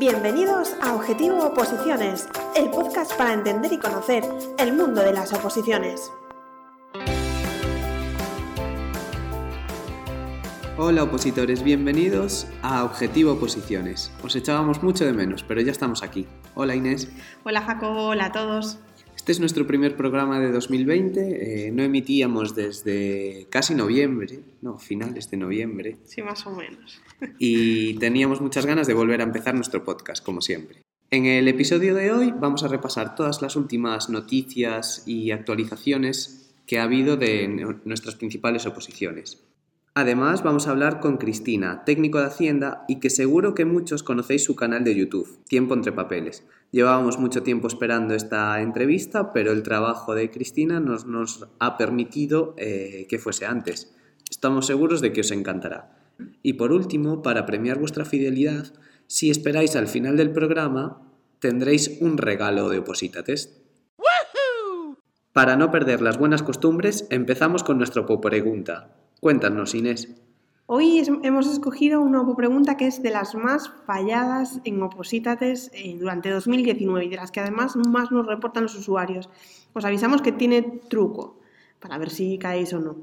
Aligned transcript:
Bienvenidos 0.00 0.74
a 0.80 0.94
Objetivo 0.94 1.44
Oposiciones, 1.44 2.26
el 2.56 2.70
podcast 2.70 3.12
para 3.18 3.34
entender 3.34 3.70
y 3.70 3.78
conocer 3.78 4.24
el 4.56 4.72
mundo 4.72 5.02
de 5.02 5.12
las 5.12 5.30
oposiciones. 5.34 6.10
Hola 10.78 11.02
opositores, 11.02 11.62
bienvenidos 11.62 12.46
a 12.62 12.84
Objetivo 12.84 13.32
Oposiciones. 13.32 14.10
Os 14.24 14.34
echábamos 14.34 14.82
mucho 14.82 15.04
de 15.04 15.12
menos, 15.12 15.42
pero 15.42 15.60
ya 15.60 15.70
estamos 15.70 16.02
aquí. 16.02 16.26
Hola 16.54 16.74
Inés. 16.74 17.12
Hola 17.44 17.60
Jacobo, 17.60 18.06
hola 18.06 18.24
a 18.24 18.32
todos. 18.32 18.78
Este 19.30 19.36
es 19.36 19.40
nuestro 19.42 19.64
primer 19.64 19.96
programa 19.96 20.40
de 20.40 20.50
2020. 20.50 21.68
Eh, 21.68 21.70
no 21.70 21.84
emitíamos 21.84 22.56
desde 22.56 23.46
casi 23.48 23.76
noviembre, 23.76 24.40
no, 24.60 24.76
finales 24.76 25.30
de 25.30 25.36
noviembre. 25.36 25.98
Sí, 26.02 26.20
más 26.20 26.44
o 26.48 26.50
menos. 26.50 27.00
Y 27.38 27.94
teníamos 28.00 28.40
muchas 28.40 28.66
ganas 28.66 28.88
de 28.88 28.94
volver 28.94 29.20
a 29.20 29.22
empezar 29.22 29.54
nuestro 29.54 29.84
podcast, 29.84 30.24
como 30.24 30.40
siempre. 30.40 30.82
En 31.12 31.26
el 31.26 31.46
episodio 31.46 31.94
de 31.94 32.10
hoy 32.10 32.34
vamos 32.36 32.64
a 32.64 32.66
repasar 32.66 33.14
todas 33.14 33.40
las 33.40 33.54
últimas 33.54 34.10
noticias 34.10 35.04
y 35.06 35.30
actualizaciones 35.30 36.52
que 36.66 36.80
ha 36.80 36.82
habido 36.82 37.16
de 37.16 37.46
nuestras 37.84 38.16
principales 38.16 38.66
oposiciones. 38.66 39.44
Además, 39.94 40.42
vamos 40.42 40.66
a 40.66 40.70
hablar 40.70 40.98
con 40.98 41.18
Cristina, 41.18 41.84
técnico 41.84 42.18
de 42.18 42.26
Hacienda, 42.26 42.84
y 42.88 42.98
que 42.98 43.10
seguro 43.10 43.54
que 43.54 43.64
muchos 43.64 44.02
conocéis 44.02 44.42
su 44.42 44.56
canal 44.56 44.82
de 44.82 44.96
YouTube, 44.96 45.38
Tiempo 45.46 45.74
entre 45.74 45.92
Papeles. 45.92 46.42
Llevábamos 46.72 47.18
mucho 47.18 47.42
tiempo 47.42 47.66
esperando 47.66 48.14
esta 48.14 48.60
entrevista, 48.60 49.32
pero 49.32 49.50
el 49.50 49.62
trabajo 49.62 50.14
de 50.14 50.30
Cristina 50.30 50.78
nos, 50.78 51.04
nos 51.04 51.48
ha 51.58 51.76
permitido 51.76 52.54
eh, 52.58 53.06
que 53.08 53.18
fuese 53.18 53.46
antes. 53.46 53.92
Estamos 54.30 54.66
seguros 54.66 55.00
de 55.00 55.12
que 55.12 55.22
os 55.22 55.30
encantará. 55.32 55.96
Y 56.42 56.52
por 56.54 56.72
último, 56.72 57.22
para 57.22 57.46
premiar 57.46 57.78
vuestra 57.78 58.04
fidelidad, 58.04 58.72
si 59.06 59.30
esperáis 59.30 59.74
al 59.74 59.88
final 59.88 60.16
del 60.16 60.30
programa, 60.30 61.02
tendréis 61.40 61.98
un 62.00 62.18
regalo 62.18 62.68
de 62.68 62.78
Oposita 62.78 63.24
Test. 63.24 63.58
Para 65.32 65.56
no 65.56 65.70
perder 65.70 66.02
las 66.02 66.18
buenas 66.18 66.42
costumbres, 66.42 67.06
empezamos 67.10 67.64
con 67.64 67.78
nuestra 67.78 68.04
pregunta. 68.06 68.96
Cuéntanos, 69.20 69.74
Inés. 69.74 70.08
Hoy 70.72 71.02
hemos 71.24 71.48
escogido 71.48 72.00
una 72.00 72.24
pregunta 72.36 72.76
que 72.76 72.86
es 72.86 73.02
de 73.02 73.10
las 73.10 73.34
más 73.34 73.72
falladas 73.86 74.60
en 74.62 74.80
Opositates 74.80 75.68
eh, 75.74 75.96
durante 75.98 76.30
2019 76.30 77.06
y 77.06 77.08
de 77.08 77.16
las 77.16 77.32
que 77.32 77.40
además 77.40 77.74
más 77.74 78.12
nos 78.12 78.24
reportan 78.24 78.62
los 78.62 78.76
usuarios. 78.76 79.28
Os 79.72 79.84
avisamos 79.84 80.22
que 80.22 80.30
tiene 80.30 80.62
truco, 80.62 81.40
para 81.80 81.98
ver 81.98 82.08
si 82.08 82.38
caéis 82.38 82.72
o 82.72 82.78
no. 82.78 82.98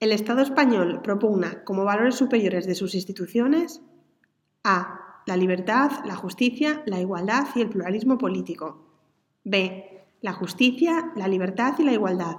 El 0.00 0.12
Estado 0.12 0.42
español 0.42 1.00
propugna 1.02 1.64
como 1.64 1.84
valores 1.84 2.16
superiores 2.16 2.66
de 2.66 2.74
sus 2.74 2.94
instituciones 2.94 3.80
A. 4.62 5.22
La 5.24 5.38
libertad, 5.38 5.92
la 6.04 6.14
justicia, 6.14 6.82
la 6.84 7.00
igualdad 7.00 7.46
y 7.54 7.62
el 7.62 7.70
pluralismo 7.70 8.18
político. 8.18 8.84
B. 9.44 10.04
La 10.20 10.34
justicia, 10.34 11.10
la 11.16 11.26
libertad 11.26 11.72
y 11.78 11.84
la 11.84 11.94
igualdad. 11.94 12.36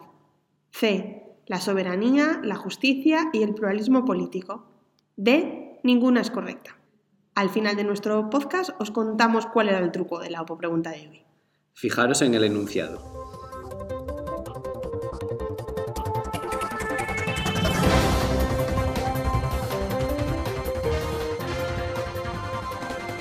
C 0.69 1.22
la 1.45 1.59
soberanía, 1.59 2.39
la 2.43 2.55
justicia 2.55 3.29
y 3.33 3.43
el 3.43 3.53
pluralismo 3.53 4.05
político. 4.05 4.65
D. 5.15 5.79
Ninguna 5.83 6.21
es 6.21 6.31
correcta. 6.31 6.77
Al 7.35 7.49
final 7.49 7.75
de 7.75 7.83
nuestro 7.83 8.29
podcast 8.29 8.69
os 8.79 8.91
contamos 8.91 9.45
cuál 9.47 9.69
era 9.69 9.79
el 9.79 9.91
truco 9.91 10.19
de 10.19 10.29
la 10.29 10.41
OPO 10.41 10.57
pregunta 10.57 10.91
de 10.91 11.07
hoy. 11.09 11.23
Fijaros 11.73 12.21
en 12.21 12.35
el 12.35 12.43
enunciado. 12.43 13.01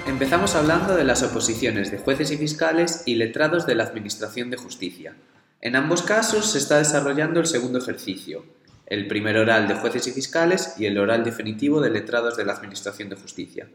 Empezamos 0.07 0.55
hablando 0.55 0.95
de 0.95 1.05
las 1.05 1.23
oposiciones 1.23 1.91
de 1.91 1.99
jueces 1.99 2.31
y 2.31 2.37
fiscales 2.37 3.03
y 3.07 3.17
letrados 3.17 3.67
de 3.67 3.75
la 3.75 3.85
Administración 3.85 4.51
de 4.51 4.57
Justicia, 4.57 5.17
en 5.63 5.77
ambos 5.77 6.03
casos 6.03 6.51
se 6.51 6.59
está 6.59 6.79
desarrollando 6.79 7.39
el 7.39 7.47
segundo 7.47 7.79
ejercicio, 7.79 8.45
el 8.87 9.07
primer 9.07 9.37
oral 9.37 9.69
de 9.69 9.77
jueces 9.77 10.09
y 10.09 10.11
fiscales 10.11 10.75
y 10.77 10.87
el 10.87 10.99
oral 10.99 11.23
definitivo 11.23 11.81
de 11.81 11.91
letrados 11.91 12.37
de 12.37 12.45
la 12.45 12.55
Administración 12.55 13.09
de 13.09 13.15
Justicia. 13.15 13.69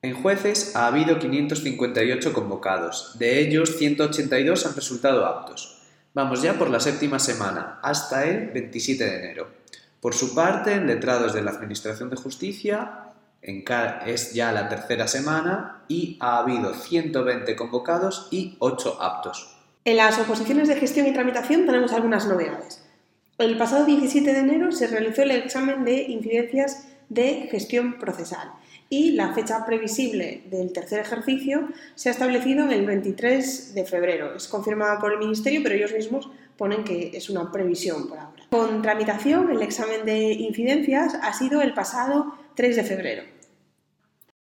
En 0.00 0.14
jueces 0.14 0.74
ha 0.74 0.86
habido 0.86 1.18
558 1.18 2.32
convocados, 2.32 3.18
de 3.18 3.38
ellos 3.40 3.76
182 3.76 4.64
han 4.64 4.74
resultado 4.74 5.26
aptos. 5.26 5.82
Vamos 6.14 6.40
ya 6.40 6.54
por 6.54 6.70
la 6.70 6.80
séptima 6.80 7.18
semana, 7.18 7.80
hasta 7.82 8.24
el 8.24 8.48
27 8.52 9.04
de 9.04 9.16
enero. 9.18 9.50
Por 10.00 10.14
su 10.14 10.34
parte, 10.34 10.72
en 10.72 10.86
letrados 10.86 11.34
de 11.34 11.42
la 11.42 11.50
Administración 11.50 12.08
de 12.08 12.16
Justicia 12.16 13.12
es 13.42 14.32
ya 14.32 14.52
la 14.52 14.70
tercera 14.70 15.06
semana 15.06 15.84
y 15.86 16.16
ha 16.18 16.38
habido 16.38 16.72
120 16.72 17.54
convocados 17.56 18.28
y 18.30 18.56
8 18.58 19.02
aptos. 19.02 19.55
En 19.86 19.98
las 19.98 20.18
oposiciones 20.18 20.66
de 20.66 20.74
gestión 20.74 21.06
y 21.06 21.12
tramitación 21.12 21.64
tenemos 21.64 21.92
algunas 21.92 22.26
novedades. 22.26 22.82
El 23.38 23.56
pasado 23.56 23.86
17 23.86 24.32
de 24.32 24.40
enero 24.40 24.72
se 24.72 24.88
realizó 24.88 25.22
el 25.22 25.30
examen 25.30 25.84
de 25.84 26.02
incidencias 26.02 26.88
de 27.08 27.46
gestión 27.52 27.96
procesal 28.00 28.50
y 28.90 29.12
la 29.12 29.32
fecha 29.32 29.64
previsible 29.64 30.42
del 30.50 30.72
tercer 30.72 30.98
ejercicio 30.98 31.68
se 31.94 32.08
ha 32.08 32.12
establecido 32.12 32.64
en 32.64 32.72
el 32.72 32.84
23 32.84 33.76
de 33.76 33.84
febrero. 33.84 34.34
Es 34.34 34.48
confirmada 34.48 34.98
por 34.98 35.12
el 35.12 35.20
Ministerio, 35.20 35.60
pero 35.62 35.76
ellos 35.76 35.92
mismos 35.92 36.30
ponen 36.56 36.82
que 36.82 37.16
es 37.16 37.30
una 37.30 37.52
previsión 37.52 38.08
por 38.08 38.18
ahora. 38.18 38.42
Con 38.50 38.82
tramitación, 38.82 39.52
el 39.52 39.62
examen 39.62 40.04
de 40.04 40.32
incidencias 40.32 41.14
ha 41.14 41.32
sido 41.32 41.62
el 41.62 41.74
pasado 41.74 42.34
3 42.56 42.74
de 42.74 42.82
febrero. 42.82 43.35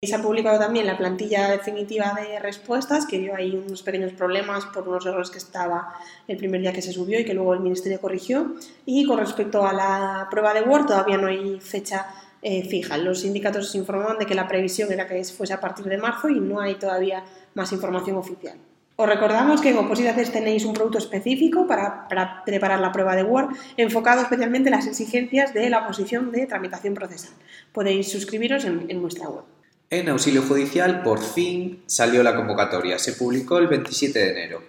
Se 0.04 0.16
ha 0.16 0.20
publicado 0.20 0.58
también 0.58 0.84
la 0.84 0.98
plantilla 0.98 1.48
definitiva 1.48 2.12
de 2.20 2.40
respuestas, 2.40 3.06
que 3.06 3.20
dio 3.20 3.36
ahí 3.36 3.54
unos 3.54 3.84
pequeños 3.84 4.12
problemas 4.12 4.66
por 4.66 4.88
unos 4.88 5.06
errores 5.06 5.30
que 5.30 5.38
estaba 5.38 5.94
el 6.26 6.36
primer 6.38 6.60
día 6.60 6.72
que 6.72 6.82
se 6.82 6.92
subió 6.92 7.20
y 7.20 7.24
que 7.24 7.34
luego 7.34 7.54
el 7.54 7.60
Ministerio 7.60 8.00
corrigió. 8.00 8.56
Y 8.84 9.06
con 9.06 9.18
respecto 9.18 9.64
a 9.64 9.72
la 9.72 10.26
prueba 10.28 10.54
de 10.54 10.62
Word, 10.62 10.86
todavía 10.86 11.18
no 11.18 11.28
hay 11.28 11.60
fecha 11.60 12.06
eh, 12.42 12.68
fija. 12.68 12.98
Los 12.98 13.20
sindicatos 13.20 13.76
informaban 13.76 14.18
de 14.18 14.26
que 14.26 14.34
la 14.34 14.48
previsión 14.48 14.90
era 14.90 15.06
que 15.06 15.22
fuese 15.22 15.52
a 15.52 15.60
partir 15.60 15.84
de 15.84 15.98
marzo 15.98 16.28
y 16.28 16.40
no 16.40 16.58
hay 16.58 16.74
todavía 16.74 17.22
más 17.54 17.70
información 17.70 18.16
oficial. 18.16 18.58
Os 18.96 19.08
recordamos 19.08 19.60
que 19.60 19.68
en 19.68 19.78
Opositaces 19.78 20.32
tenéis 20.32 20.64
un 20.64 20.74
producto 20.74 20.98
específico 20.98 21.68
para, 21.68 22.08
preparar 22.44 22.80
la 22.80 22.90
prueba 22.90 23.14
de 23.14 23.22
Word, 23.22 23.54
enfocado 23.76 24.22
especialmente 24.22 24.68
en 24.68 24.74
las 24.74 24.88
exigencias 24.88 25.54
de 25.54 25.70
la 25.70 25.86
posición 25.86 26.32
de 26.32 26.44
tramitación 26.46 26.94
procesal. 26.94 27.34
Podéis 27.70 28.10
suscribiros 28.10 28.64
en 28.64 29.00
nuestra 29.00 29.28
web. 29.28 29.44
En 29.92 30.08
auxilio 30.08 30.40
judicial, 30.40 31.02
por 31.02 31.20
fin 31.20 31.82
salió 31.84 32.22
la 32.22 32.34
convocatoria. 32.34 32.98
Se 32.98 33.12
publicó 33.12 33.58
el 33.58 33.66
27 33.66 34.18
de 34.18 34.30
enero. 34.30 34.64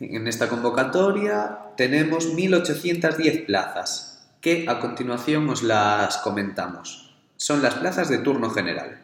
En 0.00 0.26
esta 0.26 0.48
convocatoria 0.48 1.60
tenemos 1.76 2.34
1.810 2.34 3.46
plazas, 3.46 4.28
que 4.40 4.64
a 4.66 4.80
continuación 4.80 5.48
os 5.48 5.62
las 5.62 6.16
comentamos. 6.18 7.14
Son 7.36 7.62
las 7.62 7.76
plazas 7.76 8.08
de 8.08 8.18
turno 8.18 8.50
general. 8.50 8.98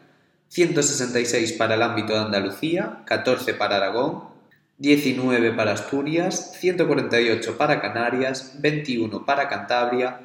166 0.49 1.53
para 1.53 1.75
el 1.75 1.83
ámbito 1.83 2.11
de 2.11 2.19
Andalucía, 2.19 3.03
14 3.05 3.53
para 3.53 3.77
Aragón, 3.77 4.25
19 4.79 5.53
para 5.53 5.71
Asturias, 5.71 6.51
148 6.59 7.57
para 7.57 7.79
Canarias, 7.79 8.55
21 8.59 9.25
para 9.25 9.47
Cantabria, 9.47 10.19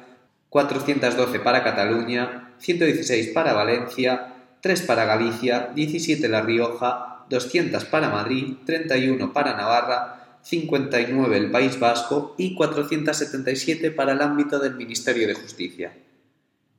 412 0.49 1.39
para 1.39 1.63
Cataluña, 1.63 2.53
116 2.59 3.29
para 3.29 3.53
Valencia, 3.53 4.30
3 4.61 4.81
para 4.83 5.05
Galicia, 5.05 5.71
17 5.73 6.29
La 6.29 6.41
Rioja, 6.41 7.25
200 7.29 7.85
para 7.85 8.09
Madrid, 8.09 8.53
31 8.65 9.33
para 9.33 9.55
Navarra, 9.55 10.39
59 10.43 11.37
el 11.37 11.51
País 11.51 11.79
Vasco 11.79 12.35
y 12.37 12.55
477 12.55 13.91
para 13.91 14.13
el 14.13 14.21
ámbito 14.21 14.59
del 14.59 14.75
Ministerio 14.75 15.27
de 15.27 15.33
Justicia. 15.33 15.93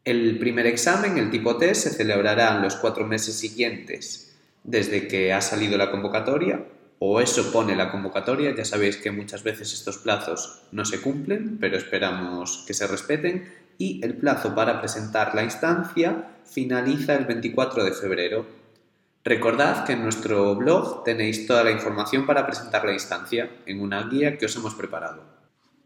El 0.04 0.38
primer 0.38 0.66
examen, 0.66 1.16
el 1.16 1.30
tipo 1.30 1.56
T, 1.56 1.74
se 1.74 1.90
celebrará 1.90 2.56
en 2.56 2.62
los 2.62 2.76
cuatro 2.76 3.06
meses 3.06 3.36
siguientes 3.36 4.34
desde 4.64 5.08
que 5.08 5.32
ha 5.32 5.40
salido 5.40 5.76
la 5.76 5.90
convocatoria, 5.90 6.64
o 6.98 7.20
eso 7.20 7.50
pone 7.50 7.74
la 7.74 7.90
convocatoria, 7.90 8.54
ya 8.54 8.64
sabéis 8.64 8.96
que 8.96 9.10
muchas 9.10 9.42
veces 9.42 9.72
estos 9.72 9.98
plazos 9.98 10.62
no 10.70 10.84
se 10.84 11.00
cumplen, 11.00 11.58
pero 11.58 11.76
esperamos 11.76 12.64
que 12.66 12.74
se 12.74 12.86
respeten, 12.86 13.44
y 13.82 14.00
el 14.04 14.16
plazo 14.16 14.54
para 14.54 14.78
presentar 14.78 15.34
la 15.34 15.42
instancia 15.42 16.38
finaliza 16.44 17.14
el 17.14 17.24
24 17.24 17.82
de 17.84 17.90
febrero. 17.90 18.46
Recordad 19.24 19.84
que 19.84 19.94
en 19.94 20.04
nuestro 20.04 20.54
blog 20.54 21.02
tenéis 21.02 21.48
toda 21.48 21.64
la 21.64 21.72
información 21.72 22.24
para 22.24 22.46
presentar 22.46 22.84
la 22.84 22.92
instancia 22.92 23.50
en 23.66 23.80
una 23.80 24.08
guía 24.08 24.38
que 24.38 24.46
os 24.46 24.54
hemos 24.54 24.74
preparado. 24.74 25.24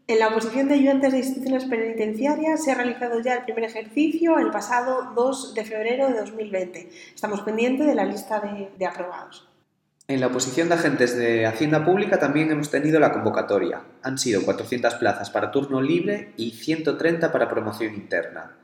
En 0.05 0.19
la 0.19 0.27
oposición 0.27 0.67
de 0.67 0.75
ayudantes 0.75 1.11
de 1.11 1.17
instituciones 1.17 1.65
penitenciarias 1.65 2.63
se 2.63 2.71
ha 2.71 2.75
realizado 2.75 3.19
ya 3.19 3.33
el 3.33 3.45
primer 3.45 3.63
ejercicio 3.63 4.37
el 4.37 4.51
pasado 4.51 5.13
2 5.15 5.55
de 5.55 5.65
febrero 5.65 6.07
de 6.07 6.19
2020. 6.19 6.89
Estamos 7.15 7.41
pendientes 7.41 7.87
de 7.87 7.95
la 7.95 8.05
lista 8.05 8.39
de, 8.39 8.69
de 8.77 8.85
aprobados. 8.85 9.46
En 10.09 10.21
la 10.21 10.27
oposición 10.27 10.69
de 10.69 10.75
agentes 10.75 11.17
de 11.17 11.45
Hacienda 11.45 11.83
Pública 11.83 12.17
también 12.17 12.49
hemos 12.49 12.71
tenido 12.71 12.97
la 12.97 13.11
convocatoria. 13.11 13.81
Han 14.03 14.17
sido 14.17 14.41
400 14.43 14.95
plazas 14.95 15.29
para 15.29 15.51
turno 15.51 15.81
libre 15.81 16.31
y 16.37 16.51
130 16.51 17.29
para 17.29 17.49
promoción 17.49 17.93
interna. 17.93 18.55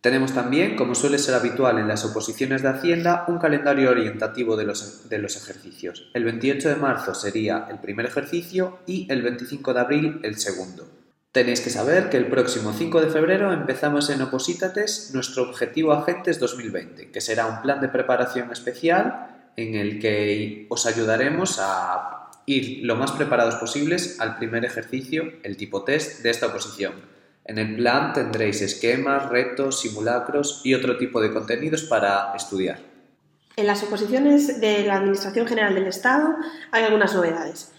Tenemos 0.00 0.34
también, 0.34 0.74
como 0.74 0.96
suele 0.96 1.18
ser 1.18 1.36
habitual 1.36 1.78
en 1.78 1.86
las 1.86 2.04
oposiciones 2.04 2.62
de 2.62 2.68
Hacienda, 2.70 3.24
un 3.28 3.38
calendario 3.38 3.90
orientativo 3.90 4.56
de 4.56 4.64
los, 4.64 5.08
de 5.08 5.18
los, 5.18 5.36
ejercicios. 5.36 6.10
El 6.14 6.24
28 6.24 6.70
de 6.70 6.74
marzo 6.74 7.14
sería 7.14 7.68
el 7.70 7.78
primer 7.78 8.06
ejercicio 8.06 8.80
y 8.84 9.06
el 9.08 9.22
25 9.22 9.74
de 9.74 9.80
abril 9.80 10.20
el 10.24 10.36
segundo. 10.36 10.88
Tenéis 11.30 11.60
que 11.60 11.70
saber 11.70 12.10
que 12.10 12.16
el 12.16 12.26
próximo 12.26 12.72
5 12.72 13.00
de 13.00 13.10
febrero 13.10 13.52
empezamos 13.52 14.10
en 14.10 14.20
Opositates 14.20 15.12
nuestro 15.14 15.44
objetivo 15.44 15.92
Agentes 15.92 16.40
2020, 16.40 17.12
que 17.12 17.20
será 17.20 17.46
un 17.46 17.62
plan 17.62 17.80
de 17.80 17.88
preparación 17.88 18.50
especial 18.50 19.31
en 19.56 19.74
el 19.74 19.98
que 19.98 20.66
os 20.68 20.86
ayudaremos 20.86 21.58
a 21.60 22.30
ir 22.46 22.84
lo 22.84 22.96
más 22.96 23.12
preparados 23.12 23.56
posibles 23.56 24.20
al 24.20 24.36
primer 24.36 24.64
ejercicio, 24.64 25.32
el 25.42 25.56
tipo 25.56 25.84
test 25.84 26.22
de 26.22 26.30
esta 26.30 26.46
oposición. 26.46 26.94
En 27.44 27.58
el 27.58 27.76
plan 27.76 28.12
tendréis 28.12 28.62
esquemas, 28.62 29.28
retos, 29.28 29.80
simulacros 29.80 30.60
y 30.64 30.74
otro 30.74 30.96
tipo 30.96 31.20
de 31.20 31.32
contenidos 31.32 31.82
para 31.84 32.32
estudiar. 32.36 32.78
En 33.56 33.66
las 33.66 33.82
oposiciones 33.82 34.60
de 34.60 34.84
la 34.84 34.96
Administración 34.96 35.46
General 35.46 35.74
del 35.74 35.86
Estado 35.86 36.36
hay 36.70 36.84
algunas 36.84 37.14
novedades. 37.14 37.71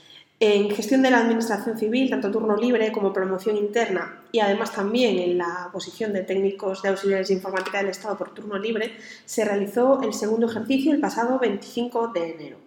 En 0.45 0.69
gestión 0.71 1.01
de 1.01 1.09
la 1.09 1.19
Administración 1.19 1.77
Civil, 1.77 2.09
tanto 2.09 2.29
turno 2.29 2.57
libre 2.57 2.91
como 2.91 3.13
promoción 3.13 3.55
interna, 3.55 4.23
y 4.33 4.41
además 4.41 4.73
también 4.73 5.17
en 5.17 5.37
la 5.37 5.69
posición 5.71 6.11
de 6.11 6.23
técnicos 6.23 6.81
de 6.81 6.89
auxiliares 6.89 7.29
de 7.29 7.35
informática 7.35 7.77
del 7.77 7.87
Estado 7.87 8.17
por 8.17 8.33
turno 8.33 8.59
libre, 8.59 8.91
se 9.23 9.45
realizó 9.45 10.01
el 10.01 10.13
segundo 10.13 10.47
ejercicio 10.47 10.91
el 10.91 10.99
pasado 10.99 11.39
25 11.39 12.09
de 12.09 12.31
enero. 12.31 12.57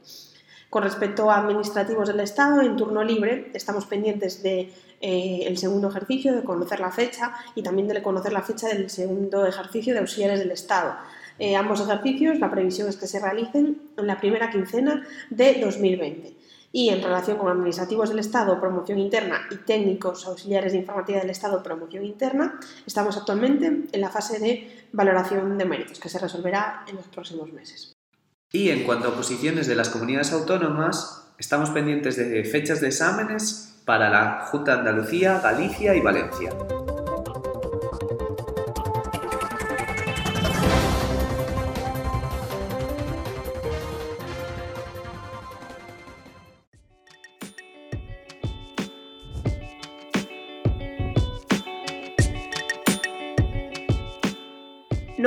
Con 0.71 0.85
respecto 0.85 1.31
a 1.31 1.37
administrativos 1.37 2.09
del 2.09 2.21
Estado, 2.21 2.63
en 2.63 2.77
turno 2.77 3.05
libre 3.05 3.51
estamos 3.53 3.85
pendientes 3.85 4.43
de 4.43 4.73
eh, 5.03 5.41
el 5.45 5.59
segundo 5.59 5.91
ejercicio, 5.91 6.35
de 6.35 6.45
conocer 6.45 6.81
la 6.81 6.91
fecha 6.91 7.35
y 7.55 7.63
también 7.63 7.89
de 7.89 8.03
conocer 8.03 8.33
la 8.33 8.41
fecha 8.41 8.69
del 8.69 8.89
segundo 8.89 9.45
ejercicio 9.45 9.93
de 9.93 10.01
auxiliares 10.01 10.39
del 10.39 10.53
Estado. 10.53 10.97
Eh, 11.39 11.55
ambos 11.55 11.83
ejercicios, 11.83 12.39
la 12.39 12.51
previsión 12.51 12.89
es 12.89 12.97
que 12.97 13.07
se 13.07 13.21
realicen 13.21 13.83
en 13.99 14.07
la 14.07 14.19
primera 14.19 14.51
quincena 14.51 15.07
de 15.29 15.61
2020. 15.61 16.46
Y 16.77 16.91
en 16.91 17.03
relación 17.03 17.39
con 17.39 17.49
administrativos 17.49 18.11
del 18.11 18.19
Estado, 18.19 18.61
promoción 18.61 18.99
interna 18.99 19.49
y 19.51 19.57
técnicos 19.57 20.27
auxiliares 20.27 20.73
de 20.73 20.79
informática 20.81 21.19
del 21.21 21.31
Estado, 21.31 21.63
promoción 21.63 22.05
interna, 22.05 22.61
estamos 22.87 23.17
actualmente 23.17 23.89
en 23.91 24.01
la 24.03 24.11
fase 24.11 24.39
de 24.39 24.85
valoración 24.93 25.57
de 25.57 25.65
méritos, 25.65 25.99
que 25.99 26.11
se 26.11 26.19
resolverá 26.19 26.85
en 26.87 26.97
los 26.97 27.07
próximos 27.07 27.51
meses. 27.51 27.95
Y 28.53 28.69
en 28.69 28.85
cuanto 28.85 29.09
a 29.09 29.17
posiciones 29.17 29.67
de 29.67 29.75
las 29.75 29.89
comunidades 29.89 30.35
autónomas, 30.35 31.33
estamos 31.39 31.71
pendientes 31.71 32.17
de 32.17 32.45
fechas 32.45 32.83
de 32.83 32.89
exámenes 32.89 33.81
para 33.87 34.11
la 34.11 34.45
Junta 34.51 34.73
de 34.73 34.81
Andalucía, 34.81 35.41
Galicia 35.41 35.95
y 35.95 36.03
Valencia. 36.03 36.51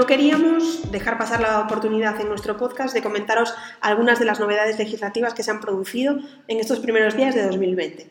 Queríamos 0.10 0.92
dejar 0.92 1.20
pasar 1.20 1.40
la 1.40 1.60
oportunidad 1.60 2.20
en 2.20 2.30
nuestro 2.30 2.58
podcast 2.58 2.96
de 2.96 3.04
comentaros 3.04 3.54
algunas 3.80 4.18
de 4.18 4.26
las 4.26 4.40
novedades 4.40 4.80
legislativas 4.80 5.36
que 5.36 5.44
se 5.44 5.52
han 5.52 5.62
producido 5.62 6.18
en 6.48 6.60
estos 6.60 6.80
primeros 6.80 7.16
días 7.16 7.36
de 7.36 7.46
2020. 7.46 8.10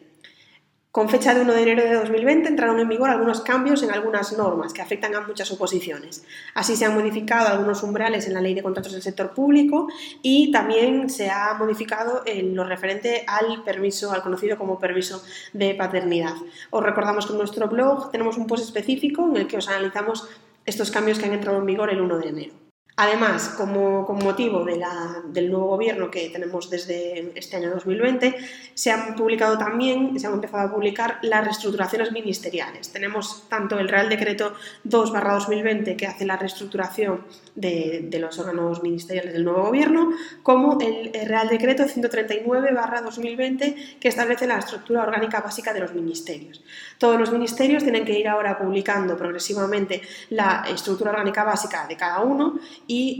Con 0.92 1.08
fecha 1.08 1.34
de 1.34 1.40
1 1.40 1.52
de 1.52 1.62
enero 1.62 1.82
de 1.82 1.94
2020 1.94 2.48
entraron 2.48 2.78
en 2.78 2.88
vigor 2.88 3.10
algunos 3.10 3.40
cambios 3.40 3.82
en 3.82 3.90
algunas 3.90 4.32
normas 4.38 4.72
que 4.72 4.80
afectan 4.80 5.12
a 5.16 5.22
muchas 5.22 5.50
oposiciones. 5.50 6.24
Así 6.54 6.76
se 6.76 6.84
han 6.84 6.94
modificado 6.94 7.48
algunos 7.48 7.82
umbrales 7.82 8.28
en 8.28 8.34
la 8.34 8.40
ley 8.40 8.54
de 8.54 8.62
contratos 8.62 8.92
del 8.92 9.02
sector 9.02 9.34
público 9.34 9.88
y 10.22 10.52
también 10.52 11.10
se 11.10 11.30
ha 11.30 11.54
modificado 11.54 12.22
en 12.26 12.54
lo 12.54 12.62
referente 12.62 13.24
al 13.26 13.64
permiso, 13.64 14.12
al 14.12 14.22
conocido 14.22 14.56
como 14.56 14.78
permiso 14.78 15.20
de 15.52 15.74
paternidad. 15.74 16.34
Os 16.70 16.82
recordamos 16.82 17.26
que 17.26 17.32
en 17.32 17.38
nuestro 17.38 17.66
blog 17.68 18.12
tenemos 18.12 18.38
un 18.38 18.46
post 18.46 18.64
específico 18.64 19.28
en 19.28 19.36
el 19.36 19.46
que 19.48 19.56
os 19.56 19.68
analizamos 19.68 20.28
estos 20.68 20.90
cambios 20.90 21.18
que 21.18 21.24
han 21.24 21.32
entrado 21.32 21.58
en 21.58 21.66
vigor 21.66 21.90
el 21.90 22.00
1 22.00 22.18
de 22.18 22.28
enero. 22.28 22.67
Además, 23.00 23.50
como, 23.50 24.02
motivo 24.12 24.64
del 24.64 25.52
nuevo 25.52 25.68
gobierno 25.68 26.10
que 26.10 26.30
tenemos 26.30 26.68
desde 26.68 27.30
este 27.38 27.56
año 27.56 27.70
2020, 27.70 28.34
se 28.74 28.90
han 28.90 29.14
publicado 29.14 29.56
también, 29.56 30.18
se 30.18 30.26
han 30.26 30.32
empezado 30.32 30.66
a 30.66 30.74
publicar 30.74 31.20
las 31.22 31.44
reestructuraciones 31.44 32.10
ministeriales. 32.10 32.90
Tenemos 32.90 33.48
tanto 33.48 33.78
el 33.78 33.88
Real 33.88 34.08
Decreto 34.08 34.52
2-2020 34.84 35.94
que 35.94 36.08
hace 36.08 36.26
la 36.26 36.36
reestructuración 36.36 37.24
de, 37.54 38.10
los 38.20 38.36
órganos 38.40 38.82
ministeriales 38.82 39.32
del 39.32 39.44
nuevo 39.44 39.66
gobierno, 39.66 40.10
como 40.42 40.76
el, 40.80 41.12
Real 41.12 41.48
Decreto 41.48 41.84
139-2020 41.84 43.98
que 44.00 44.08
establece 44.08 44.48
la 44.48 44.58
estructura 44.58 45.04
orgánica 45.04 45.40
básica 45.40 45.72
de 45.72 45.78
los 45.78 45.94
ministerios. 45.94 46.64
Todos 46.98 47.20
los 47.20 47.30
ministerios 47.30 47.84
tienen 47.84 48.04
que 48.04 48.18
ir 48.18 48.26
ahora 48.26 48.58
publicando 48.58 49.16
progresivamente 49.16 50.02
la 50.30 50.64
estructura 50.68 51.12
orgánica 51.12 51.44
básica 51.44 51.86
de 51.86 51.96
cada 51.96 52.22
uno 52.22 52.58
y 52.90 53.18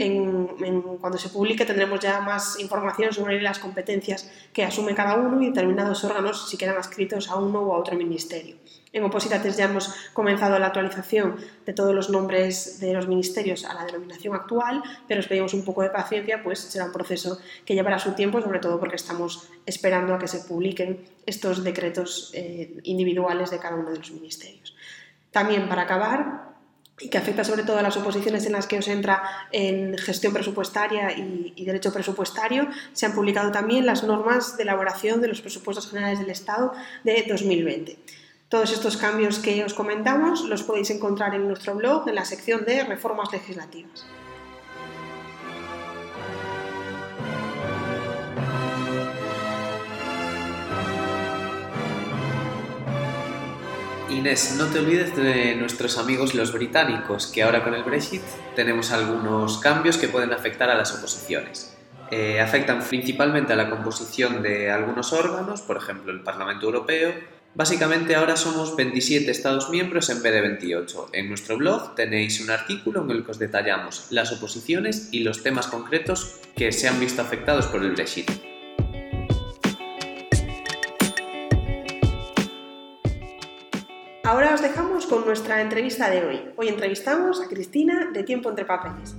cuando 0.99 1.19
se 1.19 1.29
publique 1.29 1.67
tendremos 1.67 2.01
ya 2.01 2.21
más 2.23 2.59
información 2.59 3.13
sobre 3.13 3.41
las 3.43 3.59
competencias 3.59 4.31
que 4.55 4.65
asume 4.65 4.95
cada 4.95 5.15
uno 5.15 5.43
y 5.43 5.47
determinados 5.47 6.03
órganos 6.05 6.49
si 6.49 6.57
quedan 6.57 6.79
adscritos 6.79 7.29
a 7.29 7.37
uno 7.37 7.61
o 7.61 7.75
a 7.75 7.79
otro 7.79 7.95
ministerio. 7.95 8.57
En 8.95 9.05
Opositates 9.05 9.59
ya 9.59 9.67
hemos 9.67 9.95
comenzado 10.15 10.59
la 10.59 10.69
actualización 10.69 11.37
de 11.67 11.75
todos 11.75 11.95
los 11.95 12.09
nombres 12.09 12.81
de 12.81 12.95
los 12.95 13.07
ministerios 13.07 13.67
a 13.67 13.75
la 13.75 13.85
denominación 13.85 14.35
actual, 14.35 14.83
pero 15.07 15.21
os 15.21 15.27
pedimos 15.29 15.53
un 15.53 15.67
poco 15.67 15.83
de 15.83 15.91
paciencia, 15.91 16.43
pues 16.43 16.61
será 16.61 16.87
un 16.87 16.93
proceso 16.93 17.39
que 17.67 17.75
llevará 17.75 17.99
su 17.99 18.13
tiempo, 18.13 18.41
sobre 18.41 18.61
todo 18.61 18.81
porque 18.81 18.97
estamos 18.97 19.51
esperando 19.67 20.15
a 20.15 20.19
que 20.19 20.29
se 20.29 20.41
publiquen 20.41 21.05
estos 21.27 21.63
decretos 21.63 22.31
eh, 22.33 22.81
individuales 22.85 23.51
de 23.51 23.59
cada 23.59 23.77
uno 23.77 23.91
de 23.91 23.99
los 23.99 24.11
ministerios. 24.13 24.75
También, 25.31 25.69
para 25.69 25.83
acabar, 25.83 26.48
y 27.01 27.09
que 27.09 27.19
afecta 27.19 27.45
sobre 27.45 27.63
todo 27.63 27.79
a 27.79 27.83
las 27.83 27.97
oposiciones 27.97 28.47
en 28.47 28.53
las 28.53 28.67
que 28.67 28.79
os 28.79 28.89
entra 28.89 29.23
en 29.53 29.97
gestión 29.99 30.33
presupuestaria 30.33 31.13
y, 31.13 31.53
y, 31.57 31.65
derecho 31.65 31.93
presupuestario, 31.93 32.69
se 32.93 33.07
han 33.07 33.13
publicado 33.13 33.53
también 33.53 33.87
las 33.87 34.05
normas 34.05 34.57
de 34.57 34.65
elaboración 34.65 35.21
de 35.21 35.29
los 35.29 35.41
presupuestos 35.41 35.89
generales 35.89 36.19
del 36.19 36.31
Estado 36.31 36.73
de 37.05 37.25
2020. 37.29 37.99
Todos 38.49 38.73
estos 38.73 38.97
cambios 38.97 39.39
que 39.41 39.63
os 39.63 39.75
comentamos 39.75 40.43
los 40.45 40.63
podéis 40.63 40.91
encontrar 40.91 41.35
en 41.35 41.47
nuestro 41.47 41.75
blog 41.75 42.09
en 42.09 42.15
la 42.15 42.25
sección 42.25 42.65
de 42.65 42.83
reformas 42.83 43.31
legislativas. 43.31 44.07
Inés, 54.19 54.57
no 54.59 54.67
te 54.67 54.81
olvides 54.81 55.15
de 55.15 55.55
nuestros 55.55 55.97
amigos 55.97 56.35
los 56.35 56.53
británicos, 56.53 57.29
que 57.29 57.45
ahora 57.45 57.63
con 57.63 57.75
el 57.75 57.85
Brexit 57.85 58.21
tenemos 58.57 58.91
algunos 58.91 59.59
cambios 59.59 59.97
que 59.97 60.09
pueden 60.09 60.33
afectar 60.33 60.69
a 60.71 60.75
las 60.75 60.93
oposiciones. 60.93 61.77
Eh, 62.11 62.41
afectan 62.41 62.83
principalmente 62.83 63.53
a 63.53 63.57
la 63.57 63.71
composición 63.71 64.43
de 64.43 64.73
algunos 64.73 65.13
órganos, 65.13 65.63
por 65.63 65.77
ejemplo 65.77 66.11
el 66.11 66.23
Parlamento 66.23 66.67
Europeo. 66.67 67.15
Básicamente 67.55 68.17
ahora 68.17 68.37
somos 68.37 68.75
27 68.75 69.31
Estados 69.31 69.71
miembros 69.71 70.11
en 70.11 70.21
vez 70.21 70.33
de 70.33 70.41
28. 70.41 71.11
En 71.13 71.29
nuestro 71.29 71.57
blog 71.57 71.95
tenéis 71.95 72.41
un 72.41 72.51
artículo 72.51 73.05
en 73.05 73.13
el 73.13 73.25
que 73.25 73.31
os 73.31 73.39
detallamos 73.39 74.09
las 74.11 74.33
oposiciones 74.33 75.11
y 75.13 75.21
los 75.21 75.45
temas 75.45 75.69
concretos 75.69 76.41
que 76.57 76.73
se 76.73 76.89
han 76.89 76.99
visto 76.99 77.23
afectados 77.23 77.69
por 77.69 77.85
el 77.85 77.93
Brexit. 77.93 78.48
Con 85.09 85.25
nuestra 85.25 85.63
entrevista 85.63 86.11
de 86.11 86.23
hoy. 86.23 86.41
Hoy 86.57 86.69
entrevistamos 86.69 87.41
a 87.41 87.49
Cristina 87.49 88.11
de 88.13 88.25
Tiempo 88.25 88.51
entre 88.51 88.67
Papeles. 88.67 89.17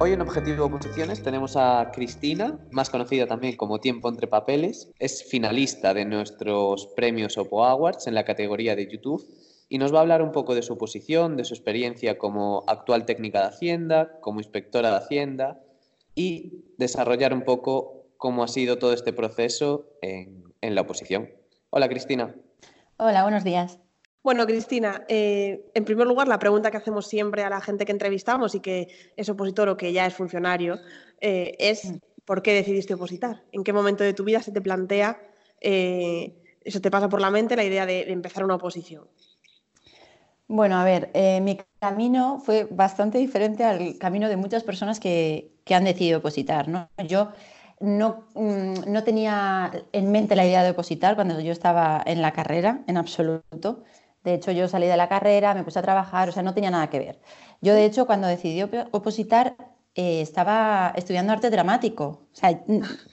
Hoy 0.00 0.12
en 0.12 0.20
Objetivo 0.20 0.66
Oposiciones 0.66 1.22
tenemos 1.22 1.56
a 1.56 1.90
Cristina, 1.94 2.58
más 2.72 2.90
conocida 2.90 3.26
también 3.26 3.56
como 3.56 3.80
Tiempo 3.80 4.08
entre 4.10 4.26
Papeles. 4.26 4.90
Es 4.98 5.24
finalista 5.24 5.94
de 5.94 6.04
nuestros 6.04 6.88
premios 6.88 7.38
Opo 7.38 7.64
Awards 7.64 8.06
en 8.06 8.14
la 8.14 8.24
categoría 8.24 8.76
de 8.76 8.90
YouTube 8.90 9.26
y 9.70 9.78
nos 9.78 9.94
va 9.94 9.98
a 9.98 10.02
hablar 10.02 10.20
un 10.20 10.32
poco 10.32 10.54
de 10.54 10.62
su 10.62 10.76
posición, 10.76 11.36
de 11.36 11.44
su 11.44 11.54
experiencia 11.54 12.18
como 12.18 12.64
actual 12.66 13.06
técnica 13.06 13.40
de 13.40 13.46
Hacienda, 13.46 14.18
como 14.20 14.40
inspectora 14.40 14.90
de 14.90 14.96
Hacienda 14.96 15.60
y 16.14 16.64
desarrollar 16.76 17.32
un 17.32 17.44
poco 17.44 18.04
cómo 18.18 18.42
ha 18.42 18.48
sido 18.48 18.78
todo 18.78 18.92
este 18.92 19.12
proceso 19.12 19.86
en, 20.02 20.47
la 20.62 20.80
oposición. 20.80 21.30
Hola, 21.70 21.88
Cristina. 21.88 22.34
Hola, 22.96 23.22
buenos 23.22 23.44
días. 23.44 23.78
Bueno, 24.22 24.46
Cristina, 24.46 25.04
eh, 25.08 25.70
en 25.74 25.84
primer 25.84 26.06
lugar, 26.06 26.28
la 26.28 26.38
pregunta 26.38 26.70
que 26.70 26.76
hacemos 26.76 27.06
siempre 27.06 27.44
a 27.44 27.50
la 27.50 27.60
gente 27.60 27.84
que 27.84 27.92
entrevistamos 27.92 28.54
y 28.54 28.60
que 28.60 28.88
es 29.16 29.28
opositor 29.28 29.68
o 29.68 29.76
que 29.76 29.92
ya 29.92 30.06
es 30.06 30.14
funcionario 30.14 30.78
eh, 31.20 31.54
es 31.58 31.84
mm. 31.84 31.98
¿por 32.24 32.42
qué 32.42 32.52
decidiste 32.52 32.94
opositar? 32.94 33.42
¿En 33.52 33.64
qué 33.64 33.72
momento 33.72 34.04
de 34.04 34.12
tu 34.12 34.24
vida 34.24 34.42
se 34.42 34.52
te 34.52 34.60
plantea 34.60 35.18
eh, 35.60 36.34
eso 36.64 36.80
te 36.80 36.90
pasa 36.90 37.08
por 37.08 37.20
la 37.20 37.30
mente 37.30 37.56
la 37.56 37.64
idea 37.64 37.86
de, 37.86 38.12
empezar 38.12 38.44
una 38.44 38.56
oposición? 38.56 39.08
Bueno, 40.46 40.76
a 40.76 40.84
ver, 40.84 41.10
eh, 41.14 41.40
mi 41.40 41.58
camino 41.78 42.40
fue 42.44 42.64
bastante 42.70 43.18
diferente 43.18 43.64
al 43.64 43.98
camino 43.98 44.28
de 44.28 44.36
muchas 44.36 44.64
personas 44.64 45.00
que, 45.00 45.54
han 45.70 45.84
decidido 45.84 46.18
opositar. 46.18 46.68
¿no? 46.68 46.88
Yo 47.06 47.32
no, 47.80 48.26
mm, 48.34 48.90
no, 48.90 49.04
tenía 49.04 49.70
en 49.92 50.10
mente 50.10 50.36
la 50.36 50.46
idea 50.46 50.62
de 50.62 50.70
opositar 50.70 51.14
cuando 51.14 51.40
yo 51.40 51.52
estaba 51.52 52.02
en 52.06 52.22
la 52.22 52.32
carrera, 52.32 52.82
en 52.86 52.96
absoluto. 52.96 53.84
De 54.24 54.34
hecho, 54.34 54.50
yo 54.52 54.68
salí 54.68 54.86
de 54.86 54.96
la 54.96 55.08
carrera, 55.08 55.54
me 55.54 55.64
puse 55.64 55.78
a 55.78 55.82
trabajar, 55.82 56.28
o 56.28 56.32
sea, 56.32 56.42
no 56.42 56.54
tenía 56.54 56.70
nada 56.70 56.90
que 56.90 56.98
ver. 56.98 57.20
Yo, 57.60 57.74
de 57.74 57.84
hecho, 57.84 58.06
cuando 58.06 58.26
decidí 58.26 58.62
opositar, 58.90 59.56
eh, 59.94 60.20
estaba 60.20 60.92
estudiando 60.96 61.32
arte 61.32 61.50
dramático. 61.50 62.28
O 62.32 62.34
sea, 62.34 62.60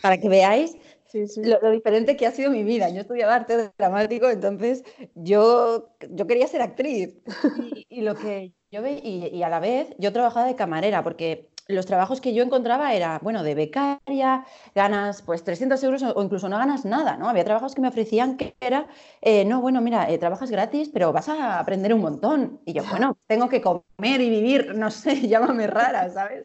para 0.02 0.18
que 0.18 0.30
veáis 0.30 0.78
Lo, 1.38 1.72
diferente 1.72 2.18
que 2.18 2.28
ha 2.28 2.32
sido 2.32 2.52
mi 2.52 2.64
vida. 2.64 2.90
Yo 2.90 3.02
estudiaba 3.02 3.36
arte 3.36 3.72
dramático, 3.78 4.30
entonces 4.30 4.84
yo, 5.16 5.90
yo 6.10 6.28
quería 6.28 6.48
ser 6.48 6.62
actriz. 6.62 7.16
Y, 7.90 8.02
lo 8.02 8.16
que 8.16 8.54
yo 8.72 8.82
ve, 8.82 9.00
y, 9.02 9.42
a 9.42 9.48
la 9.48 9.60
vez 9.60 9.88
yo 9.98 10.12
trabajaba 10.12 10.48
de 10.48 10.56
camarera, 10.56 11.04
porque 11.04 11.50
los 11.68 11.86
trabajos 11.86 12.22
que 12.22 12.34
yo 12.34 12.44
encontraba 12.44 12.94
era, 12.94 13.20
bueno, 13.22 13.44
de 13.44 13.56
becaria, 13.56 14.46
ganas 14.76 15.22
pues 15.22 15.44
300 15.44 15.82
euros 15.84 16.04
o 16.04 16.24
incluso 16.24 16.48
no 16.50 16.58
ganas 16.58 16.86
nada, 16.86 17.18
¿no? 17.18 17.28
Había 17.28 17.44
trabajos 17.44 17.74
que 17.74 17.82
me 17.82 17.88
ofrecían 17.88 18.38
que 18.38 18.56
era, 18.60 18.88
eh, 19.22 19.46
no, 19.46 19.62
bueno, 19.62 19.82
mira, 19.82 20.10
eh, 20.10 20.18
trabajas 20.18 20.52
gratis, 20.52 20.90
pero 20.94 21.12
vas 21.12 21.30
a 21.30 21.60
aprender 21.60 21.94
un 21.94 22.02
montón. 22.02 22.62
Y 22.66 22.74
yo, 22.74 22.84
bueno, 22.90 23.18
tengo 23.28 23.50
que 23.50 23.62
comer 23.62 24.22
y 24.22 24.30
vivir, 24.30 24.76
no 24.76 24.92
sé, 24.92 25.16
llámame 25.28 25.68
rara, 25.68 26.10
¿sabes? 26.10 26.44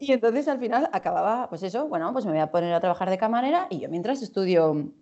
Y 0.00 0.12
entonces 0.12 0.46
al 0.48 0.58
final 0.58 0.88
acababa, 0.92 1.48
pues 1.48 1.62
eso, 1.62 1.88
bueno, 1.88 2.12
pues 2.12 2.24
me 2.26 2.32
voy 2.32 2.40
a 2.40 2.50
poner 2.50 2.74
a 2.74 2.80
trabajar 2.80 3.10
de 3.10 3.18
camarera 3.18 3.66
y 3.70 3.80
yo 3.80 3.88
mientras 3.88 4.22
estudio, 4.22 4.92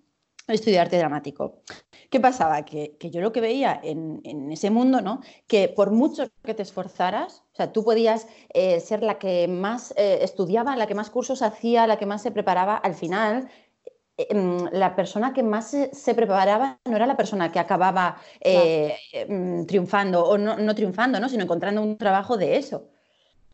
estudio 0.46 0.80
arte 0.80 0.98
dramático. 0.98 1.62
¿Qué 2.10 2.20
pasaba? 2.20 2.62
Que, 2.64 2.96
yo 3.00 3.20
lo 3.20 3.32
que 3.32 3.40
veía 3.40 3.80
en, 3.82 4.52
ese 4.52 4.70
mundo, 4.70 5.00
¿no? 5.00 5.20
Que 5.46 5.68
por 5.68 5.90
mucho 5.90 6.28
que 6.44 6.54
te 6.54 6.62
esforzaras, 6.62 7.41
o 7.52 7.54
sea, 7.54 7.72
tú 7.72 7.84
podías 7.84 8.26
eh, 8.54 8.80
ser 8.80 9.02
la 9.02 9.18
que 9.18 9.46
más 9.46 9.92
eh, 9.96 10.20
estudiaba, 10.22 10.74
la 10.74 10.86
que 10.86 10.94
más 10.94 11.10
cursos 11.10 11.42
hacía, 11.42 11.86
la 11.86 11.98
que 11.98 12.06
más 12.06 12.22
se 12.22 12.30
preparaba, 12.30 12.76
al 12.76 12.94
final 12.94 13.50
eh, 14.16 14.26
em, 14.30 14.68
la 14.72 14.96
persona 14.96 15.34
que 15.34 15.42
más 15.42 15.76
se, 15.92 16.14
preparaba 16.14 16.78
no 16.86 16.96
era 16.96 17.06
la 17.06 17.16
persona 17.16 17.52
que 17.52 17.58
acababa 17.58 18.16
em, 18.40 19.66
triunfando 19.66 20.24
o 20.24 20.38
no, 20.38 20.56
no 20.56 20.74
triunfando, 20.74 21.20
¿no? 21.20 21.28
sino 21.28 21.44
encontrando 21.44 21.82
un 21.82 21.98
trabajo 21.98 22.38
de 22.38 22.56
eso. 22.56 22.88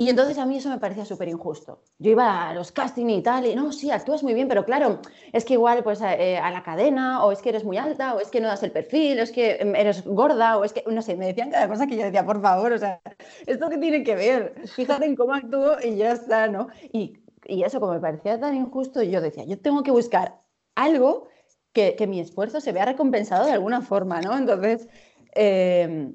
Y 0.00 0.08
entonces 0.08 0.38
a 0.38 0.46
mí 0.46 0.56
eso 0.56 0.70
me 0.70 0.78
parecía 0.78 1.04
súper 1.04 1.28
injusto. 1.28 1.82
Yo 1.98 2.12
iba 2.12 2.48
a 2.48 2.54
los 2.54 2.70
castings 2.70 3.12
y 3.12 3.20
tal, 3.20 3.46
y 3.46 3.56
no, 3.56 3.72
sí, 3.72 3.90
actúas 3.90 4.22
muy 4.22 4.32
bien, 4.32 4.46
pero 4.46 4.64
claro, 4.64 5.00
es 5.32 5.44
que 5.44 5.54
igual 5.54 5.82
pues 5.82 6.00
eh, 6.02 6.38
a 6.38 6.52
la 6.52 6.62
cadena, 6.62 7.24
o 7.24 7.32
es 7.32 7.42
que 7.42 7.48
eres 7.48 7.64
muy 7.64 7.78
alta, 7.78 8.14
o 8.14 8.20
es 8.20 8.28
que 8.28 8.40
no 8.40 8.46
das 8.46 8.62
el 8.62 8.70
perfil, 8.70 9.18
o 9.18 9.24
es 9.24 9.32
que 9.32 9.56
em, 9.56 9.74
eres 9.74 10.04
gorda, 10.04 10.56
o 10.56 10.64
es 10.64 10.72
que, 10.72 10.84
no 10.86 11.02
sé, 11.02 11.16
me 11.16 11.26
decían 11.26 11.50
cada 11.50 11.68
cosa 11.68 11.88
que 11.88 11.96
yo 11.96 12.04
decía, 12.04 12.24
por 12.24 12.40
favor, 12.40 12.72
o 12.72 12.78
sea, 12.78 13.00
¿esto 13.46 13.68
qué 13.68 13.78
tiene 13.78 14.04
que 14.04 14.14
ver? 14.14 14.54
Fíjate 14.68 15.04
en 15.04 15.16
cómo 15.16 15.34
actúo 15.34 15.76
y 15.82 15.96
ya 15.96 16.12
está, 16.12 16.46
¿no? 16.46 16.68
Y, 16.92 17.18
y 17.46 17.64
eso, 17.64 17.80
como 17.80 17.94
me 17.94 18.00
parecía 18.00 18.38
tan 18.38 18.54
injusto, 18.54 19.02
yo 19.02 19.20
decía, 19.20 19.44
yo 19.46 19.58
tengo 19.60 19.82
que 19.82 19.90
buscar 19.90 20.40
algo 20.76 21.26
que, 21.72 21.96
que 21.96 22.06
mi 22.06 22.20
esfuerzo 22.20 22.60
se 22.60 22.70
vea 22.70 22.84
recompensado 22.84 23.46
de 23.46 23.52
alguna 23.52 23.82
forma, 23.82 24.20
¿no? 24.20 24.36
Entonces... 24.38 24.88
Eh, 25.34 26.14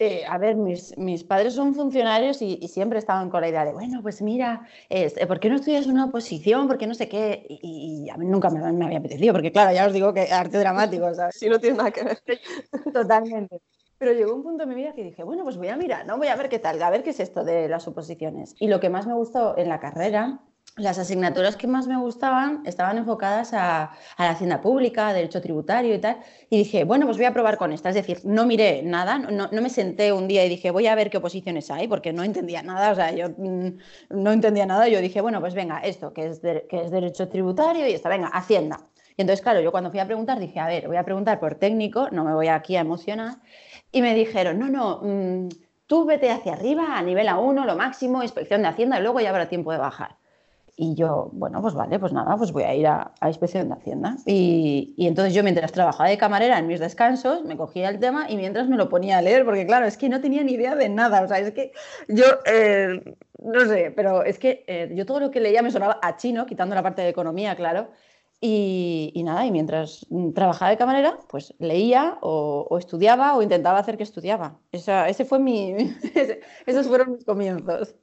eh, 0.00 0.24
a 0.28 0.38
ver, 0.38 0.56
mis, 0.56 0.96
mis, 0.98 1.22
padres 1.22 1.54
son 1.54 1.74
funcionarios 1.74 2.42
y, 2.42 2.66
siempre 2.66 2.98
estaban 2.98 3.30
con 3.30 3.40
la 3.40 3.48
idea 3.48 3.64
de, 3.64 3.72
bueno, 3.72 4.02
pues 4.02 4.22
mira, 4.22 4.66
este, 4.88 5.26
¿por 5.26 5.38
qué 5.38 5.48
no 5.48 5.56
estudias 5.56 5.86
una 5.86 6.06
oposición? 6.06 6.66
¿Por 6.66 6.78
qué 6.78 6.88
no 6.88 6.94
sé 6.94 7.08
qué? 7.08 7.46
Y, 7.48 8.08
a 8.10 8.16
mí 8.16 8.26
nunca 8.26 8.50
me, 8.50 8.72
me, 8.72 8.86
había 8.86 8.98
apetecido, 8.98 9.32
porque 9.32 9.52
claro, 9.52 9.72
ya 9.72 9.86
os 9.86 9.92
digo 9.92 10.12
que 10.12 10.32
arte 10.32 10.58
dramático, 10.58 11.14
¿sabes? 11.14 11.36
Si 11.36 11.48
no 11.48 11.60
tiene 11.60 11.78
nada 11.78 11.92
que 11.92 12.02
ver. 12.02 12.18
Totalmente. 12.92 13.60
Pero 13.96 14.12
llegó 14.12 14.34
un 14.34 14.42
punto 14.42 14.64
en 14.64 14.68
mi 14.68 14.74
vida 14.74 14.94
que 14.94 15.04
dije, 15.04 15.22
bueno, 15.22 15.44
pues 15.44 15.56
voy 15.56 15.68
a 15.68 15.76
mirar, 15.76 16.04
¿no? 16.06 16.18
Voy 16.18 16.26
a 16.26 16.36
ver 16.36 16.48
qué 16.48 16.58
tal, 16.58 16.82
a 16.82 16.90
ver 16.90 17.04
qué 17.04 17.10
es 17.10 17.20
esto 17.20 17.44
de 17.44 17.68
las 17.68 17.86
oposiciones. 17.86 18.56
Y 18.58 18.66
lo 18.66 18.80
que 18.80 18.90
más 18.90 19.06
me 19.06 19.14
gustó 19.14 19.56
en 19.56 19.68
la 19.68 19.78
carrera 19.78 20.40
las 20.76 20.98
asignaturas 20.98 21.56
que 21.56 21.68
más 21.68 21.86
me 21.86 21.96
gustaban 21.96 22.62
estaban 22.66 22.98
enfocadas 22.98 23.52
a, 23.52 23.92
la 24.18 24.30
hacienda 24.30 24.60
pública, 24.60 25.12
derecho 25.12 25.40
tributario 25.40 25.94
y 25.94 25.98
tal. 26.00 26.18
Y 26.50 26.58
dije, 26.58 26.84
bueno, 26.84 27.06
pues 27.06 27.16
voy 27.16 27.26
a 27.26 27.32
probar 27.32 27.58
con 27.58 27.72
esta. 27.72 27.90
Es 27.90 27.94
decir, 27.94 28.20
no 28.24 28.44
miré 28.44 28.82
nada, 28.82 29.18
no, 29.18 29.48
me 29.50 29.70
senté 29.70 30.12
un 30.12 30.26
día 30.26 30.44
y 30.44 30.48
dije, 30.48 30.70
voy 30.72 30.88
a 30.88 30.94
ver 30.96 31.10
qué 31.10 31.18
oposiciones 31.18 31.70
hay, 31.70 31.86
porque 31.86 32.12
no 32.12 32.24
entendía 32.24 32.62
nada. 32.62 32.90
O 32.90 32.94
sea, 32.96 33.12
yo 33.12 33.28
mm, 33.36 33.68
no 34.10 34.32
entendía 34.32 34.66
nada. 34.66 34.88
Yo 34.88 35.00
dije, 35.00 35.20
bueno, 35.20 35.40
pues 35.40 35.54
venga, 35.54 35.78
esto, 35.78 36.12
que 36.12 36.26
es, 36.26 36.40
que 36.40 36.82
es 36.84 36.90
derecho 36.90 37.28
tributario 37.28 37.88
y 37.88 37.92
esta, 37.92 38.08
venga, 38.08 38.28
hacienda. 38.28 38.80
Y 39.16 39.22
entonces, 39.22 39.42
claro, 39.42 39.60
yo 39.60 39.70
cuando 39.70 39.90
fui 39.90 40.00
a 40.00 40.06
preguntar 40.06 40.40
dije, 40.40 40.58
a 40.58 40.66
ver, 40.66 40.88
voy 40.88 40.96
a 40.96 41.04
preguntar 41.04 41.38
por 41.38 41.54
técnico, 41.54 42.08
no 42.10 42.24
me 42.24 42.34
voy 42.34 42.48
aquí 42.48 42.76
a 42.76 42.80
emocionar. 42.80 43.36
Y 43.92 44.02
me 44.02 44.12
dijeron, 44.14 44.58
no, 44.58 44.68
no, 44.68 45.00
mm, 45.02 45.48
tú 45.86 46.04
vete 46.04 46.30
hacia 46.30 46.54
arriba, 46.54 46.98
a 46.98 47.02
nivel 47.02 47.28
A1, 47.28 47.64
lo 47.64 47.76
máximo, 47.76 48.22
inspección 48.24 48.62
de 48.62 48.68
hacienda, 48.68 48.98
y 48.98 49.02
luego 49.02 49.20
ya 49.20 49.30
habrá 49.30 49.48
tiempo 49.48 49.70
de 49.70 49.78
bajar. 49.78 50.16
Y 50.76 50.94
yo, 50.94 51.30
bueno, 51.32 51.62
pues 51.62 51.74
vale, 51.74 52.00
pues 52.00 52.12
nada, 52.12 52.36
pues 52.36 52.50
voy 52.50 52.64
a 52.64 52.74
ir 52.74 52.86
a, 52.88 53.12
a 53.20 53.28
inspección 53.28 53.68
de 53.68 53.74
Hacienda. 53.74 54.16
Y, 54.26 54.92
y, 54.96 55.06
entonces 55.06 55.32
yo 55.32 55.44
mientras 55.44 55.70
trabajaba 55.70 56.10
de 56.10 56.18
camarera 56.18 56.58
en 56.58 56.66
mis 56.66 56.80
descansos, 56.80 57.44
me 57.44 57.56
cogía 57.56 57.88
el 57.88 58.00
tema 58.00 58.28
y 58.28 58.36
mientras 58.36 58.68
me 58.68 58.76
lo 58.76 58.88
ponía 58.88 59.18
a 59.18 59.22
leer, 59.22 59.44
porque 59.44 59.66
claro, 59.66 59.86
es 59.86 59.96
que 59.96 60.08
no 60.08 60.20
tenía 60.20 60.42
ni 60.42 60.52
idea 60.54 60.74
de 60.74 60.88
nada. 60.88 61.22
O 61.22 61.28
sea, 61.28 61.38
es 61.38 61.52
que 61.52 61.72
yo, 62.08 62.24
eh, 62.46 63.14
no 63.38 63.60
sé, 63.66 63.92
pero 63.94 64.24
es 64.24 64.40
que 64.40 64.64
eh, 64.66 64.90
yo 64.94 65.06
todo 65.06 65.20
lo 65.20 65.30
que 65.30 65.40
leía 65.40 65.62
me 65.62 65.70
sonaba 65.70 66.00
a 66.02 66.16
chino, 66.16 66.44
quitando 66.44 66.74
la 66.74 66.82
parte 66.82 67.02
de 67.02 67.08
economía, 67.08 67.54
claro. 67.54 67.90
Y, 68.40 69.12
y 69.14 69.22
nada, 69.22 69.46
y 69.46 69.52
mientras 69.52 70.06
trabajaba 70.34 70.70
de 70.70 70.76
camarera, 70.76 71.18
pues 71.28 71.54
leía 71.60 72.18
o, 72.20 72.66
o 72.68 72.78
estudiaba 72.78 73.36
o 73.36 73.42
intentaba 73.42 73.78
hacer 73.78 73.96
que 73.96 74.02
estudiaba. 74.02 74.58
Esa, 74.72 75.08
ese 75.08 75.24
fue 75.24 75.38
mi, 75.38 75.72
esos 76.66 76.88
fueron 76.88 77.12
mis 77.12 77.24
comienzos. 77.24 77.94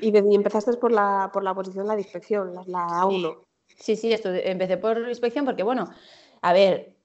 Y, 0.00 0.16
empezaste 0.16 0.72
por 0.74 0.92
la, 0.92 1.30
por 1.32 1.42
la 1.42 1.54
posición 1.54 1.86
la 1.86 1.94
de 1.94 2.02
inspección, 2.02 2.54
la, 2.66 2.86
A1. 2.86 3.38
Sí, 3.78 3.96
sí, 3.96 4.12
esto, 4.12 4.32
empecé 4.32 4.76
por 4.76 4.98
inspección 5.08 5.44
porque, 5.44 5.62
bueno, 5.62 5.88
a 6.42 6.52
ver, 6.52 6.96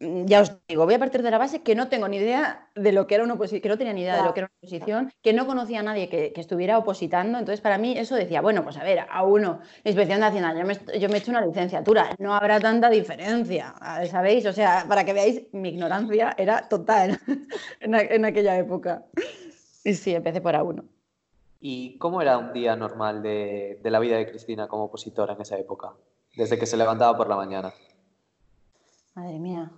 ya 0.00 0.40
os 0.40 0.56
digo, 0.66 0.86
voy 0.86 0.94
a 0.94 0.98
partir 0.98 1.22
de 1.22 1.30
la 1.30 1.36
base 1.36 1.62
que 1.62 1.74
no 1.74 1.88
tengo 1.88 2.08
ni 2.08 2.16
idea 2.16 2.70
de 2.74 2.92
lo 2.92 3.06
que 3.06 3.16
era 3.16 3.24
una 3.24 3.34
oposición, 3.34 3.60
que 3.60 3.68
no 3.68 3.76
tenía 3.76 3.92
ni 3.92 4.00
idea 4.00 4.16
de 4.16 4.22
lo 4.22 4.32
que 4.32 4.40
era 4.40 4.46
una 4.46 4.56
oposición, 4.62 5.12
que 5.20 5.34
no 5.34 5.46
conocía 5.46 5.80
a 5.80 5.82
nadie 5.82 6.08
que, 6.08 6.32
estuviera 6.36 6.78
opositando. 6.78 7.38
Entonces, 7.38 7.60
para 7.60 7.76
mí 7.76 7.96
eso 7.98 8.14
decía, 8.14 8.40
bueno, 8.40 8.64
pues 8.64 8.78
a 8.78 8.84
ver, 8.84 9.00
a 9.10 9.22
uno, 9.24 9.60
inspección 9.84 10.20
nacional, 10.20 10.56
yo 10.56 10.64
me, 10.64 10.98
yo 10.98 11.08
me 11.08 11.16
he 11.16 11.18
hecho 11.18 11.30
una 11.30 11.44
licenciatura, 11.44 12.14
no 12.18 12.34
habrá 12.34 12.60
tanta 12.60 12.88
diferencia, 12.88 13.74
¿sabéis? 14.10 14.46
O 14.46 14.52
sea, 14.54 14.86
para 14.88 15.04
que 15.04 15.12
veáis, 15.12 15.42
mi 15.52 15.70
ignorancia 15.70 16.34
era 16.38 16.66
total 16.68 17.20
en, 17.80 17.94
en 17.94 18.24
aquella 18.24 18.56
época. 18.56 19.04
Y 19.84 19.92
sí, 19.92 20.14
empecé 20.14 20.40
por 20.40 20.54
A1. 20.54 20.97
¿Y 21.60 21.98
cómo 21.98 22.22
era 22.22 22.38
un 22.38 22.52
día 22.52 22.76
normal 22.76 23.22
de, 23.22 23.80
la 23.82 23.98
vida 23.98 24.16
de 24.16 24.28
Cristina 24.28 24.68
como 24.68 24.84
opositora 24.84 25.34
en 25.34 25.40
esa 25.40 25.58
época? 25.58 25.92
Desde 26.36 26.58
que 26.58 26.66
se 26.66 26.76
levantaba 26.76 27.16
por 27.16 27.28
la 27.28 27.36
mañana. 27.36 27.72
Madre 29.14 29.38
mía. 29.40 29.72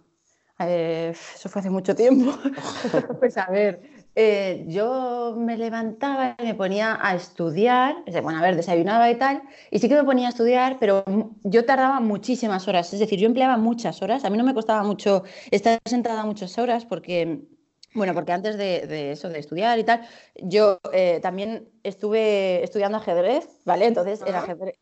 eso 0.59 1.49
fue 1.49 1.61
hace 1.61 1.71
mucho 1.71 1.95
tiempo. 1.95 2.33
pues 3.21 3.39
a 3.39 3.47
ver, 3.51 3.81
eh, 4.15 4.67
yo 4.69 5.35
me 5.39 5.57
levantaba 5.57 6.37
y 6.39 6.43
me 6.43 6.55
ponía 6.55 6.99
a 7.01 7.15
estudiar, 7.15 8.05
bueno, 8.23 8.41
a 8.41 8.43
ver, 8.43 8.57
desayunaba 8.57 9.11
y 9.11 9.15
tal, 9.15 9.43
y 9.71 9.79
sí 9.79 9.89
que 9.89 9.95
me 9.95 10.05
ponía 10.05 10.27
a 10.27 10.31
estudiar, 10.31 10.77
pero 10.79 11.05
yo 11.45 11.65
tardaba 11.65 12.01
muchísimas 12.01 12.69
horas, 12.69 12.93
es 12.93 13.01
decir, 13.01 13.19
yo 13.19 13.27
empleaba 13.27 13.57
muchas 13.57 14.03
horas, 14.03 14.25
a 14.25 14.31
mí 14.31 14.37
no 14.37 14.45
me 14.45 14.53
costaba 14.53 14.83
mucho 14.83 15.23
estar 15.51 15.79
sentada 15.87 16.27
muchas 16.27 16.59
horas 16.59 16.85
porque 16.85 17.47
bueno, 17.95 18.15
porque 18.15 18.33
antes 18.33 18.57
de, 18.57 19.13
eso, 19.13 19.29
de 19.29 19.39
estudiar 19.39 19.79
y 19.79 19.85
tal, 19.85 20.07
yo 20.37 20.79
eh, 20.93 21.19
también 21.23 21.69
estuve 21.83 22.63
estudiando 22.63 22.99
ajedrez, 22.99 23.49
¿vale? 23.65 23.87
Entonces 23.87 24.23
el 24.25 24.35
ajedrez, 24.35 24.79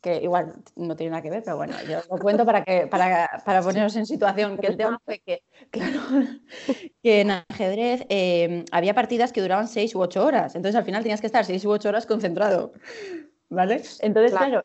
que 0.00 0.16
igual 0.16 0.54
no 0.76 0.96
tiene 0.96 1.10
nada 1.10 1.22
que 1.22 1.30
ver, 1.30 1.42
pero 1.44 1.56
bueno, 1.56 1.74
yo 1.88 2.00
lo 2.10 2.18
cuento 2.18 2.44
para, 2.44 2.64
que, 2.64 2.88
para, 2.88 3.42
para 3.44 3.62
ponernos 3.62 3.94
en 3.96 4.06
situación, 4.06 4.58
que 4.58 4.66
el 4.66 4.76
tema 4.76 5.00
fue 5.04 5.20
que, 5.20 5.42
claro, 5.70 6.00
que 7.02 7.20
en 7.20 7.30
ajedrez 7.30 8.04
eh, 8.08 8.64
había 8.72 8.94
partidas 8.94 9.32
que 9.32 9.40
duraban 9.40 9.68
seis 9.68 9.94
u 9.94 10.00
ocho 10.00 10.24
horas, 10.24 10.54
entonces 10.54 10.76
al 10.76 10.84
final 10.84 11.02
tenías 11.02 11.20
que 11.20 11.28
estar 11.28 11.44
seis 11.44 11.64
u 11.64 11.70
ocho 11.70 11.88
horas 11.88 12.06
concentrado, 12.06 12.72
¿vale? 13.48 13.82
Entonces, 14.00 14.32
claro, 14.32 14.64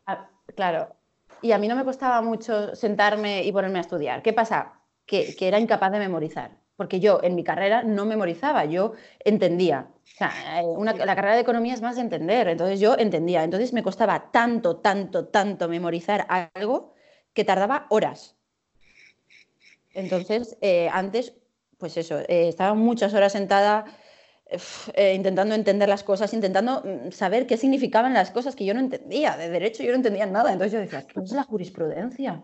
claro, 0.55 0.95
y 1.41 1.51
a 1.51 1.59
mí 1.59 1.67
no 1.67 1.75
me 1.75 1.83
costaba 1.83 2.21
mucho 2.21 2.75
sentarme 2.75 3.43
y 3.43 3.51
ponerme 3.51 3.77
a 3.77 3.81
estudiar. 3.81 4.23
¿Qué 4.23 4.33
pasa? 4.33 4.73
Que, 5.05 5.35
que 5.35 5.47
era 5.47 5.59
incapaz 5.59 5.91
de 5.91 5.99
memorizar 5.99 6.51
porque 6.77 7.00
yo 7.00 7.19
en 7.24 7.36
mi 7.36 7.43
carrera 7.43 7.84
no 7.84 8.05
memorizaba, 8.05 8.63
yo 8.65 8.93
entendía. 9.25 9.88
O 10.05 10.17
sea, 10.17 10.62
eh, 10.62 10.65
la 11.05 11.15
carrera 11.15 11.36
de 11.36 11.41
economía 11.41 11.74
es 11.74 11.81
más 11.81 11.96
de 11.96 12.03
entender, 12.03 12.48
entonces 12.48 12.79
yo 12.79 12.96
entendía. 12.98 13.43
Entonces 13.43 13.74
me 13.74 13.84
costaba 13.84 14.31
tanto, 14.31 14.77
tanto, 14.77 15.25
tanto 15.25 15.67
memorizar 15.67 16.25
algo 16.29 16.93
que 17.34 17.43
tardaba 17.43 17.88
horas. 17.89 18.36
Entonces, 19.93 20.57
eh, 20.62 20.88
antes, 20.93 21.34
pues 21.79 21.98
eso, 21.98 22.19
eh, 22.19 22.48
estaba 22.48 22.75
muchas 22.75 23.13
horas 23.15 23.31
sentada 23.31 23.86
eh, 24.93 25.13
intentando 25.13 25.55
entender 25.55 25.89
las 25.89 26.03
cosas, 26.03 26.33
intentando 26.33 26.81
mm, 26.83 27.11
saber 27.11 27.47
qué 27.47 27.57
significaban 27.57 28.13
las 28.13 28.31
cosas 28.31 28.55
que 28.55 28.65
yo 28.65 28.73
no 28.73 28.79
entendía. 28.79 29.35
De 29.35 29.49
derecho 29.49 29.83
yo 29.83 29.89
no 29.89 29.97
entendía 29.97 30.25
nada. 30.25 30.53
Entonces 30.53 30.71
yo 30.73 30.79
decía, 30.79 31.05
¿qué 31.05 31.19
es 31.19 31.31
la 31.31 31.43
jurisprudencia? 31.43 32.43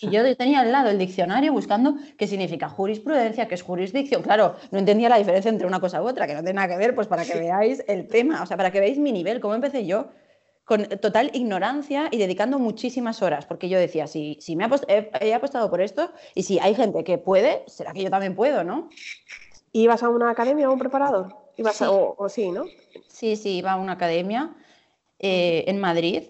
Y 0.00 0.10
yo 0.10 0.36
tenía 0.36 0.60
al 0.60 0.72
lado 0.72 0.90
el 0.90 0.98
diccionario 0.98 1.52
buscando 1.52 1.96
qué 2.18 2.26
significa 2.26 2.68
jurisprudencia, 2.68 3.48
qué 3.48 3.54
es 3.54 3.62
jurisdicción. 3.62 4.22
Claro, 4.22 4.56
no 4.70 4.78
entendía 4.78 5.08
la 5.08 5.18
diferencia 5.18 5.48
entre 5.48 5.66
una 5.66 5.80
cosa 5.80 6.02
u 6.02 6.06
otra, 6.06 6.26
que 6.26 6.34
no 6.34 6.40
tiene 6.40 6.54
nada 6.54 6.68
que 6.68 6.76
ver, 6.76 6.94
pues 6.94 7.06
para 7.06 7.24
que 7.24 7.38
veáis 7.38 7.82
el 7.88 8.06
tema, 8.08 8.42
o 8.42 8.46
sea, 8.46 8.56
para 8.56 8.70
que 8.70 8.80
veáis 8.80 8.98
mi 8.98 9.12
nivel, 9.12 9.40
cómo 9.40 9.54
empecé 9.54 9.86
yo 9.86 10.08
con 10.64 10.84
total 10.86 11.30
ignorancia 11.34 12.08
y 12.10 12.16
dedicando 12.16 12.58
muchísimas 12.58 13.20
horas, 13.20 13.44
porque 13.44 13.68
yo 13.68 13.78
decía, 13.78 14.06
si, 14.06 14.38
si 14.40 14.56
me 14.56 14.66
he, 14.88 15.10
he 15.20 15.34
apostado 15.34 15.68
por 15.68 15.82
esto 15.82 16.10
y 16.34 16.44
si 16.44 16.58
hay 16.58 16.74
gente 16.74 17.04
que 17.04 17.18
puede, 17.18 17.64
será 17.66 17.92
que 17.92 18.02
yo 18.02 18.10
también 18.10 18.34
puedo, 18.34 18.64
¿no? 18.64 18.88
¿Ibas 19.76 20.04
a 20.04 20.08
una 20.08 20.30
academia 20.30 20.70
o 20.70 20.72
un 20.72 20.78
preparador? 20.78 21.34
¿Ibas 21.56 21.74
sí. 21.74 21.84
o, 21.88 22.28
sí, 22.28 22.52
¿no? 22.52 22.64
Sí, 23.08 23.34
sí, 23.34 23.56
iba 23.56 23.72
a 23.72 23.76
una 23.76 23.94
academia 23.94 24.54
eh, 25.18 25.64
en 25.66 25.80
Madrid, 25.80 26.22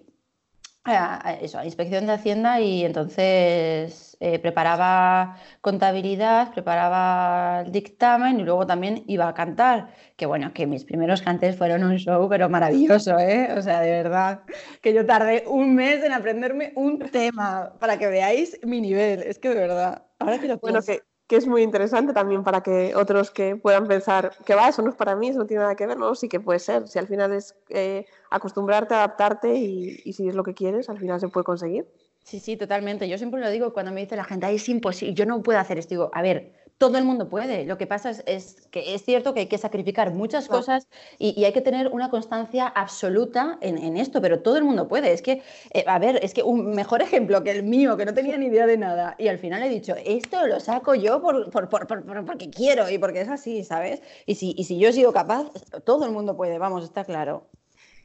a, 0.82 1.36
eso, 1.42 1.58
a 1.58 1.66
inspección 1.66 2.06
de 2.06 2.14
Hacienda 2.14 2.62
y 2.62 2.86
entonces 2.86 4.16
eh, 4.20 4.38
preparaba 4.38 5.36
contabilidad, 5.60 6.54
preparaba 6.54 7.64
el 7.66 7.72
dictamen 7.72 8.40
y 8.40 8.44
luego 8.44 8.66
también 8.66 9.04
iba 9.08 9.28
a 9.28 9.34
cantar, 9.34 9.94
que 10.16 10.24
bueno, 10.24 10.54
que 10.54 10.66
mis 10.66 10.86
primeros 10.86 11.20
cantes 11.20 11.54
fueron 11.54 11.84
un 11.84 11.98
show, 11.98 12.26
pero 12.30 12.48
maravilloso, 12.48 13.18
¿eh? 13.18 13.52
O 13.58 13.60
sea, 13.60 13.80
de 13.80 13.90
verdad, 13.90 14.40
que 14.80 14.94
yo 14.94 15.04
tardé 15.04 15.44
un 15.46 15.74
mes 15.74 16.02
en 16.02 16.12
aprenderme 16.12 16.72
un 16.76 16.98
tema, 16.98 17.74
para 17.78 17.98
que 17.98 18.06
veáis 18.06 18.58
mi 18.64 18.80
nivel, 18.80 19.22
es 19.22 19.38
que 19.38 19.50
de 19.50 19.54
verdad, 19.54 20.02
ahora 20.18 20.38
que 20.38 20.48
lo 20.48 20.58
Bueno, 20.58 20.80
que, 20.80 21.02
que 21.26 21.36
es 21.36 21.46
muy 21.46 21.62
interesante 21.62 22.12
también 22.12 22.44
para 22.44 22.62
que 22.62 22.94
otros 22.94 23.30
que 23.30 23.56
puedan 23.56 23.86
pensar 23.86 24.32
que 24.44 24.54
va, 24.54 24.68
eso 24.68 24.82
no 24.82 24.90
es 24.90 24.96
para 24.96 25.16
mí, 25.16 25.28
eso 25.28 25.38
no 25.38 25.46
tiene 25.46 25.62
nada 25.62 25.74
que 25.74 25.86
ver, 25.86 25.96
no, 25.96 26.14
sí 26.14 26.28
que 26.28 26.40
puede 26.40 26.58
ser, 26.58 26.86
si 26.86 26.98
al 26.98 27.06
final 27.06 27.32
es 27.32 27.56
eh, 27.70 28.06
acostumbrarte, 28.30 28.94
adaptarte 28.94 29.54
y, 29.54 30.02
y, 30.04 30.12
si 30.12 30.28
es 30.28 30.34
lo 30.34 30.44
que 30.44 30.54
quieres, 30.54 30.90
al 30.90 30.98
final 30.98 31.20
se 31.20 31.28
puede 31.28 31.44
conseguir. 31.44 31.86
Sí, 32.24 32.40
sí, 32.40 32.56
totalmente. 32.56 33.08
Yo 33.08 33.18
siempre 33.18 33.40
lo 33.40 33.50
digo 33.50 33.72
cuando 33.72 33.92
me 33.92 34.00
dice 34.00 34.16
la 34.16 34.24
gente, 34.24 34.46
Ay, 34.46 34.56
es 34.56 34.68
imposible, 34.68 35.14
yo 35.14 35.26
no 35.26 35.42
puedo 35.42 35.58
hacer 35.58 35.78
esto, 35.78 35.94
digo, 35.94 36.10
a 36.12 36.22
ver, 36.22 36.52
todo 36.78 36.98
el 36.98 37.04
mundo 37.04 37.28
puede. 37.28 37.64
Lo 37.64 37.78
que 37.78 37.86
pasa 37.86 38.10
es, 38.10 38.22
es, 38.26 38.66
que 38.70 38.94
es 38.94 39.04
cierto 39.04 39.32
que 39.32 39.40
hay 39.40 39.46
que 39.46 39.58
sacrificar 39.58 40.12
muchas 40.12 40.46
claro. 40.46 40.60
cosas 40.60 40.88
y, 41.18 41.38
y, 41.40 41.44
hay 41.44 41.52
que 41.52 41.60
tener 41.60 41.88
una 41.88 42.10
constancia 42.10 42.66
absoluta 42.66 43.58
en, 43.60 43.78
en, 43.78 43.96
esto, 43.96 44.20
pero 44.20 44.40
todo 44.40 44.56
el 44.56 44.64
mundo 44.64 44.88
puede. 44.88 45.12
Es 45.12 45.22
que, 45.22 45.42
eh, 45.72 45.84
a 45.86 45.98
ver, 45.98 46.18
es 46.22 46.34
que 46.34 46.42
un 46.42 46.74
mejor 46.74 47.02
ejemplo 47.02 47.42
que 47.42 47.52
el 47.52 47.62
mío, 47.62 47.96
que 47.96 48.04
no 48.04 48.14
tenía 48.14 48.36
ni 48.36 48.46
idea 48.46 48.66
de 48.66 48.76
nada, 48.76 49.14
y 49.18 49.28
al 49.28 49.38
final 49.38 49.62
he 49.62 49.68
dicho, 49.68 49.94
esto 50.04 50.46
lo 50.46 50.60
saco 50.60 50.94
yo 50.94 51.20
por, 51.22 51.50
por, 51.50 51.68
por, 51.68 52.26
porque 52.26 52.50
quiero 52.50 52.90
y 52.90 52.98
porque 52.98 53.20
es 53.20 53.28
así, 53.28 53.64
¿sabes? 53.64 54.02
Y 54.26 54.34
si, 54.34 54.54
y 54.56 54.64
si 54.64 54.78
yo 54.78 54.88
he 54.88 54.92
sido 54.92 55.12
capaz, 55.12 55.50
todo 55.84 56.04
el 56.04 56.12
mundo 56.12 56.36
puede, 56.36 56.58
vamos, 56.58 56.84
está 56.84 57.04
claro. 57.04 57.46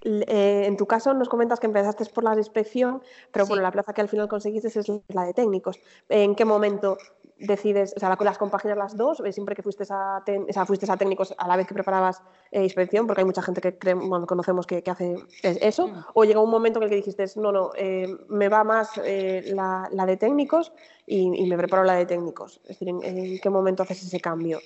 Eh, 0.02 0.64
en 0.66 0.78
tu 0.78 0.88
caso 0.88 1.14
nos 1.14 1.28
comentas 1.28 1.60
que 1.60 1.68
empezaste 1.68 2.06
por 2.06 2.24
la 2.24 2.32
de 2.32 2.42
inspección, 2.42 3.02
pero 3.32 3.46
sí. 3.46 3.50
bueno, 3.50 3.64
la 3.64 3.72
plaza 3.72 3.94
que 3.94 4.02
al 4.02 4.08
final 4.08 4.30
conseguiste 4.30 4.68
es 4.68 4.92
la 5.10 5.26
de 5.26 5.34
técnicos. 5.34 5.80
¿En 6.08 6.36
qué 6.36 6.46
momento 6.46 6.98
decides, 7.40 7.94
o 7.96 8.00
sea, 8.00 8.16
las 8.20 8.38
compaginas 8.38 8.78
las 8.78 8.98
dos? 8.98 9.22
¿Siempre 9.32 9.56
que 9.56 9.64
fuiste 9.64 9.84
a, 9.90 10.24
o 10.26 10.54
sea, 10.54 10.66
fuiste 10.66 10.92
a 10.92 10.98
técnicos 10.98 11.34
a 11.38 11.48
la 11.48 11.56
vez 11.56 11.68
que 11.68 11.74
preparabas 11.74 12.22
eh, 12.52 12.64
inspección? 12.64 13.08
Porque 13.08 13.22
hay 13.22 13.26
mucha 13.26 13.42
gente 13.42 13.62
que 13.62 13.78
cree, 13.78 13.94
bueno, 13.94 14.26
conocemos 14.28 14.68
que, 14.68 14.84
que, 14.84 14.92
hace 14.92 15.16
eso. 15.44 15.88
Mm. 15.88 16.06
¿O 16.14 16.24
llegó 16.26 16.44
un 16.44 16.52
momento 16.52 16.80
en 16.80 16.84
el 16.84 16.90
que 16.90 16.96
dijiste, 16.98 17.26
no, 17.38 17.52
no, 17.52 17.72
eh, 17.76 18.08
me 18.28 18.50
va 18.50 18.64
más 18.64 18.92
eh, 19.04 19.52
la, 19.54 19.90
la, 19.92 20.06
de 20.06 20.18
técnicos 20.18 20.72
y, 21.06 21.44
y, 21.44 21.50
me 21.50 21.58
preparo 21.58 21.84
la 21.84 21.94
de 21.94 22.06
técnicos? 22.06 22.60
Es 22.64 22.80
decir, 22.80 22.90
¿en, 22.90 23.04
¿en, 23.04 23.40
qué 23.40 23.50
momento 23.50 23.84
haces 23.84 24.04
ese 24.04 24.20
cambio? 24.20 24.60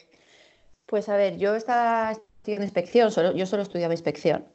Pues 0.85 1.09
a 1.09 1.15
ver, 1.15 1.37
yo 1.37 1.55
estaba 1.55 2.13
en 2.51 2.63
inspección, 2.63 3.11
solo, 3.11 3.31
yo 3.33 3.45
solo 3.45 3.63
estudiaba 3.63 3.93
inspección. 3.93 4.45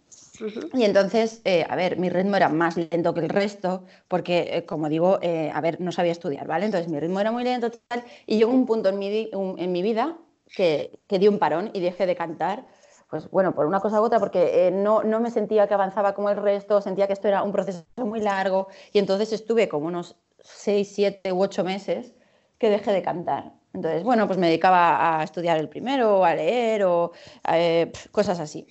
Y 0.75 0.85
entonces, 0.85 1.41
eh, 1.45 1.67
a 1.69 1.75
ver, 1.75 1.99
mi 1.99 2.11
ritmo 2.11 2.37
era 2.37 2.49
más 2.49 2.77
lento 2.77 3.13
que 3.15 3.21
el 3.21 3.29
resto, 3.29 3.85
porque, 4.07 4.57
eh, 4.57 4.67
como 4.67 4.89
digo, 4.89 5.19
eh, 5.21 5.51
a 5.53 5.61
ver, 5.61 5.81
no 5.81 5.91
sabía 5.91 6.13
estudiar, 6.13 6.47
¿vale? 6.47 6.67
Entonces 6.67 6.89
mi 6.91 7.01
ritmo 7.01 7.21
era 7.21 7.33
muy 7.33 7.45
lento 7.45 7.71
tal, 7.89 8.05
y 8.27 8.39
llegó 8.39 8.53
un 8.53 8.67
punto 8.67 8.91
en 8.91 8.99
mi, 8.99 9.31
un, 9.33 9.59
en 9.59 9.73
mi 9.73 9.83
vida 9.83 10.17
que, 10.55 11.01
que, 11.09 11.19
di 11.19 11.29
un 11.29 11.39
parón 11.39 11.71
y 11.73 11.81
dejé 11.81 12.07
de 12.07 12.15
cantar, 12.15 12.67
pues 13.11 13.29
bueno, 13.31 13.55
por 13.55 13.67
una 13.67 13.81
cosa 13.81 14.01
u 14.01 14.05
otra, 14.05 14.21
porque 14.21 14.71
no, 14.73 15.03
no 15.03 15.19
me 15.21 15.31
sentía 15.31 15.67
que 15.67 15.75
avanzaba 15.75 16.15
como 16.15 16.31
el 16.31 16.37
resto, 16.37 16.81
sentía 16.81 17.07
que 17.07 17.15
esto 17.15 17.27
era 17.29 17.43
un 17.43 17.53
proceso 17.53 17.85
muy 17.97 18.21
largo, 18.21 18.69
y 18.93 18.99
entonces 18.99 19.33
estuve 19.33 19.69
como 19.69 19.87
unos 19.87 20.17
seis, 20.41 20.93
siete 20.95 21.33
u 21.33 21.43
ocho 21.43 21.65
meses 21.65 22.15
que 22.59 22.71
dejé 22.71 22.93
de 22.93 23.03
cantar. 23.03 23.58
Entonces, 23.75 24.03
bueno, 24.03 24.27
pues 24.27 24.39
me 24.39 24.49
dedicaba 24.49 25.21
a 25.21 25.25
estudiar 25.25 25.59
el 25.59 25.69
primero, 25.69 26.25
a 26.25 26.35
leer 26.35 26.85
o 26.85 27.13
eh, 27.53 27.93
cosas 28.11 28.41
así. 28.41 28.67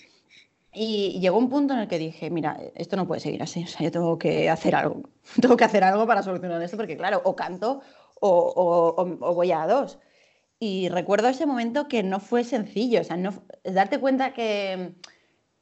Y 0.74 1.20
llegó 1.20 1.38
un 1.38 1.50
punto 1.50 1.74
en 1.74 1.82
el 1.82 1.88
que 1.88 1.98
dije, 1.98 2.30
mira, 2.30 2.58
esto 2.76 2.96
no 2.98 3.08
puede 3.08 3.22
seguir 3.22 3.42
así, 3.42 3.64
o 3.64 3.68
sea, 3.68 3.82
yo 3.82 3.92
tengo 3.92 4.18
que 4.18 4.50
hacer 4.50 4.76
algo, 4.76 5.04
tengo 5.42 5.58
que 5.58 5.64
hacer 5.64 5.84
algo 5.84 6.06
para 6.06 6.22
solucionar 6.24 6.62
esto, 6.62 6.78
porque 6.78 6.98
claro, 6.98 7.22
o 7.24 7.36
canto 7.36 7.82
o, 8.20 8.30
o, 8.30 9.28
o 9.28 9.34
voy 9.34 9.52
a 9.52 9.66
dos. 9.66 10.00
Y 10.60 10.90
recuerdo 10.90 11.30
ese 11.30 11.46
momento 11.46 11.88
que 11.88 12.04
no 12.04 12.20
fue 12.20 12.44
sencillo, 12.44 13.02
o 13.02 13.04
sea, 13.04 13.18
no, 13.18 13.34
darte 13.64 14.00
cuenta 14.00 14.34
que, 14.34 14.94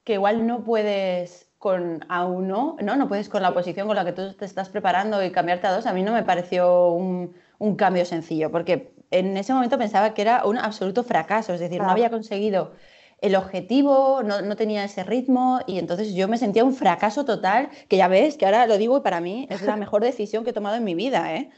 que 0.03 0.13
igual 0.13 0.47
no 0.47 0.63
puedes 0.63 1.49
con 1.57 2.05
a 2.09 2.25
uno, 2.25 2.77
¿no? 2.81 2.95
No 2.95 3.07
puedes 3.07 3.27
con 3.29 3.41
la 3.41 3.53
posición 3.53 3.87
con 3.87 3.95
la 3.95 4.05
que 4.05 4.13
tú 4.13 4.33
te 4.33 4.45
estás 4.45 4.69
preparando 4.69 5.23
y 5.23 5.31
cambiarte 5.31 5.67
a 5.67 5.71
dos, 5.75 5.85
a 5.85 5.93
mí 5.93 6.03
no 6.03 6.13
me 6.13 6.23
pareció 6.23 6.89
un, 6.89 7.35
un 7.57 7.75
cambio 7.75 8.05
sencillo, 8.05 8.51
porque 8.51 8.94
en 9.19 9.37
ese 9.37 9.53
momento 9.53 9.77
pensaba 9.77 10.13
que 10.13 10.21
era 10.21 10.45
un 10.45 10.57
absoluto 10.57 11.03
fracaso, 11.03 11.53
es 11.53 11.59
decir, 11.59 11.77
claro. 11.77 11.87
no 11.87 11.91
había 11.91 12.09
conseguido 12.09 12.73
el 13.21 13.35
objetivo, 13.35 14.21
no, 14.23 14.41
no, 14.41 14.55
tenía 14.55 14.83
ese 14.83 15.03
ritmo 15.03 15.59
y 15.65 15.79
entonces 15.79 16.13
yo 16.13 16.27
me 16.27 16.37
sentía 16.37 16.63
un 16.63 16.73
fracaso 16.73 17.25
total, 17.25 17.69
que 17.87 17.97
ya 17.97 18.07
ves, 18.07 18.37
que 18.37 18.45
ahora 18.45 18.67
lo 18.67 18.77
digo 18.77 18.97
y 18.97 19.01
para 19.01 19.21
mí 19.21 19.47
es 19.49 19.61
la 19.61 19.77
mejor 19.77 20.03
decisión 20.03 20.43
que 20.43 20.49
he 20.49 20.53
tomado 20.53 20.75
en 20.75 20.83
mi 20.83 20.95
vida, 20.95 21.33
¿eh? 21.33 21.49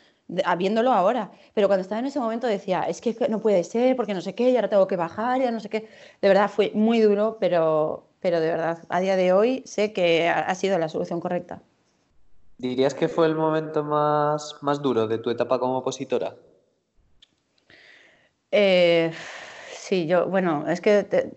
viéndolo 0.58 0.92
ahora. 0.92 1.32
Pero 1.54 1.68
cuando 1.68 1.82
estaba 1.82 2.00
en 2.00 2.06
ese 2.06 2.20
momento 2.20 2.48
decía, 2.48 2.84
es 2.84 3.02
que 3.02 3.16
no 3.30 3.40
puede 3.40 3.64
ser, 3.64 3.96
porque 3.96 4.14
no 4.14 4.22
sé 4.22 4.36
qué, 4.36 4.50
y 4.50 4.56
ahora 4.56 4.70
tengo 4.70 4.88
que 4.88 4.98
bajar, 4.98 5.42
ya 5.42 5.52
no 5.52 5.60
sé 5.60 5.70
qué. 5.70 5.88
De 6.22 6.28
verdad 6.28 6.50
fue 6.50 6.72
muy 6.74 7.00
duro, 7.00 7.38
pero, 7.40 8.08
pero 8.20 8.40
de 8.40 8.48
verdad, 8.48 8.80
a 8.90 9.00
día 9.00 9.16
de 9.16 9.34
hoy 9.34 9.64
sé 9.66 9.94
que 9.94 10.30
ha 10.30 10.54
sido 10.56 10.78
la 10.78 10.90
solución 10.90 11.20
correcta. 11.20 11.62
¿Dirías 12.58 12.94
que 12.94 13.08
fue 13.08 13.28
el 13.28 13.36
momento 13.36 13.84
más, 13.84 14.56
más 14.62 14.82
duro 14.82 15.08
de 15.08 15.20
tu 15.20 15.30
etapa 15.30 15.60
como 15.60 15.78
opositora? 15.78 16.36
Eh, 18.52 19.12
sí, 19.72 20.08
yo, 20.08 20.28
bueno, 20.28 20.68
es 20.68 20.82
que, 20.82 21.04
te, 21.04 21.32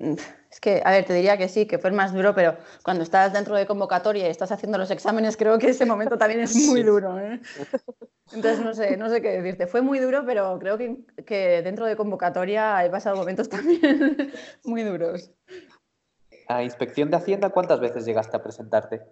es 0.50 0.60
que, 0.60 0.82
a 0.84 0.90
ver, 0.90 1.04
te 1.04 1.14
diría 1.14 1.36
que 1.36 1.48
sí, 1.48 1.66
que 1.66 1.78
fue 1.78 1.90
el 1.90 1.96
más 1.96 2.12
duro, 2.12 2.34
pero 2.34 2.56
cuando 2.82 3.02
estás 3.02 3.32
dentro 3.32 3.56
de 3.56 3.66
convocatoria 3.66 4.26
y 4.26 4.30
estás 4.30 4.52
haciendo 4.52 4.78
los 4.78 4.90
exámenes, 4.90 5.36
creo 5.36 5.58
que 5.58 5.70
ese 5.70 5.86
momento 5.86 6.18
también 6.18 6.40
es 6.40 6.54
muy 6.66 6.82
duro. 6.82 7.18
¿eh? 7.18 7.40
Entonces, 8.32 8.60
no 8.64 8.74
sé, 8.74 8.96
no 8.96 9.08
sé 9.08 9.22
qué 9.22 9.40
decirte. 9.40 9.66
Fue 9.66 9.82
muy 9.82 9.98
duro, 9.98 10.24
pero 10.24 10.58
creo 10.58 10.78
que, 10.78 10.98
que 11.26 11.62
dentro 11.62 11.86
de 11.86 11.96
convocatoria 11.96 12.84
he 12.84 12.90
pasado 12.90 13.16
momentos 13.16 13.48
también 13.50 14.32
muy 14.64 14.82
duros. 14.82 15.30
¿A 16.48 16.64
inspección 16.64 17.10
de 17.10 17.16
Hacienda 17.16 17.50
cuántas 17.50 17.80
veces 17.80 18.04
llegaste 18.04 18.36
a 18.36 18.42
presentarte? 18.42 19.02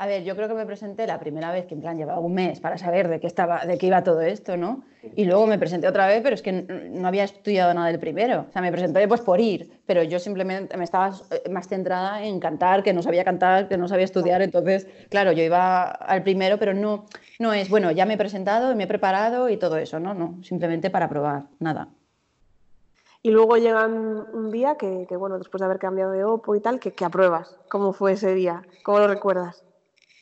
A 0.00 0.06
ver, 0.06 0.22
yo 0.22 0.36
creo 0.36 0.46
que 0.46 0.54
me 0.54 0.64
presenté 0.64 1.08
la 1.08 1.18
primera 1.18 1.50
vez 1.50 1.66
que 1.66 1.74
en 1.74 1.80
plan 1.80 1.96
llevaba 1.96 2.20
un 2.20 2.32
mes 2.32 2.60
para 2.60 2.78
saber 2.78 3.08
de 3.08 3.18
qué 3.18 3.26
estaba, 3.26 3.66
de 3.66 3.78
qué 3.78 3.88
iba 3.88 4.04
todo 4.04 4.20
esto, 4.20 4.56
¿no? 4.56 4.84
Y 5.16 5.24
luego 5.24 5.44
me 5.48 5.58
presenté 5.58 5.88
otra 5.88 6.06
vez, 6.06 6.20
pero 6.22 6.36
es 6.36 6.42
que 6.42 6.52
no 6.52 7.08
había 7.08 7.24
estudiado 7.24 7.74
nada 7.74 7.88
del 7.88 7.98
primero. 7.98 8.46
O 8.48 8.52
sea, 8.52 8.62
me 8.62 8.70
presenté 8.70 9.08
pues 9.08 9.22
por 9.22 9.40
ir, 9.40 9.80
pero 9.86 10.04
yo 10.04 10.20
simplemente 10.20 10.76
me 10.76 10.84
estaba 10.84 11.10
eh, 11.32 11.50
más 11.50 11.66
centrada 11.66 12.22
en 12.22 12.38
cantar, 12.38 12.84
que 12.84 12.92
no 12.92 13.02
sabía 13.02 13.24
cantar, 13.24 13.66
que 13.66 13.76
no 13.76 13.88
sabía 13.88 14.04
estudiar. 14.04 14.40
Entonces, 14.40 14.86
claro, 15.10 15.32
yo 15.32 15.42
iba 15.42 15.86
al 15.90 16.22
primero, 16.22 16.60
pero 16.60 16.74
no, 16.74 17.06
no 17.40 17.52
es, 17.52 17.68
bueno, 17.68 17.90
ya 17.90 18.06
me 18.06 18.14
he 18.14 18.18
presentado, 18.18 18.76
me 18.76 18.84
he 18.84 18.86
preparado 18.86 19.48
y 19.48 19.56
todo 19.56 19.78
eso, 19.78 19.98
¿no? 19.98 20.14
No, 20.14 20.38
simplemente 20.44 20.90
para 20.90 21.08
probar, 21.08 21.46
nada. 21.58 21.88
Y 23.20 23.30
luego 23.30 23.56
llegan 23.56 24.26
un 24.32 24.52
día 24.52 24.76
que, 24.76 25.06
que, 25.08 25.16
bueno, 25.16 25.38
después 25.38 25.58
de 25.58 25.64
haber 25.64 25.80
cambiado 25.80 26.12
de 26.12 26.22
OPO 26.22 26.54
y 26.54 26.60
tal, 26.60 26.78
que, 26.78 26.92
que 26.92 27.04
apruebas. 27.04 27.56
¿Cómo 27.68 27.92
fue 27.92 28.12
ese 28.12 28.32
día? 28.32 28.62
¿Cómo 28.84 29.00
lo 29.00 29.08
recuerdas? 29.08 29.64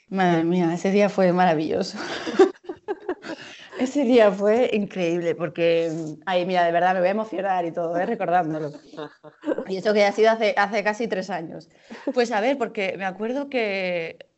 Madre 0.08 0.44
mía, 0.44 0.72
ese 0.72 0.90
día 0.90 1.08
fue 1.08 1.32
maravilloso. 1.32 1.98
ese 3.80 4.04
día 4.04 4.30
fue 4.30 4.70
increíble 4.72 5.34
porque, 5.34 5.90
ay, 6.24 6.46
mira, 6.46 6.64
de 6.64 6.70
verdad 6.70 6.94
me 6.94 7.00
voy 7.00 7.08
a 7.08 7.12
emocionar 7.12 7.64
y 7.64 7.72
todo, 7.72 7.96
¿eh? 7.96 8.06
recordándolo. 8.06 8.70
Y 9.66 9.76
eso 9.76 9.92
que 9.92 10.04
ha 10.04 10.12
sido 10.12 10.30
hace, 10.30 10.54
casi 10.84 11.08
tres 11.08 11.28
años. 11.28 11.68
Pues 12.14 12.30
a 12.30 12.40
ver, 12.40 12.56
porque 12.56 12.94
me 12.96 13.04
acuerdo 13.04 13.48
que, 13.48 14.28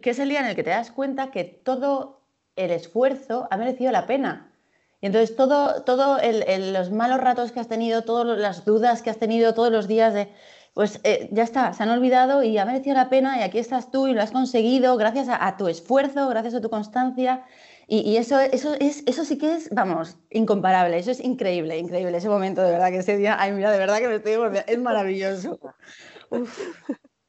que 0.00 0.10
es 0.10 0.18
el 0.20 0.28
día 0.28 0.40
en 0.40 0.46
el 0.46 0.54
que 0.54 0.62
te 0.62 0.70
das 0.70 0.92
cuenta 0.92 1.32
que 1.32 1.42
todo 1.42 2.20
el 2.54 2.70
esfuerzo 2.70 3.48
ha 3.50 3.56
merecido 3.56 3.90
la 3.90 4.06
pena. 4.06 4.52
Y 5.00 5.06
entonces 5.06 5.36
todo, 5.36 5.82
todo 5.82 6.18
los 6.58 6.90
malos 6.92 7.20
ratos 7.20 7.50
que 7.50 7.60
has 7.60 7.68
tenido, 7.68 8.02
todas 8.02 8.38
las 8.38 8.64
dudas 8.64 9.02
que 9.02 9.10
has 9.10 9.18
tenido, 9.18 9.54
todos 9.54 9.72
los 9.72 9.88
días 9.88 10.14
de 10.14 10.28
pues 10.76 11.00
eh, 11.04 11.30
ya 11.32 11.42
está, 11.42 11.72
se 11.72 11.84
han 11.84 11.88
olvidado 11.88 12.42
y 12.42 12.58
ha 12.58 12.66
merecido 12.66 12.96
la 12.96 13.08
pena 13.08 13.38
y 13.38 13.42
aquí 13.42 13.58
estás 13.58 13.90
tú 13.90 14.08
y 14.08 14.12
lo 14.12 14.20
has 14.20 14.30
conseguido 14.30 14.98
gracias 14.98 15.26
a, 15.30 15.46
a 15.46 15.56
tu 15.56 15.68
esfuerzo, 15.68 16.28
gracias 16.28 16.52
a 16.52 16.60
tu 16.60 16.68
constancia 16.68 17.46
Y, 17.88 18.18
eso, 18.18 18.38
eso, 18.40 18.74
es, 18.78 19.02
eso 19.06 19.24
sí 19.24 19.38
que 19.38 19.54
es, 19.54 19.70
vamos, 19.70 20.18
incomparable, 20.28 20.98
eso 20.98 21.10
es 21.10 21.20
increíble, 21.20 21.78
increíble, 21.78 22.18
ese 22.18 22.28
momento 22.28 22.60
de 22.60 22.72
verdad, 22.72 22.90
que 22.90 22.98
ese 22.98 23.16
día, 23.16 23.36
ay, 23.38 23.52
mira, 23.52 23.72
de 23.72 23.78
verdad 23.78 24.00
que 24.00 24.08
me 24.08 24.16
estoy 24.16 24.34
es 24.66 24.78
maravilloso. 24.78 25.58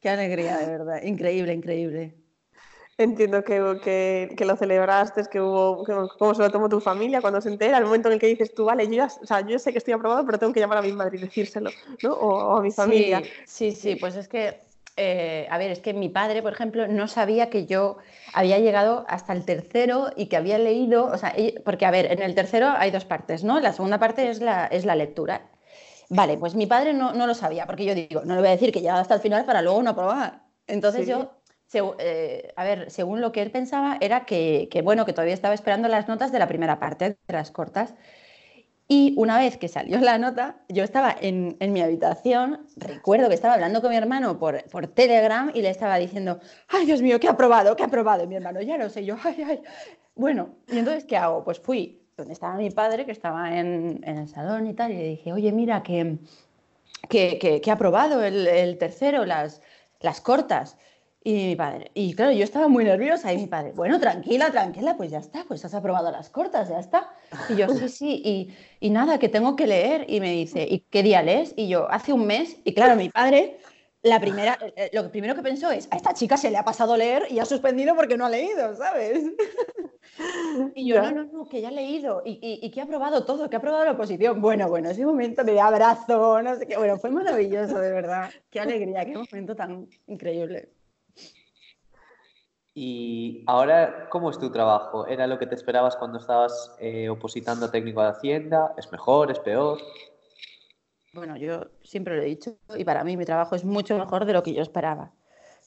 qué 0.02 0.10
alegría, 0.10 0.58
de 0.58 0.66
verdad, 0.66 1.02
increíble, 1.04 1.54
increíble. 1.54 2.27
Entiendo 3.00 3.44
que, 3.44 4.34
que, 4.36 4.46
lo 4.46 4.56
celebraste, 4.56 5.22
que 5.30 5.40
hubo, 5.40 5.84
cómo 6.18 6.34
se 6.34 6.42
lo 6.42 6.50
tomó 6.50 6.68
tu 6.68 6.80
familia 6.80 7.22
cuando 7.22 7.40
se 7.42 7.50
entera, 7.50 7.78
el 7.78 7.86
momento 7.86 8.08
en 8.08 8.16
el 8.16 8.20
que 8.20 8.26
dices 8.26 8.56
tú, 8.56 8.66
vale, 8.66 8.88
yo, 8.88 8.94
ya, 8.94 9.06
o 9.06 9.26
sea, 9.26 9.42
yo 9.42 9.60
sé 9.60 9.72
que 9.72 9.78
estoy 9.78 9.94
aprobado, 9.94 10.26
pero 10.26 10.40
tengo 10.40 10.52
que 10.52 10.60
llamar 10.60 10.80
a 10.80 10.82
mi 10.82 10.92
madre 10.92 11.18
y 11.18 11.22
decírselo, 11.22 11.70
¿no? 12.02 12.14
O, 12.14 12.58
a 12.58 12.62
mi 12.62 12.72
familia. 12.72 13.22
Sí, 13.46 13.72
sí, 13.72 13.98
pues 13.98 14.16
es 14.16 14.28
que, 14.28 14.62
eh, 14.96 15.48
a 15.52 15.60
ver, 15.60 15.70
es 15.70 15.80
que 15.80 15.94
mi 15.94 16.10
padre, 16.10 16.42
por 16.42 16.54
ejemplo, 16.54 16.88
no 16.88 17.08
sabía 17.08 17.52
que 17.52 17.68
yo 17.68 17.98
había 18.34 18.58
llegado 18.58 19.06
hasta 19.08 19.32
el 19.32 19.46
tercero 19.46 20.10
y 20.16 20.26
que 20.26 20.38
había 20.38 20.58
leído, 20.58 21.06
o 21.06 21.18
sea, 21.20 21.36
porque, 21.64 21.86
a 21.86 21.92
ver, 21.92 22.12
en 22.12 22.24
el 22.24 22.34
tercero 22.34 22.74
hay 22.76 22.90
dos 22.90 23.06
partes, 23.06 23.44
¿no? 23.44 23.60
La 23.60 23.74
segunda 23.74 24.00
parte 24.00 24.28
es 24.28 24.42
la, 24.42 24.66
es 24.66 24.86
la 24.86 24.96
lectura. 24.96 25.52
Vale, 26.10 26.38
pues 26.38 26.56
mi 26.56 26.66
padre 26.66 26.96
no, 26.96 27.14
no 27.14 27.28
lo 27.28 27.36
sabía, 27.36 27.68
porque 27.68 27.86
yo 27.86 27.94
digo, 27.94 28.22
no 28.26 28.34
le 28.34 28.40
voy 28.40 28.48
a 28.48 28.54
decir 28.54 28.72
que 28.72 28.82
llegado 28.82 29.02
hasta 29.02 29.14
el 29.14 29.22
final 29.22 29.46
para 29.46 29.62
luego 29.62 29.84
no 29.84 29.92
aprobar. 29.92 30.42
Entonces 30.66 31.06
yo 31.06 31.37
eh, 31.74 32.54
a 32.56 32.64
ver, 32.64 32.90
según 32.92 33.22
lo 33.22 33.32
que 33.32 33.42
él 33.42 33.52
pensaba, 33.52 33.98
era 34.00 34.26
que, 34.26 34.70
bueno, 34.84 35.06
que 35.06 35.14
todavía 35.14 35.34
estaba 35.34 35.54
esperando 35.54 35.88
las 35.88 36.08
notas 36.08 36.32
de 36.32 36.40
la 36.40 36.48
primera 36.48 36.80
parte, 36.80 37.18
de 37.28 37.34
las 37.34 37.52
cortas. 37.52 37.96
Y 38.90 39.14
una 39.18 39.38
vez 39.38 39.58
que 39.58 39.68
salió 39.68 40.00
la 40.00 40.18
nota, 40.18 40.62
yo 40.70 40.86
estaba 40.86 41.14
en, 41.20 41.58
mi 41.60 41.82
habitación, 41.82 42.66
recuerdo 42.78 43.28
que 43.28 43.36
estaba 43.36 43.56
hablando 43.56 43.82
con 43.82 43.90
mi 43.90 43.98
hermano 43.98 44.40
por, 44.40 44.64
por, 44.70 44.88
Telegram 44.88 45.52
y 45.54 45.62
le 45.62 45.70
estaba 45.70 45.98
diciendo, 45.98 46.40
ay 46.70 46.86
Dios 46.86 47.02
mío, 47.02 47.20
que 47.20 47.28
ha 47.28 47.32
aprobado, 47.32 47.76
que 47.76 47.84
ha 47.84 47.88
aprobado. 47.88 48.26
Mi 48.28 48.36
hermano, 48.36 48.62
ya 48.62 48.78
lo 48.78 48.90
sé, 48.90 49.04
yo, 49.04 49.18
ay, 49.24 49.44
ay. 49.46 49.62
Bueno, 50.16 50.56
¿y 50.70 50.78
entonces 50.78 51.04
qué 51.04 51.18
hago? 51.18 51.44
Pues 51.44 51.60
fui 51.60 52.02
donde 52.16 52.34
estaba 52.34 52.56
mi 52.56 52.72
padre, 52.72 53.06
que 53.06 53.12
estaba 53.12 53.58
en, 53.60 54.02
el 54.04 54.28
salón 54.30 54.68
y 54.68 54.74
tal, 54.74 54.92
y 54.92 54.98
le 54.98 55.04
dije, 55.04 55.34
oye, 55.34 55.52
mira, 55.52 55.84
que, 55.84 56.18
que, 57.10 57.62
ha 57.68 57.74
aprobado 57.74 58.24
el, 58.24 58.48
el 58.48 58.78
tercero, 58.78 59.26
las, 59.26 59.62
las 60.00 60.22
cortas. 60.22 60.78
Y 61.28 61.34
mi 61.34 61.56
padre, 61.58 61.92
y 61.94 62.14
claro, 62.14 62.32
yo 62.32 62.46
estaba 62.46 62.70
muy 62.70 62.86
nerviosa 62.86 63.34
y 63.34 63.38
mi 63.38 63.48
padre, 63.48 63.74
bueno, 63.76 64.00
tranquila, 64.00 64.50
tranquila, 64.50 64.96
pues 64.96 65.12
ya 65.12 65.18
está, 65.18 65.44
pues 65.46 65.66
has 65.66 65.74
aprobado 65.74 66.10
las 66.10 66.30
cortas, 66.30 66.70
ya 66.70 66.80
está. 66.80 67.10
Y 67.50 67.58
yo, 67.58 67.68
sí, 67.68 67.90
sí, 67.90 68.22
y, 68.24 68.56
y 68.80 68.90
nada, 68.92 69.20
que 69.20 69.28
tengo 69.28 69.58
que 69.58 69.68
leer. 69.68 70.06
Y 70.08 70.22
me 70.22 70.32
dice, 70.32 70.66
¿y 70.66 70.80
qué 70.90 71.04
día 71.04 71.22
lees? 71.22 71.54
Y 71.58 71.68
yo, 71.68 71.92
hace 71.92 72.14
un 72.14 72.26
mes, 72.28 72.56
y 72.64 72.74
claro, 72.74 72.96
mi 72.96 73.10
padre, 73.10 73.58
la 74.04 74.22
primera, 74.22 74.58
eh, 74.62 74.74
eh, 74.78 74.90
lo 74.94 75.12
primero 75.12 75.36
que 75.36 75.42
pensó 75.42 75.70
es, 75.70 75.90
a 75.92 75.98
esta 75.98 76.14
chica 76.14 76.38
se 76.38 76.50
le 76.50 76.56
ha 76.56 76.64
pasado 76.64 76.96
leer 76.96 77.24
y 77.30 77.40
ha 77.40 77.46
suspendido 77.46 77.94
porque 77.94 78.16
no 78.16 78.26
ha 78.26 78.30
leído, 78.30 78.74
¿sabes? 78.78 79.26
Y 80.76 80.88
yo, 80.88 81.02
no, 81.02 81.12
no, 81.12 81.24
no, 81.26 81.50
que 81.50 81.60
ya 81.60 81.68
ha 81.68 81.72
leído 81.72 82.24
y, 82.26 82.40
y, 82.42 82.72
que 82.72 82.80
ha 82.80 82.86
aprobado 82.86 83.26
todo, 83.26 83.50
que 83.50 83.58
ha 83.58 83.60
aprobado 83.60 83.84
la 83.84 83.92
oposición. 83.92 84.42
Bueno, 84.42 84.70
bueno, 84.70 84.90
ese 84.90 85.06
momento 85.06 85.44
me 85.44 85.54
da 85.54 85.68
abrazo, 85.68 86.42
no 86.42 86.56
sé 86.56 86.66
qué. 86.66 86.78
Bueno, 86.78 86.98
fue 86.98 87.12
maravilloso, 87.12 87.78
de 87.80 87.92
verdad. 87.92 88.30
Qué 88.50 88.62
alegría, 88.62 89.06
qué 89.06 89.14
momento 89.14 89.56
tan 89.56 89.88
increíble. 90.08 90.77
Y 92.80 93.44
ahora, 93.48 94.08
¿cómo 94.12 94.30
es 94.30 94.38
tu 94.38 94.52
trabajo? 94.52 95.08
¿Era 95.08 95.26
lo 95.26 95.40
que 95.40 95.48
te 95.48 95.56
esperabas 95.56 95.96
cuando 95.96 96.20
estabas 96.20 96.78
eh, 96.80 97.10
opositando 97.10 97.66
a 97.66 97.72
técnico 97.72 98.04
de 98.04 98.10
Hacienda? 98.10 98.76
¿Es 98.78 98.92
mejor? 98.92 99.32
¿Es 99.32 99.40
peor? 99.40 99.80
Bueno, 101.12 101.38
yo 101.38 101.72
siempre 101.82 102.16
lo 102.16 102.22
he 102.22 102.26
dicho 102.26 102.60
y 102.78 102.86
para 102.86 103.04
mí 103.04 103.18
mi 103.18 103.26
trabajo 103.26 103.56
es 103.56 103.66
mucho 103.66 103.98
mejor 103.98 104.26
de 104.26 104.34
lo 104.34 104.44
que 104.44 104.54
yo 104.54 104.62
esperaba. 104.62 105.12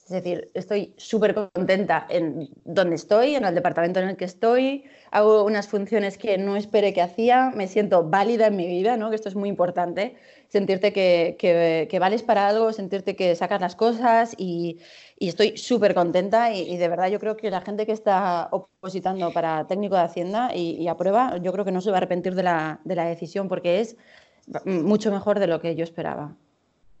Es 0.05 0.09
decir, 0.09 0.51
estoy 0.53 0.93
súper 0.97 1.33
contenta 1.33 2.05
en 2.09 2.49
donde 2.65 2.95
estoy, 2.95 3.35
en 3.35 3.45
el 3.45 3.55
departamento 3.55 3.99
en 3.99 4.09
el 4.09 4.17
que 4.17 4.25
estoy, 4.25 4.83
hago 5.09 5.45
unas 5.45 5.67
funciones 5.67 6.17
que 6.17 6.37
no 6.37 6.57
esperé 6.57 6.93
que 6.93 7.01
hacía, 7.01 7.51
me 7.55 7.67
siento 7.67 8.09
válida 8.09 8.47
en 8.47 8.55
mi 8.57 8.67
vida, 8.67 8.97
¿no? 8.97 9.09
que 9.09 9.15
esto 9.15 9.29
es 9.29 9.35
muy 9.35 9.47
importante, 9.47 10.15
sentirte 10.49 10.91
que, 10.91 11.37
que, 11.39 11.99
vales 11.99 12.23
para 12.23 12.47
algo, 12.47 12.73
sentirte 12.73 13.15
que 13.15 13.35
sacas 13.35 13.61
las 13.61 13.75
cosas 13.77 14.35
y, 14.37 14.79
y 15.17 15.29
estoy 15.29 15.57
súper 15.57 15.93
contenta 15.93 16.53
y, 16.53 16.75
de 16.75 16.87
verdad 16.89 17.07
yo 17.07 17.19
creo 17.19 17.37
que 17.37 17.49
la 17.49 17.61
gente 17.61 17.85
que 17.85 17.93
está 17.93 18.49
opositando 18.51 19.31
para 19.31 19.65
técnico 19.67 19.95
de 19.95 20.01
Hacienda 20.01 20.53
y, 20.53 20.71
y 20.71 20.87
aprueba, 20.89 21.37
yo 21.37 21.53
creo 21.53 21.63
que 21.63 21.71
no 21.71 21.79
se 21.79 21.89
va 21.89 21.97
a 21.97 21.99
arrepentir 21.99 22.35
de 22.35 22.43
la, 22.43 22.81
de 22.83 22.95
la 22.95 23.05
decisión 23.05 23.47
porque 23.47 23.79
es 23.79 23.95
mucho 24.65 25.11
mejor 25.11 25.39
de 25.39 25.47
lo 25.47 25.61
que 25.61 25.75
yo 25.75 25.83
esperaba. 25.83 26.35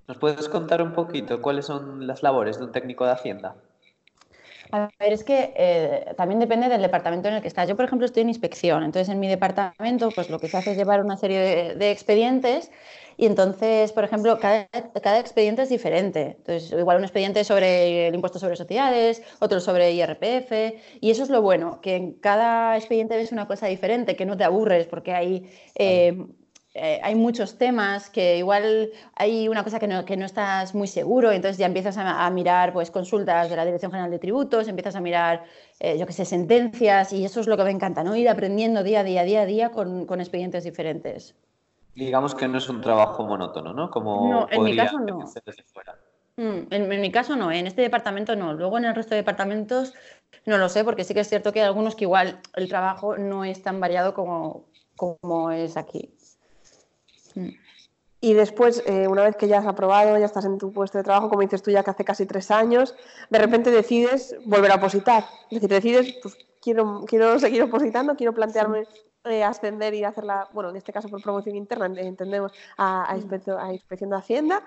¿Nos 0.07 0.17
puedes 0.17 0.49
contar 0.49 0.81
un 0.81 0.93
poquito 0.93 1.41
cuáles 1.41 1.65
son 1.65 2.07
las 2.07 2.23
labores 2.23 2.57
de 2.57 2.65
un 2.65 2.71
técnico 2.71 3.05
de 3.05 3.11
Hacienda? 3.11 3.55
A 4.73 4.89
ver, 4.99 5.11
es 5.11 5.23
que 5.23 5.53
eh, 5.55 6.13
también 6.15 6.39
depende 6.39 6.69
del 6.69 6.81
departamento 6.81 7.27
en 7.27 7.35
el 7.35 7.41
que 7.41 7.49
estás. 7.49 7.67
Yo, 7.67 7.75
por 7.75 7.85
ejemplo, 7.85 8.05
estoy 8.05 8.21
en 8.21 8.29
inspección, 8.29 8.83
entonces 8.83 9.09
en 9.09 9.19
mi 9.19 9.27
departamento, 9.27 10.11
pues 10.11 10.29
lo 10.29 10.39
que 10.39 10.47
se 10.47 10.57
hace 10.57 10.71
es 10.71 10.77
llevar 10.77 11.03
una 11.03 11.17
serie 11.17 11.75
de, 11.75 11.91
expedientes 11.91 12.71
y 13.17 13.25
entonces, 13.25 13.91
por 13.91 14.05
ejemplo, 14.05 14.39
cada, 14.39 14.69
cada, 15.01 15.19
expediente 15.19 15.63
es 15.63 15.69
diferente. 15.69 16.37
Entonces, 16.37 16.71
igual 16.71 16.97
un 16.97 17.03
expediente 17.03 17.43
sobre 17.43 18.07
el 18.07 18.15
impuesto 18.15 18.39
sobre 18.39 18.55
sociedades, 18.55 19.21
otro 19.39 19.59
sobre 19.59 19.91
IRPF, 19.91 20.79
y 21.01 21.11
eso 21.11 21.23
es 21.23 21.29
lo 21.29 21.41
bueno, 21.41 21.81
que 21.81 21.97
en 21.97 22.13
cada 22.13 22.77
expediente 22.77 23.17
ves 23.17 23.33
una 23.33 23.47
cosa 23.47 23.67
diferente, 23.67 24.15
que 24.15 24.25
no 24.25 24.37
te 24.37 24.45
aburres, 24.45 24.87
porque 24.87 25.13
hay 25.13 25.51
eh, 25.75 26.15
eh, 26.73 27.01
hay 27.03 27.15
muchos 27.15 27.57
temas 27.57 28.09
que 28.09 28.37
igual 28.37 28.91
hay 29.15 29.49
una 29.49 29.63
cosa 29.63 29.77
que 29.77 29.87
no, 29.87 30.05
que 30.05 30.15
no 30.15 30.25
estás 30.25 30.73
muy 30.73 30.87
seguro, 30.87 31.31
entonces 31.31 31.57
ya 31.57 31.65
empiezas 31.65 31.97
a, 31.97 32.29
mirar 32.29 32.71
pues, 32.71 32.91
consultas 32.91 33.49
de 33.49 33.55
la 33.57 33.65
Dirección 33.65 33.91
General 33.91 34.09
de 34.09 34.19
Tributos, 34.19 34.69
empiezas 34.69 34.95
a 34.95 35.01
mirar, 35.01 35.43
eh, 35.79 35.97
yo 35.97 36.05
qué 36.05 36.13
sé, 36.13 36.23
sentencias, 36.23 37.11
y 37.11 37.25
eso 37.25 37.41
es 37.41 37.47
lo 37.47 37.57
que 37.57 37.65
me 37.65 37.71
encanta, 37.71 38.03
¿no? 38.03 38.15
Ir 38.15 38.29
aprendiendo 38.29 38.83
día 38.83 39.01
a 39.01 39.03
día, 39.03 39.23
día 39.23 39.41
a 39.41 39.45
día 39.45 39.71
con, 39.71 40.05
con 40.05 40.21
expedientes 40.21 40.63
diferentes. 40.63 41.35
Digamos 41.93 42.35
que 42.35 42.47
no 42.47 42.57
es 42.57 42.69
un 42.69 42.79
trabajo 42.79 43.25
monótono, 43.25 43.73
¿no? 43.73 43.89
Como 43.89 44.29
no, 44.29 44.47
en 44.49 44.63
mi 44.63 44.75
caso 44.77 44.97
no. 44.99 45.25
Mm, 46.37 46.67
en, 46.71 47.01
mi 47.01 47.11
caso 47.11 47.35
no, 47.35 47.51
en 47.51 47.67
este 47.67 47.81
departamento 47.81 48.35
no. 48.37 48.53
Luego 48.53 48.77
en 48.77 48.85
el 48.85 48.95
resto 48.95 49.13
de 49.13 49.17
departamentos 49.17 49.93
no 50.45 50.57
lo 50.57 50.69
sé, 50.69 50.85
porque 50.85 51.03
sí 51.03 51.13
que 51.13 51.19
es 51.19 51.27
cierto 51.27 51.51
que 51.51 51.59
hay 51.59 51.67
algunos 51.67 51.95
que 51.95 52.05
igual 52.05 52.39
el 52.55 52.69
trabajo 52.69 53.17
no 53.17 53.43
es 53.43 53.61
tan 53.61 53.81
variado 53.81 54.13
como, 54.13 54.63
como 54.95 55.51
es 55.51 55.75
aquí. 55.75 56.13
Y 58.23 58.35
después, 58.35 58.83
eh, 58.85 59.07
una 59.07 59.23
vez 59.23 59.35
que 59.35 59.47
ya 59.47 59.57
has 59.57 59.65
aprobado, 59.65 60.15
ya 60.17 60.25
estás 60.25 60.45
en 60.45 60.59
tu 60.59 60.71
puesto 60.71 60.99
de 60.99 61.03
trabajo, 61.03 61.27
como 61.27 61.41
dices 61.41 61.63
tú 61.63 61.71
ya 61.71 61.83
que 61.83 61.89
hace 61.89 62.05
casi 62.05 62.27
tres 62.27 62.51
años, 62.51 62.95
de 63.31 63.39
repente 63.39 63.71
decides 63.71 64.35
volver 64.45 64.71
a 64.71 64.75
opositar. 64.75 65.25
Es 65.49 65.59
decir, 65.59 65.69
decides, 65.69 66.19
pues 66.21 66.37
quiero, 66.61 67.03
quiero 67.07 67.39
seguir 67.39 67.63
opositando, 67.63 68.15
quiero 68.15 68.33
plantearme 68.33 68.83
eh, 69.23 69.43
ascender 69.43 69.95
y 69.95 70.03
hacerla, 70.03 70.47
bueno, 70.53 70.69
en 70.69 70.75
este 70.75 70.93
caso 70.93 71.09
por 71.09 71.21
promoción 71.21 71.55
interna, 71.55 71.87
entendemos, 71.99 72.51
a, 72.77 73.11
a, 73.11 73.17
inspección, 73.17 74.09
de 74.09 74.15
Hacienda. 74.15 74.63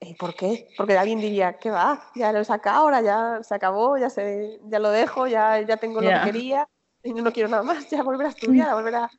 Eh, 0.00 0.16
¿Por 0.18 0.34
qué? 0.34 0.68
Porque 0.76 0.96
alguien 0.96 1.20
diría, 1.20 1.58
¿qué 1.58 1.70
va? 1.70 2.10
Ya 2.14 2.32
lo 2.32 2.40
he 2.40 2.44
sacado, 2.44 2.84
ahora 2.84 3.02
ya 3.02 3.42
se 3.42 3.54
acabó, 3.54 3.98
ya, 3.98 4.08
se, 4.08 4.60
ya 4.64 4.78
lo 4.78 4.90
dejo, 4.90 5.26
ya, 5.26 5.60
ya 5.60 5.76
tengo 5.76 6.00
lo 6.00 6.08
que 6.08 6.20
quería 6.24 6.66
y 7.04 7.12
no 7.12 7.32
quiero 7.32 7.50
nada 7.50 7.62
más, 7.62 7.88
ya 7.90 8.02
volver 8.02 8.26
a 8.26 8.30
estudiar, 8.30 8.70
a 8.70 8.74
volver 8.74 8.94
a, 8.94 9.10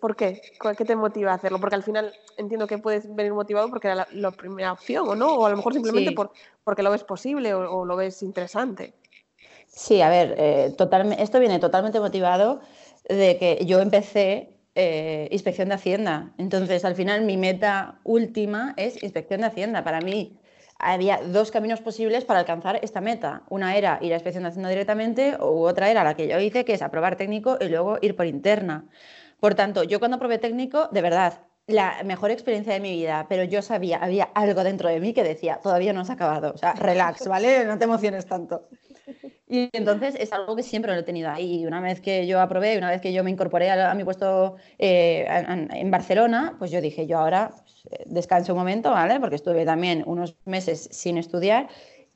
¿Por 0.00 0.16
qué? 0.16 0.40
¿Qué 0.76 0.84
te 0.84 0.96
motiva 0.96 1.32
a 1.32 1.34
hacerlo? 1.34 1.58
Porque 1.58 1.76
al 1.76 1.82
final 1.82 2.12
entiendo 2.36 2.66
que 2.66 2.78
puedes 2.78 3.14
venir 3.14 3.32
motivado 3.32 3.68
porque 3.68 3.88
era 3.88 4.06
la, 4.10 4.30
primera 4.30 4.72
opción, 4.72 5.08
¿o 5.08 5.14
no? 5.14 5.34
O 5.34 5.46
a 5.46 5.50
lo 5.50 5.56
mejor 5.56 5.72
simplemente 5.72 6.12
por, 6.12 6.32
porque 6.62 6.82
lo 6.82 6.90
ves 6.90 7.04
posible 7.04 7.54
o, 7.54 7.84
lo 7.84 7.96
ves 7.96 8.22
interesante. 8.22 8.94
Sí, 9.66 10.00
a 10.00 10.08
ver, 10.08 10.34
eh, 10.38 10.76
esto 11.18 11.40
viene 11.40 11.58
totalmente 11.58 12.00
motivado 12.00 12.60
de 13.08 13.36
que 13.38 13.64
yo 13.66 13.80
empecé 13.80 14.54
eh, 14.74 15.28
inspección 15.30 15.68
de 15.68 15.74
Hacienda. 15.74 16.32
Entonces, 16.38 16.84
al 16.84 16.94
final, 16.94 17.22
mi 17.22 17.36
meta 17.36 18.00
última 18.04 18.74
es 18.76 19.02
inspección 19.02 19.40
de 19.40 19.48
Hacienda. 19.48 19.84
Para 19.84 20.00
mí, 20.00 20.38
había 20.78 21.20
dos 21.22 21.50
caminos 21.50 21.80
posibles 21.80 22.24
para 22.24 22.40
alcanzar 22.40 22.80
esta 22.82 23.00
meta. 23.00 23.42
Una 23.48 23.76
era 23.76 23.98
ir 24.00 24.12
a 24.12 24.16
inspección 24.16 24.42
de 24.42 24.50
Hacienda 24.50 24.68
directamente, 24.68 25.36
u 25.40 25.64
otra 25.64 25.90
era 25.90 26.02
la 26.02 26.14
que 26.14 26.28
yo 26.28 26.38
hice, 26.40 26.64
que 26.64 26.74
es 26.74 26.82
aprobar 26.82 27.16
técnico 27.16 27.56
y 27.60 27.68
luego 27.68 27.98
ir 28.02 28.16
por 28.16 28.26
interna. 28.26 28.84
Por 29.40 29.54
tanto, 29.54 29.82
yo 29.82 29.98
cuando 29.98 30.18
probé 30.18 30.38
técnico, 30.38 30.88
de 30.90 31.02
verdad, 31.02 31.40
la 31.66 32.02
mejor 32.04 32.30
experiencia 32.30 32.74
de 32.74 32.80
mi 32.80 32.92
vida, 32.92 33.26
pero 33.28 33.44
yo 33.44 33.62
sabía, 33.62 33.98
había 33.98 34.24
algo 34.34 34.64
dentro 34.64 34.88
de 34.88 35.00
mí 35.00 35.14
que 35.14 35.22
decía, 35.22 35.60
todavía 35.62 35.92
no 35.92 36.00
has 36.00 36.10
acabado, 36.10 36.52
o 36.54 36.58
sea, 36.58 36.74
relax, 36.74 37.26
¿vale? 37.28 37.64
No 37.64 37.78
te 37.78 37.84
emociones 37.84 38.26
tanto. 38.26 38.68
Y 39.48 39.70
entonces 39.72 40.14
es 40.18 40.32
algo 40.32 40.56
que 40.56 40.62
siempre 40.62 40.92
lo 40.92 41.00
he 41.00 41.02
tenido 41.02 41.30
ahí. 41.30 41.66
Una 41.66 41.80
vez 41.80 42.00
que 42.00 42.26
yo 42.26 42.40
aprobé, 42.40 42.76
una 42.76 42.90
vez 42.90 43.00
que 43.00 43.12
yo 43.12 43.24
me 43.24 43.30
incorporé 43.30 43.70
a, 43.70 43.94
mi 43.94 44.04
puesto 44.04 44.56
eh, 44.78 45.26
en, 45.28 45.90
Barcelona, 45.90 46.56
pues 46.58 46.70
yo 46.70 46.80
dije, 46.80 47.06
yo 47.06 47.18
ahora 47.18 47.50
pues, 47.50 47.86
eh, 47.90 48.04
descanso 48.06 48.52
un 48.52 48.58
momento, 48.58 48.90
¿vale? 48.90 49.20
Porque 49.20 49.36
estuve 49.36 49.64
también 49.64 50.02
unos 50.06 50.36
meses 50.44 50.88
sin 50.92 51.18
estudiar. 51.18 51.68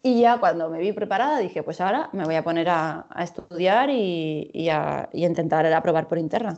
Y 0.02 0.20
ya 0.20 0.38
cuando 0.38 0.70
me 0.70 0.78
vi 0.78 0.92
preparada 0.92 1.38
dije, 1.38 1.62
pues 1.62 1.80
ahora 1.80 2.08
me 2.12 2.24
voy 2.24 2.36
a 2.36 2.44
poner 2.44 2.68
a, 2.70 3.06
estudiar 3.20 3.90
y, 3.90 4.50
y 4.54 4.68
a 4.68 5.08
y 5.12 5.26
intentar 5.26 5.66
aprobar 5.66 6.06
por 6.06 6.18
interna. 6.18 6.56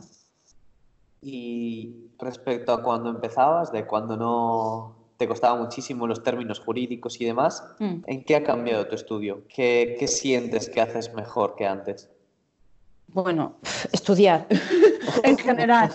Y 1.21 2.09
respecto 2.17 2.73
a 2.73 2.81
cuando 2.81 3.09
empezabas, 3.09 3.71
de 3.71 3.85
cuando 3.85 4.17
no 4.17 4.95
te 5.17 5.27
costaba 5.27 5.55
muchísimo 5.55 6.07
los 6.07 6.23
términos 6.23 6.59
jurídicos 6.59 7.21
y 7.21 7.25
demás, 7.25 7.63
mm. 7.79 7.95
¿en 8.07 8.23
qué 8.23 8.35
ha 8.35 8.43
cambiado 8.43 8.87
tu 8.87 8.95
estudio? 8.95 9.43
¿Qué, 9.47 9.95
¿Qué, 9.99 10.07
sientes 10.07 10.69
que 10.69 10.81
haces 10.81 11.13
mejor 11.13 11.55
que 11.55 11.67
antes? 11.67 12.09
bueno, 13.13 13.57
estudiar 13.91 14.47
en 15.23 15.37
general. 15.37 15.91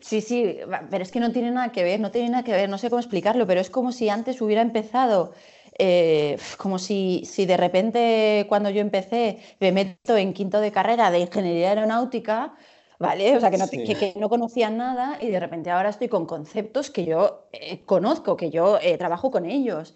Sí, 0.00 0.20
sí, 0.20 0.56
pero 0.90 1.02
es 1.02 1.10
que 1.10 1.20
no 1.20 1.32
tiene 1.32 1.50
nada 1.50 1.72
que 1.72 1.82
ver, 1.82 2.00
no 2.00 2.10
tiene 2.10 2.30
nada 2.30 2.44
que 2.44 2.52
ver, 2.52 2.68
no 2.68 2.78
sé 2.78 2.90
cómo 2.90 3.00
explicarlo, 3.00 3.46
pero 3.46 3.60
es 3.60 3.70
como 3.70 3.92
si 3.92 4.08
antes 4.08 4.40
hubiera 4.40 4.62
empezado, 4.62 5.32
eh, 5.78 6.38
como 6.58 6.78
si, 6.78 7.22
si 7.24 7.46
de 7.46 7.56
repente 7.56 8.46
cuando 8.48 8.70
yo 8.70 8.80
empecé 8.80 9.38
me 9.58 9.72
meto 9.72 10.16
en 10.16 10.32
quinto 10.32 10.60
de 10.60 10.72
carrera 10.72 11.10
de 11.10 11.20
ingeniería 11.20 11.70
aeronáutica, 11.70 12.54
¿vale? 13.02 13.36
O 13.36 13.40
sea, 13.40 13.50
que 13.50 13.58
no, 13.58 13.68
que, 13.68 14.14
no 14.16 14.28
conocía 14.28 14.70
nada 14.70 15.18
y 15.20 15.28
de 15.28 15.40
repente 15.40 15.70
ahora 15.70 15.90
estoy 15.90 16.08
con 16.08 16.24
conceptos 16.24 16.88
que 16.88 17.04
yo 17.04 17.48
eh, 17.52 17.82
conozco, 17.84 18.36
que 18.36 18.50
yo 18.50 18.78
eh, 18.80 18.96
trabajo 18.96 19.30
con 19.30 19.44
ellos. 19.44 19.94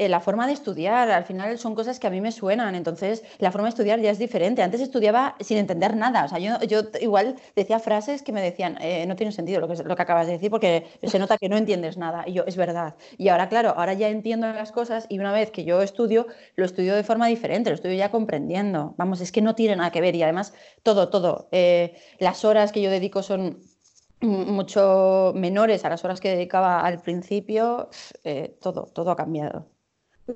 Eh, 0.00 0.08
la 0.08 0.20
forma 0.20 0.46
de 0.46 0.54
estudiar, 0.54 1.10
al 1.10 1.24
final 1.24 1.58
son 1.58 1.74
cosas 1.74 2.00
que 2.00 2.06
a 2.06 2.10
mí 2.10 2.22
me 2.22 2.32
suenan, 2.32 2.74
entonces 2.74 3.22
la 3.38 3.52
forma 3.52 3.66
de 3.66 3.70
estudiar 3.70 4.00
ya 4.00 4.10
es 4.10 4.18
diferente. 4.18 4.62
Antes 4.62 4.80
estudiaba 4.80 5.36
sin 5.40 5.58
entender 5.58 5.94
nada, 5.94 6.24
o 6.24 6.28
sea, 6.28 6.38
yo, 6.38 6.58
yo 6.62 6.84
igual 7.02 7.36
decía 7.54 7.78
frases 7.78 8.22
que 8.22 8.32
me 8.32 8.40
decían, 8.40 8.78
eh, 8.80 9.04
no 9.06 9.14
tiene 9.14 9.30
sentido 9.30 9.60
lo 9.60 9.68
que, 9.68 9.74
lo 9.82 9.94
que 9.96 10.02
acabas 10.02 10.26
de 10.26 10.32
decir 10.32 10.50
porque 10.50 10.86
se 11.02 11.18
nota 11.18 11.36
que 11.36 11.50
no 11.50 11.58
entiendes 11.58 11.98
nada, 11.98 12.24
y 12.26 12.32
yo, 12.32 12.44
es 12.46 12.56
verdad. 12.56 12.94
Y 13.18 13.28
ahora, 13.28 13.50
claro, 13.50 13.74
ahora 13.76 13.92
ya 13.92 14.08
entiendo 14.08 14.50
las 14.50 14.72
cosas 14.72 15.04
y 15.10 15.18
una 15.18 15.32
vez 15.34 15.50
que 15.50 15.64
yo 15.64 15.82
estudio, 15.82 16.26
lo 16.56 16.64
estudio 16.64 16.94
de 16.94 17.04
forma 17.04 17.26
diferente, 17.26 17.68
lo 17.68 17.74
estudio 17.74 17.96
ya 17.96 18.10
comprendiendo. 18.10 18.94
Vamos, 18.96 19.20
es 19.20 19.30
que 19.30 19.42
no 19.42 19.54
tiene 19.54 19.76
nada 19.76 19.90
que 19.90 20.00
ver 20.00 20.16
y 20.16 20.22
además 20.22 20.54
todo, 20.82 21.10
todo. 21.10 21.50
Eh, 21.52 21.94
las 22.18 22.46
horas 22.46 22.72
que 22.72 22.80
yo 22.80 22.90
dedico 22.90 23.22
son 23.22 23.60
mucho 24.22 25.32
menores 25.34 25.84
a 25.84 25.90
las 25.90 26.02
horas 26.06 26.20
que 26.20 26.30
dedicaba 26.30 26.80
al 26.80 27.02
principio, 27.02 27.90
todo, 28.60 28.84
todo 28.94 29.10
ha 29.10 29.16
cambiado. 29.16 29.66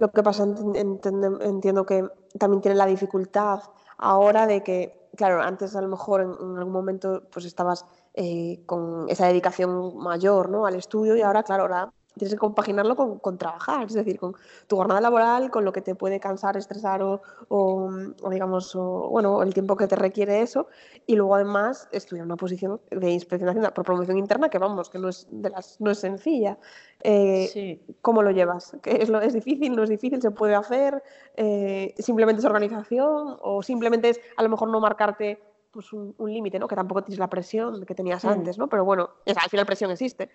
Lo 0.00 0.10
que 0.10 0.22
pasa, 0.22 0.44
entiendo 0.44 1.86
que 1.86 2.08
también 2.38 2.60
tiene 2.60 2.76
la 2.76 2.86
dificultad 2.86 3.60
ahora 3.98 4.46
de 4.46 4.62
que, 4.62 5.08
claro, 5.16 5.42
antes 5.42 5.76
a 5.76 5.80
lo 5.80 5.88
mejor 5.88 6.20
en, 6.20 6.56
algún 6.58 6.72
momento 6.72 7.22
pues 7.30 7.44
estabas 7.44 7.86
eh, 8.14 8.62
con 8.66 9.08
esa 9.08 9.26
dedicación 9.26 9.96
mayor 9.96 10.48
¿no? 10.48 10.66
al 10.66 10.74
estudio 10.74 11.16
y 11.16 11.22
ahora, 11.22 11.42
claro, 11.42 11.64
ahora 11.64 11.92
tienes 12.16 12.34
que 12.34 12.38
compaginarlo 12.38 12.96
con, 13.20 13.38
trabajar, 13.38 13.86
es 13.86 13.94
decir, 13.94 14.18
con 14.18 14.34
tu 14.66 14.76
jornada 14.76 15.00
laboral, 15.00 15.50
con 15.50 15.64
lo 15.64 15.72
que 15.72 15.80
te 15.80 15.94
puede 15.94 16.20
cansar, 16.20 16.56
estresar 16.56 17.02
o, 17.02 17.90
digamos, 18.30 18.74
bueno, 18.74 19.42
el 19.42 19.52
tiempo 19.52 19.76
que 19.76 19.86
te 19.86 19.96
requiere 19.96 20.40
eso, 20.40 20.68
y 21.06 21.16
luego 21.16 21.34
además 21.34 21.88
estudiar 21.92 22.24
una 22.24 22.36
posición 22.36 22.80
de 22.90 23.10
inspección 23.10 23.60
por 23.74 23.84
promoción 23.84 24.18
interna, 24.18 24.48
que 24.48 24.58
vamos, 24.58 24.90
que 24.90 24.98
no 24.98 25.08
es, 25.08 25.26
de 25.30 25.50
las, 25.50 25.80
no 25.80 25.90
es 25.90 25.98
sencilla. 25.98 26.58
Eh, 27.02 27.80
¿Cómo 28.00 28.22
lo 28.22 28.30
llevas? 28.30 28.76
¿Es, 28.84 29.08
lo, 29.08 29.20
¿Es 29.20 29.34
difícil? 29.34 29.74
¿No 29.74 29.82
es 29.82 29.90
difícil? 29.90 30.22
¿Se 30.22 30.30
puede 30.30 30.54
hacer? 30.54 31.02
Eh, 31.36 31.94
¿Simplemente 31.98 32.40
es 32.40 32.46
organización? 32.46 33.36
¿O 33.42 33.62
simplemente 33.62 34.10
es 34.10 34.20
a 34.36 34.42
lo 34.42 34.48
mejor 34.48 34.68
no 34.70 34.80
marcarte 34.80 35.40
pues 35.74 35.92
un, 35.92 36.14
límite, 36.18 36.60
¿no? 36.60 36.68
Que 36.68 36.76
tampoco 36.76 37.02
tienes 37.02 37.18
la 37.18 37.28
presión 37.28 37.84
que 37.84 37.96
tenías 37.96 38.24
mm. 38.24 38.28
antes, 38.28 38.58
¿no? 38.58 38.68
Pero 38.68 38.84
bueno, 38.84 39.10
al 39.26 39.50
final 39.50 39.66
presión 39.66 39.90
existe. 39.90 40.30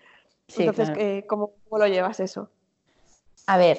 Entonces, 0.58 0.90
eh, 0.96 1.24
¿cómo, 1.28 1.52
lo 1.70 1.86
llevas 1.86 2.20
eso? 2.20 2.50
A 3.46 3.56
ver, 3.56 3.78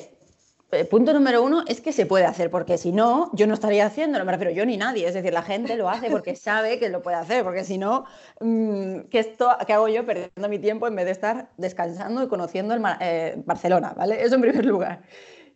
eh, 0.72 0.86
punto 0.86 1.14
número 1.14 1.44
uno 1.44 1.64
es 1.68 1.82
que 1.82 1.92
se 1.92 2.06
puede 2.06 2.26
hacer, 2.26 2.50
porque 2.50 2.78
si 2.78 2.92
no, 2.92 3.30
yo 3.34 3.48
no 3.48 3.54
estaría 3.54 3.86
haciéndolo, 3.86 4.26
me 4.26 4.32
refiero 4.32 4.52
yo 4.52 4.66
ni 4.66 4.78
nadie. 4.78 5.08
Es 5.08 5.14
decir, 5.14 5.34
la 5.34 5.44
gente 5.44 5.76
lo 5.76 5.90
hace 5.90 6.10
porque 6.10 6.36
sabe 6.36 6.80
que 6.80 6.90
lo 6.90 7.02
puede 7.02 7.18
hacer, 7.18 7.44
porque 7.44 7.64
si 7.64 7.78
no, 7.78 8.06
mm, 8.40 9.02
¿qué, 9.10 9.20
esto, 9.20 9.50
¿qué 9.66 9.74
hago 9.74 9.88
yo 9.88 10.06
perdiendo 10.06 10.50
mi 10.50 10.60
tiempo 10.60 10.88
en 10.88 10.96
vez 10.96 11.06
de 11.06 11.12
estar 11.12 11.50
descansando 11.58 12.24
y 12.24 12.28
conociendo 12.28 12.74
el, 12.74 12.82
eh, 13.00 13.42
Barcelona? 13.46 13.94
¿vale? 13.96 14.24
Eso 14.24 14.36
en 14.36 14.42
primer 14.42 14.66
lugar. 14.66 15.04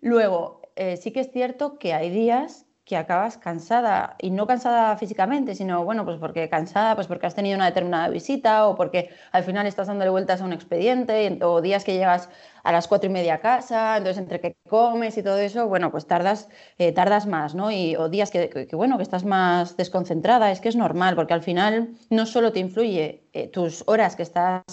Luego, 0.01 0.61
sí 0.99 1.11
que 1.11 1.21
es 1.21 1.31
cierto 1.31 1.79
que 1.79 1.93
hay 1.93 2.09
días 2.09 2.64
que 2.85 2.95
acabas 2.97 3.37
cansada 3.37 4.15
y 4.19 4.29
no 4.29 4.45
cansada 4.45 4.95
físicamente, 4.95 5.55
sino 5.55 5.83
bueno, 5.83 6.05
pues 6.05 6.19
porque 6.19 6.47
cansada, 6.49 6.93
pues 6.93 7.07
porque 7.07 7.25
has 7.25 7.33
tenido 7.33 7.55
una 7.55 7.65
determinada 7.65 8.09
visita 8.09 8.67
o 8.67 8.75
porque 8.75 9.09
al 9.31 9.43
final 9.43 9.65
estás 9.65 9.87
dándole 9.87 10.11
vueltas 10.11 10.39
a 10.41 10.45
un 10.45 10.53
expediente 10.53 11.39
o 11.41 11.61
días 11.61 11.83
que 11.83 11.93
llegas 11.93 12.29
a 12.63 12.71
las 12.71 12.87
cuatro 12.87 13.09
y 13.09 13.13
media 13.13 13.35
a 13.35 13.39
casa, 13.39 13.97
entonces 13.97 14.21
entre 14.21 14.39
que 14.39 14.55
comes 14.69 15.17
y 15.17 15.23
todo 15.23 15.39
eso, 15.39 15.67
bueno, 15.67 15.89
pues 15.89 16.05
tardas, 16.05 16.47
eh, 16.77 16.91
tardas 16.91 17.25
más, 17.25 17.55
¿no? 17.55 17.71
Y, 17.71 17.95
o 17.95 18.07
días 18.07 18.29
que, 18.29 18.67
bueno, 18.73 18.97
que 18.97 19.03
estás 19.03 19.25
más 19.25 19.77
desconcentrada, 19.77 20.51
es 20.51 20.61
que 20.61 20.69
es 20.69 20.75
normal, 20.75 21.15
porque 21.15 21.33
al 21.33 21.41
final 21.41 21.89
no 22.11 22.27
solo 22.27 22.51
te 22.51 22.59
influye 22.59 23.23
eh, 23.33 23.47
tus 23.47 23.83
horas 23.87 24.15
que 24.15 24.23
estás 24.23 24.63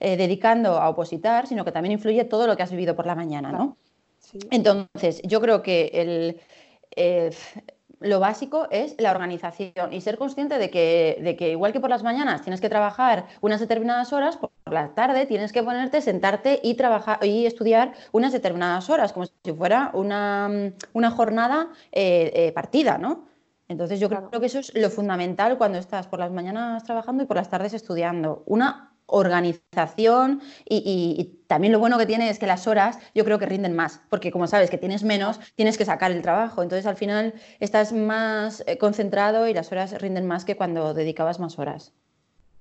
eh, 0.00 0.18
dedicando 0.18 0.78
a 0.78 0.90
opositar, 0.90 1.46
sino 1.46 1.64
que 1.64 1.72
también 1.72 1.92
influye 1.92 2.24
todo 2.24 2.46
lo 2.46 2.56
que 2.56 2.62
has 2.62 2.70
vivido 2.70 2.94
por 2.94 3.06
la 3.06 3.14
mañana, 3.14 3.52
¿no? 3.52 3.78
Entonces, 4.50 5.22
yo 5.22 5.40
creo 5.40 5.62
que 5.62 5.90
el 5.94 6.40
eh, 6.96 7.30
lo 8.00 8.20
básico 8.20 8.68
es 8.70 8.94
la 8.98 9.10
organización 9.10 9.92
y 9.92 10.00
ser 10.00 10.18
consciente 10.18 10.58
de 10.58 10.70
que, 10.70 11.18
de 11.22 11.36
que, 11.36 11.50
igual 11.50 11.72
que 11.72 11.80
por 11.80 11.90
las 11.90 12.02
mañanas 12.02 12.42
tienes 12.42 12.60
que 12.60 12.68
trabajar 12.68 13.26
unas 13.40 13.60
determinadas 13.60 14.12
horas, 14.12 14.36
por 14.36 14.50
la 14.70 14.94
tarde 14.94 15.26
tienes 15.26 15.52
que 15.52 15.62
ponerte, 15.62 16.00
sentarte 16.00 16.60
y 16.62 16.74
trabajar 16.74 17.24
y 17.24 17.46
estudiar 17.46 17.94
unas 18.12 18.32
determinadas 18.32 18.90
horas, 18.90 19.12
como 19.12 19.26
si 19.26 19.52
fuera 19.52 19.90
una, 19.94 20.72
jornada 21.16 21.68
eh, 21.92 22.30
eh, 22.34 22.52
partida, 22.52 22.98
¿no? 22.98 23.26
Entonces 23.68 23.98
yo 23.98 24.10
creo 24.10 24.28
que 24.40 24.46
eso 24.46 24.58
es 24.58 24.74
lo 24.74 24.90
fundamental 24.90 25.56
cuando 25.56 25.78
estás 25.78 26.06
por 26.06 26.18
las 26.18 26.30
mañanas 26.30 26.84
trabajando 26.84 27.22
y 27.22 27.26
por 27.26 27.38
las 27.38 27.48
tardes 27.48 27.72
estudiando. 27.72 28.42
Una 28.44 28.93
organización 29.06 30.40
y, 30.64 31.40
también 31.46 31.72
lo 31.72 31.78
bueno 31.78 31.98
que 31.98 32.06
tiene 32.06 32.30
es 32.30 32.38
que 32.38 32.46
las 32.46 32.66
horas 32.66 32.98
yo 33.14 33.24
creo 33.24 33.38
que 33.38 33.46
rinden 33.46 33.76
más, 33.76 34.00
porque 34.08 34.32
como 34.32 34.46
sabes 34.46 34.70
que 34.70 34.78
tienes 34.78 35.04
menos, 35.04 35.38
tienes 35.54 35.78
que 35.78 35.84
sacar 35.84 36.10
el 36.10 36.22
trabajo, 36.22 36.62
entonces 36.62 36.86
al 36.86 36.96
final 36.96 37.34
estás 37.60 37.92
más 37.92 38.64
eh, 38.66 38.78
concentrado 38.78 39.46
y 39.46 39.54
las 39.54 39.70
horas 39.70 40.00
rinden 40.00 40.26
más 40.26 40.44
que 40.44 40.56
cuando 40.56 40.94
dedicabas 40.94 41.38
más 41.38 41.58
horas. 41.58 41.92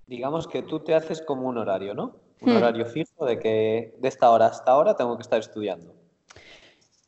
Digamos 0.05 0.47
que 0.47 0.61
tú 0.61 0.79
te 0.81 0.93
haces 0.93 1.21
como 1.21 1.47
un 1.47 1.57
horario, 1.57 1.95
¿no? 1.95 2.17
Un 2.41 2.53
hmm. 2.53 2.57
horario 2.57 2.85
fijo 2.85 3.25
de 3.25 3.39
que 3.39 3.95
de 3.99 4.07
esta 4.07 4.29
hora 4.29 4.47
hasta 4.47 4.71
ahora 4.71 4.95
tengo 4.95 5.15
que 5.15 5.23
estar 5.23 5.39
estudiando. 5.39 5.95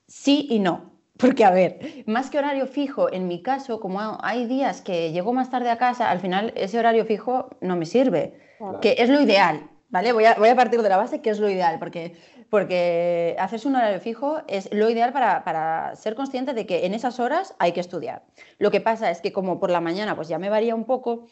Sí 0.08 0.48
y 0.50 0.60
no. 0.60 0.95
Porque, 1.17 1.45
a 1.45 1.52
ver, 1.52 2.04
más 2.08 2.30
que 2.30 2.38
horario 2.38 2.67
fijo, 2.67 3.12
en 3.12 3.28
mi 3.28 3.41
caso, 3.41 3.80
como 3.80 4.17
hay 4.21 4.48
días 4.48 4.82
que 4.82 5.13
llego 5.13 5.34
más 5.34 5.50
tarde 5.50 5.69
a 5.69 5.78
casa, 5.78 6.10
al 6.10 6.19
final 6.19 6.52
ese 6.56 6.78
horario 6.78 7.06
fijo 7.06 7.50
no 7.62 7.78
me 7.78 7.86
sirve 7.86 8.44
que 8.81 8.95
es 8.97 9.09
lo 9.09 9.21
ideal, 9.21 9.69
¿vale? 9.89 10.13
Voy 10.13 10.25
a, 10.25 10.35
voy 10.35 10.49
a, 10.49 10.55
partir 10.55 10.81
de 10.81 10.89
la 10.89 10.97
base 10.97 11.21
que 11.21 11.29
es 11.29 11.39
lo 11.39 11.49
ideal, 11.49 11.79
porque, 11.79 12.15
porque 12.49 13.35
hacerse 13.39 13.67
un 13.67 13.75
horario 13.75 13.99
fijo 13.99 14.41
es 14.47 14.71
lo 14.73 14.89
ideal 14.89 15.13
para, 15.13 15.43
para, 15.43 15.95
ser 15.95 16.15
consciente 16.15 16.53
de 16.53 16.65
que 16.65 16.85
en 16.85 16.93
esas 16.93 17.19
horas 17.19 17.55
hay 17.59 17.71
que 17.71 17.79
estudiar. 17.79 18.23
Lo 18.57 18.71
que 18.71 18.81
pasa 18.81 19.11
es 19.11 19.21
que 19.21 19.31
como 19.31 19.59
por 19.59 19.71
la 19.71 19.81
mañana 19.81 20.15
pues 20.15 20.27
ya 20.27 20.39
me 20.39 20.49
varía 20.49 20.75
un 20.75 20.85
poco, 20.85 21.27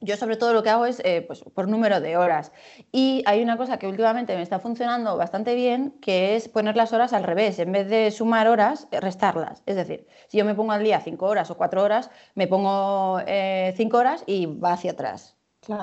yo 0.00 0.16
sobre 0.16 0.36
todo 0.36 0.52
lo 0.52 0.62
que 0.62 0.70
hago 0.70 0.86
es 0.86 1.00
eh, 1.04 1.22
pues, 1.26 1.42
por 1.42 1.68
número 1.68 2.00
de 2.00 2.16
horas. 2.16 2.52
Y 2.92 3.22
hay 3.26 3.42
una 3.42 3.56
cosa 3.56 3.78
que 3.78 3.86
últimamente 3.86 4.36
me 4.36 4.42
está 4.42 4.58
funcionando 4.58 5.16
bastante 5.16 5.54
bien, 5.54 5.94
que 6.00 6.36
es 6.36 6.48
poner 6.48 6.76
las 6.76 6.92
horas 6.92 7.12
al 7.12 7.22
revés. 7.22 7.58
En 7.58 7.72
vez 7.72 7.88
de 7.88 8.10
sumar 8.10 8.48
horas, 8.48 8.88
restarlas. 8.90 9.62
Es 9.66 9.76
decir, 9.76 10.06
si 10.28 10.38
yo 10.38 10.44
me 10.44 10.54
pongo 10.54 10.72
al 10.72 10.82
día 10.82 11.00
cinco 11.00 11.26
horas 11.26 11.50
o 11.50 11.56
cuatro 11.56 11.82
horas, 11.82 12.10
me 12.34 12.46
pongo 12.46 13.20
eh, 13.26 13.72
cinco 13.76 13.98
horas 13.98 14.24
y 14.26 14.46
va 14.46 14.72
hacia 14.72 14.92
atrás. 14.92 15.36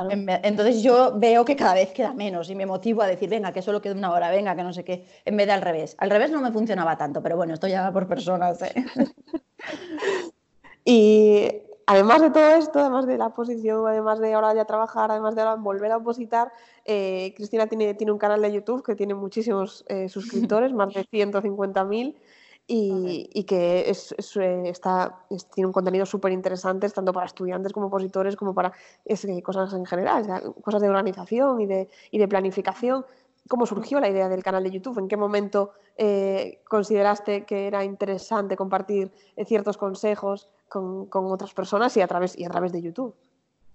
Entonces 0.09 0.83
yo 0.83 1.13
veo 1.17 1.45
que 1.45 1.55
cada 1.55 1.73
vez 1.73 1.91
queda 1.91 2.13
menos 2.13 2.49
y 2.49 2.55
me 2.55 2.65
motivo 2.65 3.01
a 3.01 3.07
decir, 3.07 3.29
venga, 3.29 3.51
que 3.51 3.61
solo 3.61 3.81
queda 3.81 3.93
una 3.93 4.11
hora, 4.11 4.29
venga, 4.29 4.55
que 4.55 4.63
no 4.63 4.73
sé 4.73 4.83
qué, 4.83 5.05
en 5.25 5.37
vez 5.37 5.47
de 5.47 5.53
al 5.53 5.61
revés. 5.61 5.95
Al 5.99 6.09
revés 6.09 6.31
no 6.31 6.41
me 6.41 6.51
funcionaba 6.51 6.97
tanto, 6.97 7.21
pero 7.21 7.37
bueno, 7.37 7.53
esto 7.53 7.67
ya 7.67 7.83
va 7.83 7.91
por 7.91 8.07
personas. 8.07 8.61
¿eh? 8.61 8.73
y 10.85 11.51
además 11.85 12.21
de 12.21 12.31
todo 12.31 12.55
esto, 12.55 12.79
además 12.79 13.07
de 13.07 13.17
la 13.17 13.29
posición, 13.29 13.87
además 13.87 14.19
de 14.19 14.33
ahora 14.33 14.53
ya 14.53 14.65
trabajar, 14.65 15.11
además 15.11 15.35
de 15.35 15.41
ahora 15.41 15.55
volver 15.55 15.91
a 15.91 15.97
opositar, 15.97 16.51
eh, 16.85 17.33
Cristina 17.35 17.67
tiene, 17.67 17.93
tiene 17.93 18.11
un 18.11 18.19
canal 18.19 18.41
de 18.41 18.51
YouTube 18.51 18.83
que 18.83 18.95
tiene 18.95 19.13
muchísimos 19.13 19.85
eh, 19.87 20.09
suscriptores, 20.09 20.73
más 20.73 20.93
de 20.93 21.05
150.000 21.05 22.15
y, 22.67 23.43
que 23.43 23.89
es, 23.89 24.13
eh, 24.37 24.63
está, 24.65 25.19
tiene 25.53 25.67
un 25.67 25.73
contenido 25.73 26.05
súper 26.05 26.31
interesante 26.31 26.89
tanto 26.89 27.11
para 27.11 27.25
estudiantes 27.25 27.73
como 27.73 27.87
opositores 27.87 28.35
como 28.35 28.53
para 28.53 28.71
cosas 29.43 29.73
en 29.73 29.85
general, 29.85 30.53
cosas 30.61 30.81
de 30.81 30.89
organización 30.89 31.61
y 31.61 31.65
de, 31.65 31.89
y 32.11 32.17
de, 32.17 32.27
planificación. 32.27 33.05
¿Cómo 33.49 33.65
surgió 33.65 33.99
la 33.99 34.09
idea 34.09 34.29
del 34.29 34.43
canal 34.43 34.63
de 34.63 34.71
YouTube? 34.71 34.99
¿En 34.99 35.07
qué 35.07 35.17
momento 35.17 35.71
eh, 35.97 36.61
consideraste 36.69 37.43
que 37.43 37.67
era 37.67 37.83
interesante 37.83 38.55
compartir 38.55 39.11
eh, 39.35 39.43
ciertos 39.45 39.77
consejos 39.77 40.47
con, 40.69 41.07
con, 41.07 41.25
otras 41.25 41.53
personas 41.53 41.97
y 41.97 42.01
a, 42.01 42.07
través, 42.07 42.37
y 42.37 42.45
a 42.45 42.49
través 42.49 42.71
de 42.71 42.81
YouTube? 42.81 43.13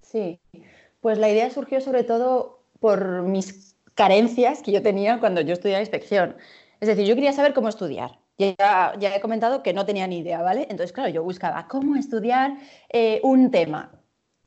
Sí, 0.00 0.40
pues 1.00 1.18
la 1.18 1.28
idea 1.28 1.50
surgió 1.50 1.80
sobre 1.80 2.04
todo 2.04 2.60
por 2.80 3.22
mis 3.22 3.74
carencias 3.94 4.62
que 4.62 4.72
yo 4.72 4.82
tenía 4.82 5.20
cuando 5.20 5.40
yo 5.42 5.52
estudiaba 5.52 5.80
inspección. 5.80 6.36
Es 6.80 6.88
decir, 6.88 7.04
yo 7.04 7.14
quería 7.14 7.32
saber 7.32 7.52
cómo 7.52 7.68
estudiar 7.68 8.18
ya, 8.38 8.94
ya 8.98 9.16
he 9.16 9.20
comentado 9.20 9.62
que 9.62 9.72
no 9.72 9.86
tenía 9.86 10.06
ni 10.06 10.18
idea, 10.18 10.42
¿vale? 10.42 10.62
Entonces, 10.62 10.92
claro, 10.92 11.10
yo 11.10 11.22
buscaba 11.22 11.66
cómo 11.68 11.96
estudiar 11.96 12.56
eh, 12.88 13.20
un 13.22 13.50
tema. 13.50 13.92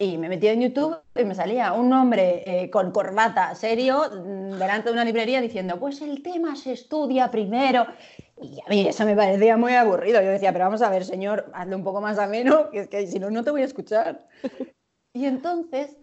Y 0.01 0.17
me 0.17 0.29
metí 0.29 0.47
en 0.47 0.61
YouTube 0.61 0.97
y 1.13 1.25
me 1.25 1.35
salía 1.35 1.73
un 1.73 1.91
hombre 1.91 2.43
eh, 2.45 2.69
con 2.69 2.91
corbata 2.91 3.53
serio 3.53 4.03
mm, 4.09 4.51
delante 4.51 4.87
de 4.87 4.93
una 4.93 5.03
librería 5.03 5.41
diciendo, 5.41 5.77
pues 5.77 6.01
el 6.01 6.23
tema 6.23 6.55
se 6.55 6.71
estudia 6.71 7.29
primero. 7.29 7.85
Y 8.41 8.61
a 8.65 8.69
mí 8.69 8.87
eso 8.87 9.03
me 9.05 9.15
parecía 9.15 9.57
muy 9.57 9.73
aburrido. 9.73 10.21
Yo 10.21 10.29
decía, 10.29 10.53
pero 10.53 10.65
vamos 10.65 10.81
a 10.81 10.89
ver, 10.89 11.03
señor, 11.03 11.51
hazlo 11.53 11.75
un 11.75 11.83
poco 11.83 11.99
más 11.99 12.17
ameno, 12.17 12.69
que 12.69 12.79
es 12.79 12.87
que 12.87 13.07
si 13.07 13.19
no, 13.19 13.29
no 13.29 13.43
te 13.43 13.51
voy 13.51 13.61
a 13.61 13.65
escuchar. 13.65 14.27
Y 15.11 15.25
entonces 15.25 15.97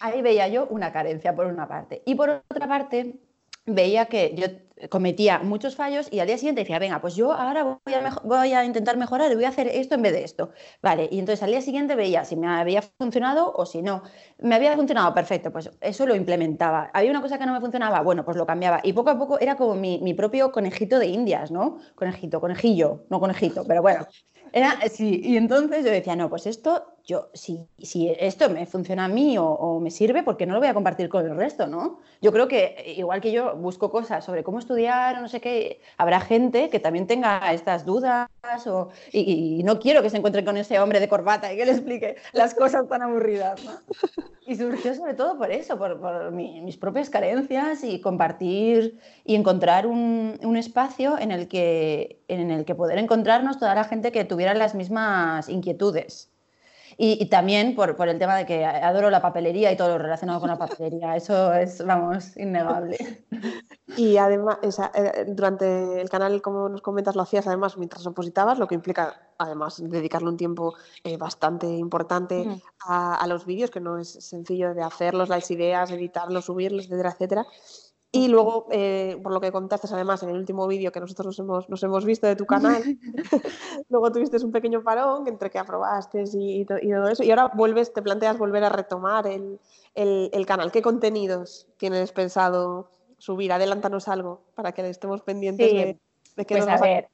ahí 0.00 0.22
veía 0.22 0.48
yo 0.48 0.66
una 0.68 0.90
carencia 0.90 1.36
por 1.36 1.46
una 1.46 1.68
parte. 1.68 2.02
Y 2.06 2.14
por 2.14 2.30
otra 2.30 2.66
parte, 2.66 3.20
veía 3.66 4.06
que 4.06 4.34
yo 4.34 4.46
cometía 4.90 5.40
muchos 5.40 5.76
fallos 5.76 6.08
y 6.10 6.20
al 6.20 6.26
día 6.26 6.38
siguiente 6.38 6.60
decía, 6.62 6.78
venga, 6.78 7.00
pues 7.00 7.16
yo 7.16 7.32
ahora 7.32 7.80
voy 8.24 8.52
a, 8.52 8.64
intentar 8.64 8.96
mejorar 8.96 9.30
y 9.32 9.34
voy 9.34 9.44
a 9.44 9.48
hacer 9.48 9.66
esto 9.68 9.94
en 9.94 10.02
vez 10.02 10.12
de 10.12 10.24
esto. 10.24 10.50
Vale, 10.82 11.08
y 11.10 11.18
entonces 11.18 11.42
al 11.42 11.50
día 11.50 11.60
siguiente 11.60 11.94
veía 11.94 12.24
si 12.24 12.36
me 12.36 12.48
había 12.48 12.82
funcionado 12.82 13.52
o 13.54 13.66
si 13.66 13.82
no. 13.82 14.02
Me 14.38 14.54
había 14.54 14.74
funcionado, 14.76 15.12
perfecto, 15.14 15.50
pues 15.50 15.70
eso 15.80 16.06
lo 16.06 16.14
implementaba. 16.14 16.90
Había 16.92 17.10
una 17.10 17.22
cosa 17.22 17.38
que 17.38 17.46
no 17.46 17.52
me 17.52 17.60
funcionaba, 17.60 18.00
bueno, 18.02 18.24
pues 18.24 18.36
lo 18.36 18.46
cambiaba. 18.46 18.80
Y 18.82 18.92
poco 18.92 19.10
a 19.10 19.18
poco 19.18 19.38
era 19.40 19.56
como 19.56 19.74
mi, 19.74 19.98
mi 20.02 20.14
propio 20.14 20.52
conejito 20.52 20.98
de 20.98 21.06
indias, 21.06 21.50
¿no? 21.50 21.78
Conejito, 21.94 22.40
conejillo, 22.40 23.04
no 23.10 23.20
conejito, 23.20 23.64
pero 23.66 23.82
bueno. 23.82 24.06
Era, 24.52 24.78
sí, 24.90 25.20
y 25.22 25.36
entonces 25.36 25.84
yo 25.84 25.90
decía, 25.90 26.16
no, 26.16 26.30
pues 26.30 26.46
esto 26.46 26.97
yo, 27.08 27.30
si, 27.32 27.66
si 27.78 28.14
esto 28.20 28.50
me 28.50 28.66
funciona 28.66 29.06
a 29.06 29.08
mí 29.08 29.36
o, 29.38 29.80
me 29.80 29.90
sirve, 29.90 30.22
¿por 30.22 30.36
qué 30.36 30.44
no 30.44 30.52
lo 30.52 30.60
voy 30.60 30.68
a 30.68 30.74
compartir 30.74 31.08
con 31.08 31.24
el 31.24 31.34
resto, 31.38 31.66
no? 31.66 32.00
Yo 32.20 32.32
creo 32.32 32.48
que 32.48 32.94
igual 32.98 33.22
que 33.22 33.32
yo 33.32 33.56
busco 33.56 33.90
cosas 33.90 34.22
sobre 34.26 34.44
cómo 34.44 34.58
estudiar 34.58 35.16
o 35.16 35.22
no 35.22 35.28
sé 35.28 35.40
qué, 35.40 35.80
habrá 35.96 36.20
gente 36.20 36.68
que 36.68 36.80
también 36.80 37.06
tenga 37.06 37.50
estas 37.54 37.86
dudas 37.86 38.28
o, 38.66 38.90
y, 39.10 39.62
no 39.64 39.78
quiero 39.78 40.02
que 40.02 40.10
se 40.10 40.18
encuentre 40.18 40.44
con 40.44 40.58
ese 40.58 40.78
hombre 40.80 41.00
de 41.00 41.08
corbata 41.08 41.50
y 41.50 41.56
que 41.56 41.64
le 41.64 41.72
explique 41.72 42.16
las 42.34 42.54
cosas 42.54 42.86
tan 42.88 43.00
aburridas, 43.00 43.64
¿no? 43.64 43.72
Y 44.46 44.56
surgió 44.56 44.94
sobre 44.94 45.14
todo 45.14 45.38
por 45.38 45.50
eso, 45.50 45.78
por, 45.78 46.30
mis 46.30 46.76
propias 46.76 47.08
carencias 47.08 47.84
y 47.84 48.02
compartir 48.02 48.98
y 49.24 49.34
encontrar 49.34 49.86
un, 49.86 50.38
un 50.42 50.56
espacio 50.58 51.18
en 51.18 51.30
el, 51.30 51.48
que, 51.48 52.20
en 52.28 52.50
el 52.50 52.66
que 52.66 52.74
poder 52.74 52.98
encontrarnos 52.98 53.58
toda 53.58 53.74
la 53.74 53.84
gente 53.84 54.12
que 54.12 54.26
tuviera 54.26 54.52
las 54.52 54.74
mismas 54.74 55.48
inquietudes. 55.48 56.27
Y, 57.00 57.26
también 57.26 57.76
por, 57.76 57.94
por, 57.94 58.08
el 58.08 58.18
tema 58.18 58.34
de 58.34 58.44
que 58.44 58.64
adoro 58.64 59.08
la 59.08 59.22
papelería 59.22 59.70
y 59.70 59.76
todo 59.76 59.90
lo 59.90 59.98
relacionado 59.98 60.40
con 60.40 60.48
la 60.48 60.58
papelería. 60.58 61.14
Eso 61.16 61.54
es, 61.54 61.84
vamos, 61.86 62.36
innegable. 62.36 62.98
Y 63.96 64.16
además, 64.16 64.58
eh, 64.94 65.24
durante 65.28 66.00
el 66.00 66.10
canal, 66.10 66.42
como 66.42 66.68
nos 66.68 66.82
comentas, 66.82 67.14
lo 67.14 67.22
hacías 67.22 67.46
además 67.46 67.78
mientras 67.78 68.04
opositabas, 68.04 68.58
lo 68.58 68.66
que 68.66 68.74
implica 68.74 69.14
además 69.38 69.80
dedicarle 69.80 70.28
un 70.28 70.36
tiempo 70.36 70.74
eh, 71.04 71.16
bastante 71.16 71.68
importante 71.68 72.44
a, 72.84 73.14
a, 73.14 73.26
los 73.28 73.46
vídeos, 73.46 73.70
que 73.70 73.78
no 73.78 73.98
es 73.98 74.08
sencillo 74.08 74.74
de 74.74 74.82
hacerlos, 74.82 75.28
las 75.28 75.48
ideas, 75.52 75.92
editarlos, 75.92 76.46
subirlos, 76.46 76.86
etcétera, 76.86 77.10
etcétera. 77.10 77.46
Y 78.10 78.28
luego, 78.28 78.66
eh, 78.70 79.18
por 79.22 79.32
lo 79.32 79.40
que 79.40 79.52
contaste 79.52 79.86
además 79.92 80.22
en 80.22 80.30
el 80.30 80.36
último 80.36 80.66
vídeo 80.66 80.90
que 80.90 81.00
nosotros 81.00 81.26
nos 81.26 81.38
hemos, 81.38 81.68
nos 81.68 81.82
hemos 81.82 82.06
visto 82.06 82.26
de 82.26 82.36
tu 82.36 82.46
canal, 82.46 82.82
luego 83.90 84.10
tuviste 84.10 84.42
un 84.42 84.50
pequeño 84.50 84.82
parón 84.82 85.28
entre 85.28 85.50
que 85.50 85.58
aprobaste 85.58 86.24
y, 86.32 86.62
y, 86.62 86.64
todo 86.64 87.08
eso, 87.08 87.22
y 87.22 87.30
ahora 87.30 87.50
vuelves, 87.54 87.92
te 87.92 88.00
planteas 88.00 88.38
volver 88.38 88.64
a 88.64 88.70
retomar 88.70 89.26
el, 89.26 89.60
el, 89.94 90.30
el, 90.32 90.46
canal. 90.46 90.72
¿Qué 90.72 90.80
contenidos 90.80 91.66
tienes 91.76 92.12
pensado 92.12 92.90
subir? 93.18 93.52
Adelántanos 93.52 94.08
algo 94.08 94.40
para 94.54 94.72
que 94.72 94.88
estemos 94.88 95.20
pendientes 95.20 95.70
de, 95.70 95.98
de 96.36 96.46
qué 96.46 96.54
pues 96.54 96.66
nos 96.66 96.80
a 96.80 96.82
ver, 96.82 97.08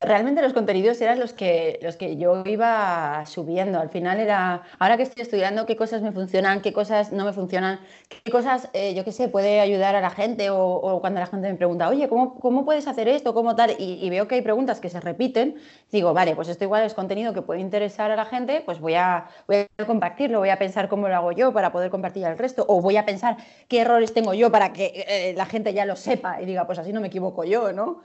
realmente 0.00 0.40
los 0.40 0.52
contenidos 0.52 1.00
eran 1.00 1.18
los 1.18 1.32
que, 1.32 1.78
los 1.82 1.96
que 1.96 2.16
yo 2.16 2.44
iba 2.46 3.24
subiendo. 3.26 3.80
Al 3.80 3.88
final 3.88 4.20
era, 4.20 4.62
ahora 4.78 4.96
que 4.96 5.02
estoy 5.02 5.22
estudiando, 5.22 5.66
qué 5.66 5.76
cosas 5.76 6.02
me 6.02 6.12
funcionan, 6.12 6.60
qué 6.60 6.72
cosas 6.72 7.12
no 7.12 7.24
me 7.24 7.32
funcionan, 7.32 7.80
qué 8.24 8.30
cosas, 8.30 8.68
eh, 8.72 8.94
yo 8.94 9.04
qué 9.04 9.12
sé, 9.12 9.28
puede 9.28 9.60
ayudar 9.60 9.96
a 9.96 10.00
la 10.00 10.10
gente 10.10 10.50
o, 10.50 10.98
cuando 11.00 11.20
la 11.20 11.26
gente 11.26 11.50
me 11.50 11.56
pregunta, 11.56 11.88
oye, 11.88 12.08
¿cómo, 12.08 12.38
cómo 12.38 12.64
puedes 12.64 12.86
hacer 12.86 13.08
esto? 13.08 13.34
¿Cómo 13.34 13.56
tal? 13.56 13.74
Y, 13.78 14.08
veo 14.10 14.28
que 14.28 14.36
hay 14.36 14.42
preguntas 14.42 14.80
que 14.80 14.90
se 14.90 15.00
repiten, 15.00 15.56
digo, 15.90 16.14
vale, 16.14 16.34
pues 16.34 16.48
esto 16.48 16.64
igual 16.64 16.84
es 16.84 16.94
contenido 16.94 17.34
que 17.34 17.42
puede 17.42 17.60
interesar 17.60 18.10
a 18.10 18.16
la 18.16 18.24
gente, 18.24 18.62
pues 18.64 18.80
voy 18.80 18.94
a, 18.94 19.28
voy 19.46 19.66
a 19.76 19.86
compartirlo, 19.86 20.38
voy 20.38 20.50
a 20.50 20.58
pensar 20.58 20.88
cómo 20.88 21.08
lo 21.08 21.16
hago 21.16 21.32
yo 21.32 21.52
para 21.52 21.72
poder 21.72 21.90
compartir 21.90 22.24
al 22.24 22.38
resto, 22.38 22.64
o 22.68 22.80
voy 22.80 22.96
a 22.96 23.04
pensar 23.04 23.36
qué 23.68 23.80
errores 23.80 24.14
tengo 24.14 24.34
yo 24.34 24.50
para 24.50 24.72
que 24.72 25.04
eh, 25.08 25.34
la 25.36 25.46
gente 25.46 25.74
ya 25.74 25.84
lo 25.84 25.96
sepa 25.96 26.40
y 26.40 26.46
diga, 26.46 26.66
pues 26.66 26.78
así 26.78 26.92
no 26.92 27.00
me 27.00 27.08
equivoco 27.08 27.44
yo, 27.44 27.72
¿no? 27.72 28.02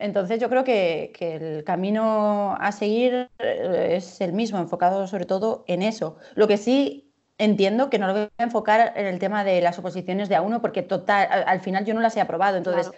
Entonces 0.00 0.40
yo 0.40 0.48
creo 0.48 0.64
que, 0.64 1.12
el 1.20 1.62
camino 1.64 2.56
a 2.58 2.72
seguir 2.72 3.28
eh, 3.38 3.94
es 3.96 4.20
el 4.20 4.32
mismo, 4.32 4.58
enfocado 4.58 5.06
sobre 5.06 5.26
todo 5.26 5.64
en 5.68 5.82
eso. 5.82 6.16
Lo 6.34 6.48
que 6.48 6.56
sí 6.56 7.12
entiendo 7.38 7.90
que 7.90 7.98
no 7.98 8.06
lo 8.06 8.12
voy 8.14 8.28
a 8.38 8.42
enfocar 8.42 8.92
en 8.96 9.06
el 9.06 9.18
tema 9.18 9.44
de 9.44 9.60
las 9.60 9.78
oposiciones 9.78 10.28
de 10.28 10.36
a 10.36 10.42
uno, 10.42 10.60
porque 10.60 10.82
total, 10.82 11.28
al, 11.46 11.60
final 11.60 11.84
yo 11.84 11.94
no 11.94 12.00
las 12.00 12.16
he 12.16 12.20
aprobado. 12.20 12.56
Entonces, 12.56 12.90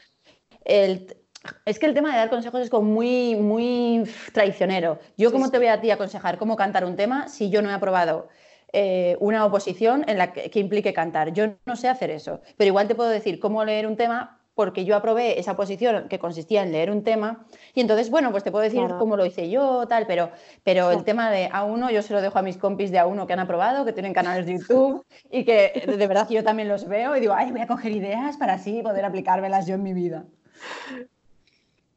es 0.64 1.78
que 1.78 1.86
el 1.86 1.94
tema 1.94 2.10
de 2.10 2.16
dar 2.16 2.30
consejos 2.30 2.60
es 2.60 2.70
como 2.70 2.88
muy, 2.88 3.36
muy 3.36 4.04
traicionero. 4.32 4.98
Yo, 5.16 5.32
¿cómo 5.32 5.50
te 5.50 5.58
voy 5.58 5.68
a 5.68 5.80
ti 5.80 5.90
aconsejar 5.90 6.38
cómo 6.38 6.56
cantar 6.56 6.84
un 6.84 6.96
tema 6.96 7.28
si 7.28 7.50
yo 7.50 7.62
no 7.62 7.70
he 7.70 7.72
aprobado? 7.72 8.28
Eh, 8.72 9.16
una 9.20 9.44
oposición 9.44 10.04
en 10.08 10.18
la 10.18 10.32
que, 10.32 10.58
implique 10.58 10.94
cantar. 10.94 11.32
Yo 11.32 11.56
no 11.66 11.76
sé 11.76 11.88
hacer 11.88 12.10
eso, 12.10 12.40
pero 12.56 12.68
igual 12.68 12.88
te 12.88 12.94
puedo 12.94 13.10
decir 13.10 13.38
cómo 13.38 13.64
leer 13.64 13.86
un 13.86 13.96
tema 13.96 14.41
porque 14.54 14.84
yo 14.84 14.96
aprobé 14.96 15.38
esa 15.38 15.56
posición 15.56 16.08
que 16.08 16.18
consistía 16.18 16.62
en 16.62 16.72
leer 16.72 16.90
un 16.90 17.02
tema 17.02 17.46
y 17.74 17.80
entonces, 17.80 18.10
bueno, 18.10 18.30
pues 18.30 18.44
te 18.44 18.50
puedo 18.50 18.62
decir 18.62 18.82
cómo 18.98 19.16
lo 19.16 19.24
hice 19.24 19.48
yo, 19.50 19.86
tal, 19.88 20.06
pero, 20.06 20.30
pero 20.62 20.90
el 20.90 21.04
tema 21.04 21.30
de 21.30 21.48
A1 21.50 21.90
yo 21.92 22.02
se 22.02 22.12
lo 22.12 22.20
dejo 22.20 22.38
a 22.38 22.42
mis 22.42 22.58
compis 22.58 22.90
de 22.90 23.00
A1 23.00 23.26
que 23.26 23.32
han 23.32 23.40
aprobado, 23.40 23.84
que 23.84 23.92
tienen 23.92 24.12
canales 24.12 24.46
de 24.46 24.58
YouTube 24.58 25.04
y 25.30 25.44
que 25.44 25.84
de 25.86 26.06
verdad 26.06 26.28
yo 26.28 26.44
también 26.44 26.68
los 26.68 26.86
veo 26.86 27.16
y 27.16 27.20
digo, 27.20 27.34
ay, 27.34 27.50
voy 27.50 27.60
a 27.60 27.66
coger 27.66 27.92
ideas 27.92 28.36
para 28.36 28.54
así 28.54 28.82
poder 28.82 29.04
aplicármelas 29.04 29.66
yo 29.66 29.74
en 29.74 29.82
mi 29.82 29.92
vida. 29.92 30.24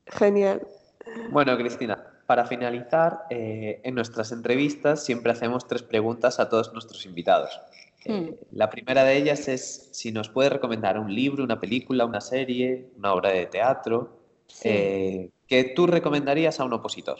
Genial. 0.07 0.61
Bueno, 1.29 1.57
Cristina, 1.57 2.03
para 2.25 2.45
finalizar, 2.45 3.25
eh, 3.29 3.81
en 3.83 3.95
nuestras 3.95 4.31
entrevistas 4.31 5.03
siempre 5.03 5.31
hacemos 5.31 5.67
tres 5.67 5.83
preguntas 5.83 6.39
a 6.39 6.49
todos 6.49 6.73
nuestros 6.73 7.05
invitados. 7.05 7.59
Hmm. 8.05 8.29
La 8.51 8.69
primera 8.69 9.03
de 9.03 9.17
ellas 9.17 9.47
es 9.47 9.89
si 9.91 10.11
nos 10.11 10.29
puede 10.29 10.49
recomendar 10.49 10.99
un 10.99 11.13
libro, 11.13 11.43
una 11.43 11.59
película, 11.59 12.05
una 12.05 12.21
serie, 12.21 12.89
una 12.97 13.13
obra 13.13 13.31
de 13.31 13.47
teatro 13.47 14.19
eh, 14.63 15.29
que 15.47 15.63
tú 15.63 15.87
recomendarías 15.87 16.59
a 16.59 16.65
un 16.65 16.73
opositor. 16.73 17.19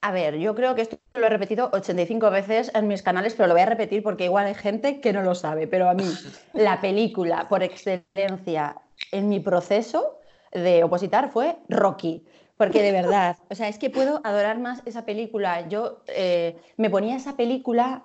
A 0.00 0.12
ver, 0.12 0.36
yo 0.36 0.54
creo 0.54 0.74
que 0.74 0.82
esto 0.82 0.98
lo 1.14 1.26
he 1.26 1.30
repetido 1.30 1.70
85 1.72 2.30
veces 2.30 2.70
en 2.74 2.86
mis 2.86 3.02
canales, 3.02 3.34
pero 3.34 3.46
lo 3.46 3.54
voy 3.54 3.62
a 3.62 3.66
repetir 3.66 4.02
porque 4.02 4.26
igual 4.26 4.46
hay 4.46 4.54
gente 4.54 5.00
que 5.00 5.14
no 5.14 5.22
lo 5.22 5.34
sabe. 5.34 5.66
Pero 5.66 5.88
a 5.88 5.94
mí, 5.94 6.04
la 6.52 6.80
película 6.80 7.48
por 7.48 7.62
excelencia 7.62 8.76
en 9.12 9.28
mi 9.28 9.40
proceso 9.40 10.18
de 10.52 10.84
opositar 10.84 11.30
fue 11.30 11.56
Rocky. 11.68 12.22
Porque 12.56 12.82
de 12.82 12.92
verdad, 12.92 13.38
o 13.50 13.54
sea, 13.54 13.68
es 13.68 13.78
que 13.78 13.90
puedo 13.90 14.20
adorar 14.24 14.58
más 14.58 14.82
esa 14.84 15.04
película. 15.04 15.66
Yo 15.68 16.02
eh, 16.06 16.56
me 16.76 16.90
ponía 16.90 17.16
esa 17.16 17.36
película 17.36 18.04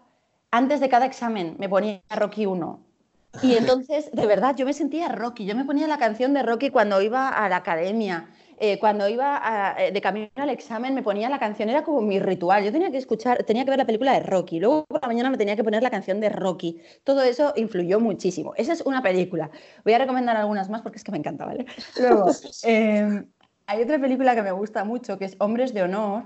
antes 0.52 0.80
de 0.80 0.90
cada 0.90 1.06
examen 1.06 1.56
me 1.60 1.70
ponía 1.70 2.02
Rocky 2.10 2.46
1. 2.46 2.80
Y 3.44 3.54
entonces, 3.58 4.10
de 4.12 4.26
verdad, 4.26 4.56
yo 4.56 4.66
me 4.66 4.74
sentía 4.74 5.10
Rocky. 5.10 5.46
Yo 5.46 5.56
me 5.56 5.66
ponía 5.66 5.88
la 5.88 5.98
canción 5.98 6.34
de 6.34 6.44
Rocky 6.44 6.70
cuando 6.70 7.02
iba 7.02 7.30
a 7.30 7.50
la 7.50 7.58
academia. 7.58 8.30
Eh, 8.62 8.78
cuando 8.78 9.08
iba 9.08 9.76
eh, 9.80 9.94
de 9.94 10.02
camino 10.02 10.28
al 10.36 10.50
examen 10.50 10.94
me 10.94 11.02
ponía 11.02 11.30
la 11.30 11.40
canción, 11.40 11.70
era 11.70 11.84
como 11.84 12.02
mi 12.02 12.20
ritual. 12.20 12.64
Yo 12.66 12.74
tenía 12.74 12.92
que 12.92 12.98
escuchar, 12.98 13.44
tenía 13.44 13.64
que 13.64 13.70
ver 13.70 13.80
la 13.80 13.86
película 13.86 14.12
de 14.12 14.20
Rocky. 14.20 14.60
Luego 14.60 14.86
por 14.86 15.02
la 15.02 15.08
mañana 15.08 15.30
me 15.30 15.38
tenía 15.38 15.56
que 15.56 15.64
poner 15.64 15.82
la 15.82 15.90
canción 15.90 16.20
de 16.20 16.28
Rocky. 16.28 16.82
Todo 17.06 17.22
eso 17.22 17.54
influyó 17.56 18.02
muchísimo. 18.02 18.54
Esa 18.58 18.74
es 18.74 18.82
una 18.82 19.02
película. 19.02 19.50
Voy 19.86 19.94
a 19.94 19.98
recomendar 20.00 20.36
algunas 20.36 20.70
más 20.70 20.82
porque 20.82 20.98
es 20.98 21.06
que 21.06 21.12
me 21.12 21.18
encanta, 21.18 21.46
¿vale? 21.46 21.66
Luego, 21.98 22.32
em, 22.64 23.26
hay 23.66 23.82
otra 23.82 23.98
película 23.98 24.36
que 24.36 24.42
me 24.42 24.52
gusta 24.52 24.84
mucho 24.84 25.18
que 25.18 25.26
es 25.26 25.38
Hombres 25.40 25.74
de 25.74 25.84
Honor, 25.84 26.24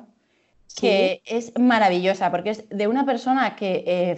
que 0.80 1.22
es 1.26 1.58
maravillosa, 1.58 2.32
porque 2.32 2.52
es 2.52 2.70
de 2.70 2.88
una 2.88 3.06
persona 3.06 3.56
que, 3.56 3.84
eh, 3.86 4.18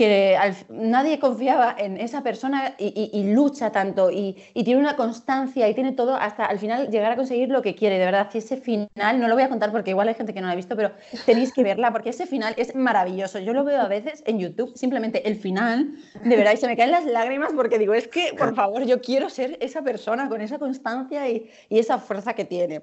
que 0.00 0.34
nadie 0.70 1.18
confiaba 1.18 1.76
en 1.76 1.98
esa 1.98 2.22
persona 2.22 2.74
y, 2.78 3.22
lucha 3.34 3.70
tanto 3.70 4.10
y, 4.10 4.34
tiene 4.54 4.80
una 4.80 4.96
constancia 4.96 5.68
y 5.68 5.74
tiene 5.74 5.92
todo 5.92 6.14
hasta 6.14 6.46
al 6.46 6.58
final 6.58 6.88
llegar 6.88 7.12
a 7.12 7.16
conseguir 7.16 7.50
lo 7.50 7.60
que 7.60 7.74
quiere. 7.74 7.98
De 7.98 8.06
verdad, 8.06 8.30
ese 8.32 8.56
final, 8.56 8.88
no 9.20 9.28
lo 9.28 9.34
voy 9.34 9.42
a 9.42 9.50
contar 9.50 9.70
porque 9.70 9.90
igual 9.90 10.08
hay 10.08 10.14
gente 10.14 10.32
que 10.32 10.40
no 10.40 10.46
la 10.46 10.54
ha 10.54 10.56
visto, 10.56 10.74
pero 10.74 10.92
tenéis 11.26 11.52
que 11.52 11.62
verla 11.62 11.92
porque 11.92 12.08
ese 12.08 12.26
final 12.26 12.54
es 12.56 12.74
maravilloso. 12.74 13.40
Yo 13.40 13.52
lo 13.52 13.62
veo 13.62 13.78
a 13.78 13.88
veces 13.88 14.22
en 14.26 14.38
YouTube, 14.38 14.72
simplemente 14.74 15.28
el 15.28 15.36
final, 15.36 15.94
de 16.24 16.34
verdad, 16.34 16.52
y 16.54 16.56
se 16.56 16.66
me 16.66 16.78
caen 16.78 16.92
las 16.92 17.04
lágrimas 17.04 17.52
porque 17.54 17.78
digo, 17.78 17.92
es 17.92 18.08
que, 18.08 18.32
por 18.38 18.54
favor, 18.54 18.84
yo 18.86 19.02
quiero 19.02 19.28
ser 19.28 19.58
esa 19.60 19.82
persona 19.82 20.30
con 20.30 20.40
esa 20.40 20.58
constancia 20.58 21.28
y 21.28 21.50
esa 21.68 21.98
fuerza 21.98 22.32
que 22.32 22.46
tiene. 22.46 22.80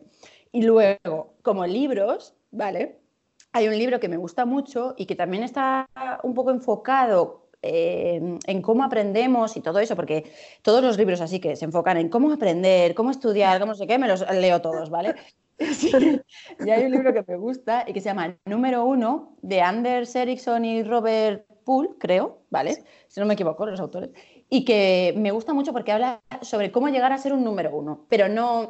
Y 0.51 0.61
luego, 0.61 1.33
como 1.41 1.65
libros, 1.65 2.35
¿vale? 2.51 2.99
Hay 3.53 3.67
un 3.67 3.77
libro 3.77 3.99
que 3.99 4.09
me 4.09 4.17
gusta 4.17 4.45
mucho 4.45 4.93
y 4.97 5.05
que 5.05 5.15
también 5.15 5.43
está 5.43 5.89
un 6.23 6.33
poco 6.33 6.51
enfocado 6.51 7.49
eh, 7.61 8.37
en 8.45 8.61
cómo 8.61 8.83
aprendemos 8.83 9.57
y 9.57 9.61
todo 9.61 9.79
eso, 9.79 9.95
porque 9.95 10.31
todos 10.61 10.83
los 10.83 10.97
libros 10.97 11.21
así 11.21 11.39
que 11.39 11.55
se 11.55 11.65
enfocan 11.65 11.97
en 11.97 12.09
cómo 12.09 12.31
aprender, 12.31 12.93
cómo 12.93 13.11
estudiar, 13.11 13.59
cómo 13.59 13.71
no 13.71 13.77
sé 13.77 13.87
qué, 13.87 13.97
me 13.97 14.07
los 14.07 14.23
leo 14.31 14.61
todos, 14.61 14.89
¿vale? 14.89 15.15
y 15.59 16.69
hay 16.69 16.85
un 16.85 16.91
libro 16.91 17.13
que 17.13 17.23
me 17.27 17.35
gusta 17.37 17.83
y 17.87 17.93
que 17.93 18.01
se 18.01 18.09
llama 18.09 18.37
Número 18.45 18.85
uno 18.85 19.35
de 19.41 19.61
Anders 19.61 20.15
Ericsson 20.15 20.65
y 20.65 20.83
Robert 20.83 21.47
Poole, 21.63 21.89
creo, 21.97 22.43
¿vale? 22.51 22.83
Si 23.07 23.19
no 23.19 23.25
me 23.25 23.33
equivoco, 23.33 23.65
los 23.65 23.79
autores 23.79 24.11
y 24.49 24.63
que 24.63 25.13
me 25.17 25.31
gusta 25.31 25.53
mucho 25.53 25.73
porque 25.73 25.91
habla 25.91 26.21
sobre 26.41 26.71
cómo 26.71 26.87
llegar 26.87 27.11
a 27.11 27.17
ser 27.17 27.33
un 27.33 27.43
número 27.43 27.75
uno, 27.75 28.05
pero 28.07 28.29
no 28.29 28.69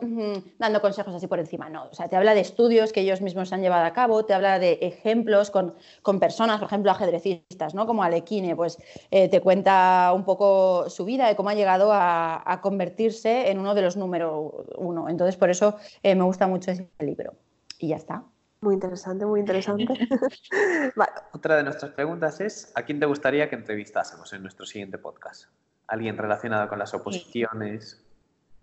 dando 0.58 0.82
consejos 0.82 1.14
así 1.14 1.28
por 1.28 1.40
encima, 1.40 1.70
no. 1.70 1.86
O 1.92 1.94
sea, 1.94 2.08
te 2.08 2.16
habla 2.16 2.34
de 2.34 2.42
estudios 2.42 2.92
que 2.92 3.02
ellos 3.02 3.22
mismos 3.22 3.54
han 3.54 3.62
llevado 3.62 3.86
a 3.86 3.94
cabo, 3.94 4.26
te 4.26 4.34
habla 4.34 4.58
de 4.58 4.80
ejemplos 4.82 5.52
con, 5.52 5.76
con 6.02 6.20
personas, 6.20 6.60
por 6.60 6.68
ejemplo, 6.68 6.92
ajedrecistas, 6.92 7.76
¿no? 7.76 7.86
Como 7.86 8.04
Alequine, 8.04 8.56
pues 8.56 8.78
eh, 9.12 9.30
te 9.30 9.40
cuenta 9.42 10.12
un 10.16 10.24
poco 10.24 10.90
su 10.90 11.06
vida 11.06 11.32
y 11.32 11.36
cómo 11.36 11.50
ha 11.50 11.56
llegado 11.56 11.92
a, 11.94 12.60
convertirse 12.62 13.52
en 13.52 13.60
uno 13.60 13.76
de 13.76 13.84
los 13.84 13.98
número 13.98 14.66
uno. 14.78 15.10
Entonces, 15.10 15.38
por 15.38 15.52
eso 15.52 15.76
eh, 16.02 16.16
me 16.16 16.24
gusta 16.24 16.48
mucho 16.48 16.72
ese 16.72 16.90
libro. 17.00 17.36
Y 17.78 17.90
ya 17.90 17.98
está. 17.98 18.24
Muy 18.62 18.74
interesante, 18.74 19.26
muy 19.26 19.40
interesante. 19.40 19.86
Otra 21.34 21.58
de 21.58 21.64
nuestras 21.64 21.92
preguntas 21.92 22.42
es, 22.42 22.72
¿a 22.74 22.82
quién 22.82 23.00
te 23.00 23.06
gustaría 23.06 23.48
que 23.48 23.56
entrevistásemos 23.56 24.34
en 24.34 24.42
nuestro 24.42 24.66
siguiente 24.66 24.98
podcast? 24.98 25.46
¿Alguien 25.88 26.18
relacionado 26.18 26.68
con 26.68 26.80
las 26.80 26.94
oposiciones? 26.94 28.04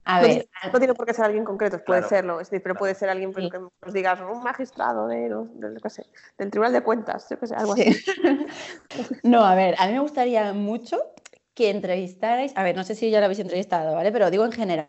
A 0.06 0.20
ver, 0.20 0.46
no, 0.70 0.78
tiene 0.78 0.92
por 0.92 1.06
qué 1.06 1.14
ser 1.14 1.24
alguien 1.24 1.44
concreto, 1.44 1.82
puede 1.82 2.02
serlo, 2.02 2.38
es 2.38 2.50
decir, 2.50 2.62
pero 2.62 2.74
puede 2.74 2.94
ser 2.94 3.08
alguien 3.08 3.32
pues, 3.32 3.50
que 3.50 3.58
nos 3.58 3.94
digas 3.94 4.20
un 4.20 4.42
magistrado 4.42 5.08
de, 5.08 5.34
del 6.36 6.50
Tribunal 6.50 6.74
de 6.74 6.82
Cuentas, 6.82 7.26
yo 7.30 7.46
sé, 7.46 7.54
algo 7.54 7.72
así. 7.72 8.04
no, 9.22 9.46
a 9.46 9.54
ver, 9.54 9.74
a 9.78 9.86
mí 9.86 9.94
me 9.94 10.00
gustaría 10.00 10.52
mucho 10.52 11.13
que 11.54 11.70
entrevistarais, 11.70 12.52
a 12.56 12.64
ver, 12.64 12.76
no 12.76 12.82
sé 12.82 12.94
si 12.94 13.10
ya 13.10 13.20
lo 13.20 13.26
habéis 13.26 13.38
entrevistado, 13.38 13.94
¿vale? 13.94 14.10
Pero 14.10 14.30
digo 14.30 14.44
en 14.44 14.52
general, 14.52 14.88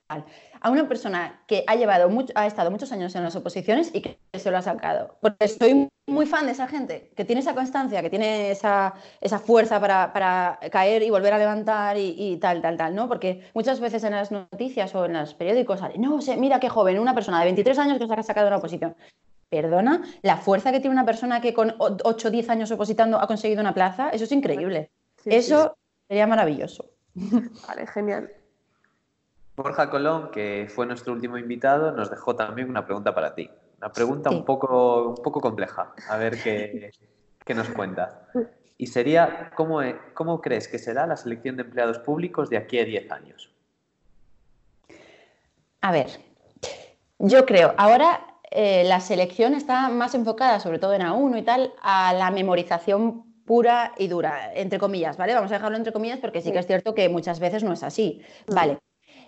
a 0.59 0.71
una 0.71 0.87
persona 0.87 1.43
que 1.47 1.63
ha 1.67 1.75
llevado 1.75 2.09
mucho, 2.09 2.33
ha 2.35 2.47
estado 2.47 2.71
muchos 2.71 2.91
años 2.91 3.13
en 3.15 3.23
las 3.23 3.35
oposiciones 3.35 3.91
y 3.93 4.01
que 4.01 4.17
se 4.33 4.49
lo 4.49 4.57
ha 4.57 4.63
sacado. 4.63 5.15
Porque 5.21 5.45
estoy 5.45 5.87
muy 6.07 6.25
fan 6.25 6.47
de 6.47 6.53
esa 6.53 6.67
gente, 6.67 7.11
que 7.15 7.23
tiene 7.23 7.41
esa 7.41 7.53
constancia, 7.53 8.01
que 8.01 8.09
tiene 8.09 8.49
esa, 8.49 8.95
esa 9.21 9.37
fuerza 9.37 9.79
para, 9.79 10.11
para, 10.11 10.59
caer 10.71 11.03
y 11.03 11.11
volver 11.11 11.33
a 11.33 11.37
levantar 11.37 11.97
y, 11.97 12.37
tal, 12.37 12.61
tal, 12.61 12.77
tal, 12.77 12.95
¿no? 12.95 13.07
Porque 13.07 13.47
muchas 13.53 13.79
veces 13.79 14.03
en 14.03 14.13
las 14.13 14.31
noticias 14.31 14.93
o 14.95 15.05
en 15.05 15.13
los 15.13 15.35
periódicos 15.35 15.79
sale, 15.79 15.99
no, 15.99 16.19
sé, 16.21 16.35
mira 16.35 16.59
qué 16.59 16.69
joven, 16.69 16.97
una 16.97 17.13
persona 17.13 17.39
de 17.39 17.45
23 17.45 17.77
años 17.77 17.99
que 17.99 18.07
se 18.07 18.13
ha 18.13 18.23
sacado 18.23 18.45
de 18.45 18.49
una 18.49 18.57
oposición. 18.57 18.95
Perdona, 19.49 20.03
la 20.23 20.37
fuerza 20.37 20.71
que 20.71 20.79
tiene 20.79 20.95
una 20.95 21.05
persona 21.05 21.41
que 21.41 21.53
con 21.53 21.75
8 21.77 22.27
o 22.27 22.31
10 22.31 22.49
años 22.49 22.71
opositando 22.71 23.19
ha 23.19 23.27
conseguido 23.27 23.61
una 23.61 23.75
plaza, 23.75 24.09
eso 24.09 24.23
es 24.23 24.31
increíble. 24.31 24.89
eso 25.25 25.75
Sería 26.07 26.27
maravilloso. 26.27 26.85
Vale, 27.67 27.87
genial. 27.87 28.31
Borja 29.55 29.89
Colón, 29.89 30.31
que 30.31 30.67
fue 30.69 30.85
nuestro 30.85 31.13
último 31.13 31.37
invitado, 31.37 31.91
nos 31.91 32.09
dejó 32.09 32.35
también 32.35 32.69
una 32.69 32.85
pregunta 32.85 33.15
para 33.15 33.33
ti. 33.35 33.49
Una 33.77 33.91
pregunta 33.91 34.29
un, 34.29 34.43
poco, 34.43 35.09
un 35.09 35.23
poco 35.23 35.39
compleja. 35.39 35.93
A 36.09 36.17
ver 36.17 36.41
qué, 36.41 36.91
qué 37.45 37.53
nos 37.53 37.69
cuenta. 37.69 38.27
Y 38.77 38.87
sería, 38.87 39.51
¿cómo, 39.55 39.79
¿cómo 40.13 40.41
crees 40.41 40.67
que 40.67 40.77
será 40.77 41.07
la 41.07 41.15
selección 41.15 41.55
de 41.55 41.63
empleados 41.63 41.99
públicos 41.99 42.49
de 42.49 42.57
aquí 42.57 42.79
a 42.79 42.83
10 42.83 43.11
años? 43.11 43.51
A 45.79 45.91
ver, 45.91 46.07
yo 47.19 47.45
creo, 47.45 47.73
ahora 47.77 48.25
eh, 48.51 48.83
la 48.85 48.99
selección 48.99 49.53
está 49.53 49.89
más 49.89 50.15
enfocada, 50.15 50.59
sobre 50.59 50.79
todo 50.79 50.93
en 50.93 51.03
A1 51.03 51.39
y 51.39 51.43
tal, 51.43 51.73
a 51.81 52.13
la 52.13 52.31
memorización 52.31 53.23
pura 53.45 53.93
y 53.97 54.07
dura, 54.07 54.51
entre 54.53 54.79
comillas, 54.79 55.17
¿vale? 55.17 55.33
Vamos 55.33 55.51
a 55.51 55.55
dejarlo 55.55 55.77
entre 55.77 55.93
comillas 55.93 56.19
porque 56.19 56.41
sí 56.41 56.51
que 56.51 56.59
es 56.59 56.67
cierto 56.67 56.93
que 56.95 57.09
muchas 57.09 57.39
veces 57.39 57.63
no 57.63 57.73
es 57.73 57.83
así, 57.83 58.21
¿vale? 58.47 58.79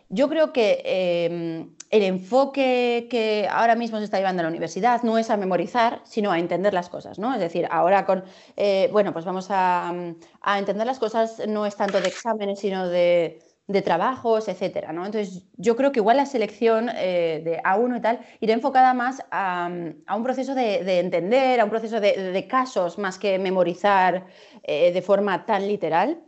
Yo 0.09 0.30
creo 0.30 0.53
que 0.53 0.82
em, 0.86 1.76
el 1.89 2.03
enfoque 2.03 3.07
que 3.09 3.47
ahora 3.51 3.76
mismo 3.76 3.97
se 3.97 4.05
está 4.05 4.18
llevando 4.18 4.39
a 4.41 4.43
la 4.43 4.49
universidad 4.49 5.03
no 5.03 5.18
es 5.18 5.30
a 5.30 5.38
memorizar, 5.38 6.01
sino 6.05 6.32
a 6.32 6.39
entender 6.39 6.74
las 6.74 6.89
cosas, 6.89 7.20
¿no? 7.20 7.34
Es 7.34 7.39
decir, 7.41 7.68
ahora 7.70 8.05
con, 8.05 8.24
eh, 8.55 8.89
bueno, 8.91 9.13
pues 9.13 9.26
vamos 9.26 9.47
a, 9.49 9.93
a 10.41 10.59
entender 10.59 10.88
las 10.88 10.99
cosas 10.99 11.41
no 11.47 11.65
es 11.65 11.76
tanto 11.76 12.01
de 12.01 12.07
exámenes, 12.07 12.59
sino 12.59 12.88
de, 12.88 13.47
de 13.68 13.82
trabajos, 13.82 14.47
etcétera. 14.47 14.93
¿no? 14.93 15.05
Entonces, 15.05 15.43
yo 15.57 15.76
creo 15.76 15.91
que 15.91 15.99
igual 15.99 16.18
la 16.18 16.26
selección 16.26 16.89
eh, 16.95 17.41
de 17.43 17.61
A1 17.61 17.97
y 17.97 18.01
tal 18.01 18.20
irá 18.39 18.53
enfocada 18.53 18.93
más 18.93 19.22
a, 19.30 19.70
un 19.70 20.24
proceso 20.24 20.55
de, 20.55 20.99
entender, 20.99 21.59
a 21.59 21.65
un 21.65 21.70
proceso 21.70 21.99
de, 21.99 22.47
casos, 22.49 22.97
más 22.97 23.20
que 23.20 23.38
memorizar 23.39 24.26
eh, 24.63 24.93
de 24.93 25.01
forma 25.01 25.45
tan 25.45 25.68
literal. 25.68 26.22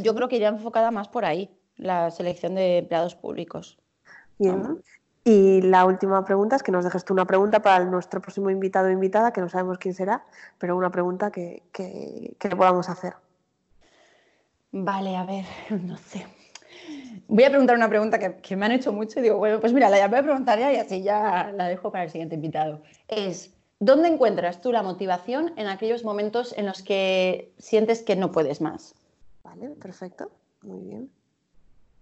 Yo 0.00 0.14
creo 0.14 0.28
que 0.28 0.36
irá 0.36 0.48
enfocada 0.48 0.92
más 0.92 1.08
por 1.08 1.24
ahí, 1.24 1.50
la 1.76 2.10
selección 2.12 2.54
de 2.54 2.78
empleados 2.78 3.16
públicos. 3.16 3.78
Bien. 4.38 4.80
Y 5.24 5.60
la 5.62 5.84
última 5.84 6.24
pregunta 6.24 6.56
es 6.56 6.62
que 6.62 6.72
nos 6.72 6.84
dejes 6.84 7.04
tú 7.04 7.12
una 7.12 7.26
pregunta 7.26 7.60
para 7.60 7.84
nuestro 7.84 8.22
próximo 8.22 8.48
invitado 8.48 8.88
o 8.88 8.90
invitada, 8.90 9.32
que 9.32 9.40
no 9.40 9.48
sabemos 9.48 9.78
quién 9.78 9.94
será, 9.94 10.24
pero 10.58 10.76
una 10.76 10.90
pregunta 10.90 11.30
que, 11.30 11.64
que, 11.72 12.36
que 12.38 12.48
podamos 12.50 12.88
hacer. 12.88 13.14
Vale, 14.72 15.16
a 15.16 15.24
ver, 15.24 15.44
no 15.70 15.96
sé. 15.96 16.26
Voy 17.32 17.44
a 17.44 17.48
preguntar 17.48 17.76
una 17.76 17.88
pregunta 17.88 18.18
que, 18.18 18.56
me 18.56 18.66
han 18.66 18.72
hecho 18.72 18.92
mucho 18.92 19.20
y 19.20 19.22
digo, 19.22 19.36
bueno, 19.36 19.60
pues 19.60 19.72
mira, 19.72 19.88
la 19.88 20.08
voy 20.08 20.18
a 20.18 20.22
preguntar 20.22 20.58
ya 20.58 20.72
y 20.72 20.76
así 20.76 21.02
ya 21.04 21.52
la 21.54 21.68
dejo 21.68 21.92
para 21.92 22.02
el 22.02 22.10
siguiente 22.10 22.34
invitado. 22.34 22.82
Es, 23.06 23.54
¿dónde 23.78 24.08
encuentras 24.08 24.60
tú 24.60 24.72
la 24.72 24.82
motivación 24.82 25.52
en 25.56 25.68
aquellos 25.68 26.02
momentos 26.02 26.52
en 26.58 26.66
los 26.66 26.82
que 26.82 27.52
sientes 27.56 28.02
que 28.02 28.16
no 28.16 28.32
puedes 28.32 28.60
más? 28.60 28.96
Vale, 29.44 29.68
perfecto, 29.80 30.28
muy 30.62 30.80
bien. 30.80 31.10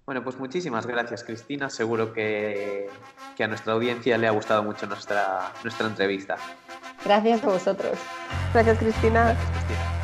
Bueno, 0.07 0.25
pues 0.25 0.39
muchísimas 0.39 0.87
gracias, 0.87 1.23
Cristina. 1.23 1.69
Seguro 1.69 2.15
que, 2.15 2.89
que, 3.37 3.45
a 3.45 3.49
nuestra 3.49 3.75
audiencia 3.75 4.17
le 4.17 4.29
ha 4.29 4.31
gustado 4.31 4.63
mucho 4.63 4.87
nuestra, 4.87 5.53
nuestra 5.63 5.89
entrevista. 5.89 6.39
Gracias 7.05 7.45
a 7.45 7.49
vosotros. 7.49 7.99
Gracias, 8.55 8.79
Cristina. 8.79 9.25
Gracias, 9.25 9.51
Cristina. 9.51 9.98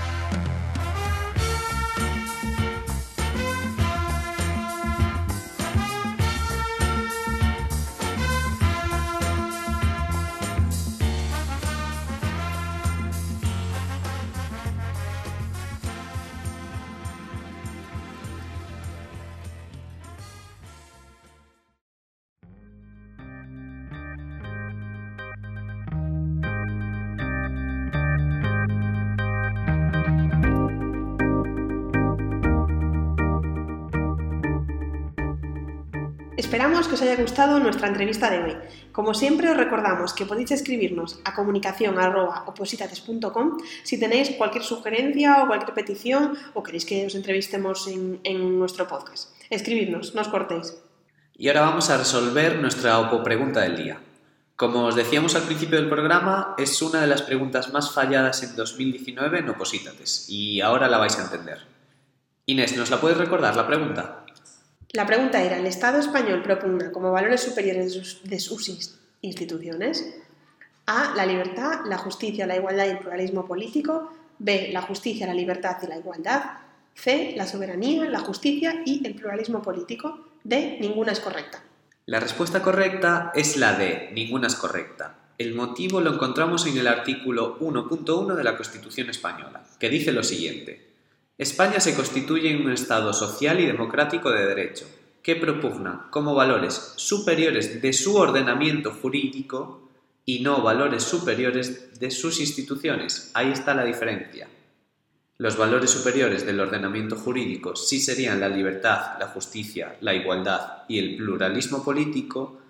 Esperamos 36.36 36.88
que 36.88 36.94
os 36.94 37.02
haya 37.02 37.14
gustado 37.14 37.60
nuestra 37.60 37.86
entrevista 37.86 38.28
de 38.28 38.42
hoy. 38.42 38.56
Como 38.90 39.14
siempre 39.14 39.48
os 39.50 39.56
recordamos 39.56 40.14
que 40.14 40.26
podéis 40.26 40.50
escribirnos 40.50 41.20
a 41.24 41.32
comunicación.opositates.com 41.32 43.58
si 43.84 44.00
tenéis 44.00 44.30
cualquier 44.34 44.64
sugerencia 44.64 45.42
o 45.42 45.46
cualquier 45.46 45.74
petición 45.74 46.36
o 46.54 46.64
queréis 46.66 46.86
que 46.86 47.06
os 47.06 47.14
entrevistemos 47.14 47.86
en, 47.86 48.58
nuestro 48.58 48.88
podcast. 48.90 49.30
Escribidnos, 49.48 50.16
no 50.18 50.22
os 50.22 50.28
cortéis. 50.28 50.76
Y 51.38 51.46
ahora 51.46 51.70
vamos 51.70 51.88
a 51.90 51.98
resolver 51.98 52.58
nuestra 52.58 52.98
OPO 52.98 53.22
pregunta 53.22 53.60
del 53.60 53.76
día. 53.76 54.00
Como 54.56 54.86
os 54.86 54.96
decíamos 54.98 55.36
al 55.36 55.46
principio 55.46 55.78
del 55.78 55.88
programa, 55.88 56.56
es 56.58 56.82
una 56.82 57.00
de 57.00 57.06
las 57.06 57.22
preguntas 57.22 57.72
más 57.72 57.94
falladas 57.94 58.42
en 58.42 58.56
2019 58.56 59.38
en 59.38 59.50
Opositates 59.50 60.26
y 60.28 60.60
ahora 60.60 60.88
la 60.88 60.98
vais 60.98 61.16
a 61.16 61.22
entender. 61.22 61.60
Inés, 62.46 62.76
¿nos 62.76 62.90
la 62.90 63.00
puedes 63.00 63.18
recordar 63.18 63.54
la 63.54 63.68
pregunta? 63.68 64.23
La 64.94 65.06
pregunta 65.06 65.42
era, 65.42 65.58
¿el 65.58 65.66
Estado 65.66 65.98
español 65.98 66.40
propugna 66.40 66.92
como 66.92 67.10
valores 67.10 67.42
superiores 67.42 68.20
de 68.22 68.38
sus, 68.38 68.96
instituciones? 69.22 70.14
A. 70.86 71.14
La 71.16 71.26
libertad, 71.26 71.80
la 71.86 71.98
justicia, 71.98 72.46
la 72.46 72.54
igualdad 72.54 72.86
y 72.86 72.90
el 72.90 72.98
pluralismo 73.00 73.44
político. 73.44 74.12
B. 74.38 74.70
La 74.72 74.82
justicia, 74.82 75.26
la 75.26 75.34
libertad 75.34 75.78
y 75.82 75.88
la 75.88 75.98
igualdad. 75.98 76.44
C. 76.94 77.34
La 77.36 77.44
soberanía, 77.44 78.04
la 78.04 78.20
justicia 78.20 78.82
y 78.86 79.04
el 79.04 79.16
pluralismo 79.16 79.62
político. 79.62 80.28
D. 80.44 80.78
Ninguna 80.80 81.10
es 81.10 81.18
correcta. 81.18 81.60
La 82.06 82.20
respuesta 82.20 82.62
correcta 82.62 83.32
es 83.34 83.56
la 83.56 83.72
D. 83.72 84.10
Ninguna 84.12 84.46
es 84.46 84.54
correcta. 84.54 85.16
El 85.38 85.54
motivo 85.54 86.00
lo 86.00 86.14
encontramos 86.14 86.68
en 86.68 86.78
el 86.78 86.86
artículo 86.86 87.58
1.1 87.58 88.36
de 88.36 88.44
la 88.44 88.56
Constitución 88.56 89.10
española, 89.10 89.64
que 89.80 89.88
dice 89.88 90.12
lo 90.12 90.22
siguiente. 90.22 90.93
España 91.36 91.80
se 91.80 91.96
constituye 91.96 92.50
en 92.50 92.64
un 92.64 92.70
Estado 92.70 93.12
social 93.12 93.58
y 93.58 93.66
democrático 93.66 94.30
de 94.30 94.46
derecho, 94.46 94.86
que 95.20 95.34
propugna 95.34 96.06
como 96.10 96.34
valores 96.34 96.92
superiores 96.96 97.82
de 97.82 97.92
su 97.92 98.14
ordenamiento 98.14 98.92
jurídico 98.92 99.90
y 100.24 100.40
no 100.40 100.62
valores 100.62 101.02
superiores 101.02 101.98
de 101.98 102.12
sus 102.12 102.38
instituciones. 102.38 103.32
Ahí 103.34 103.50
está 103.50 103.74
la 103.74 103.84
diferencia. 103.84 104.48
Los 105.38 105.56
valores 105.56 105.90
superiores 105.90 106.46
del 106.46 106.60
ordenamiento 106.60 107.16
jurídico 107.16 107.74
sí 107.74 107.98
serían 107.98 108.38
la 108.38 108.48
libertad, 108.48 109.18
la 109.18 109.26
justicia, 109.26 109.96
la 110.00 110.14
igualdad 110.14 110.84
y 110.88 111.00
el 111.00 111.16
pluralismo 111.16 111.82
político, 111.82 112.60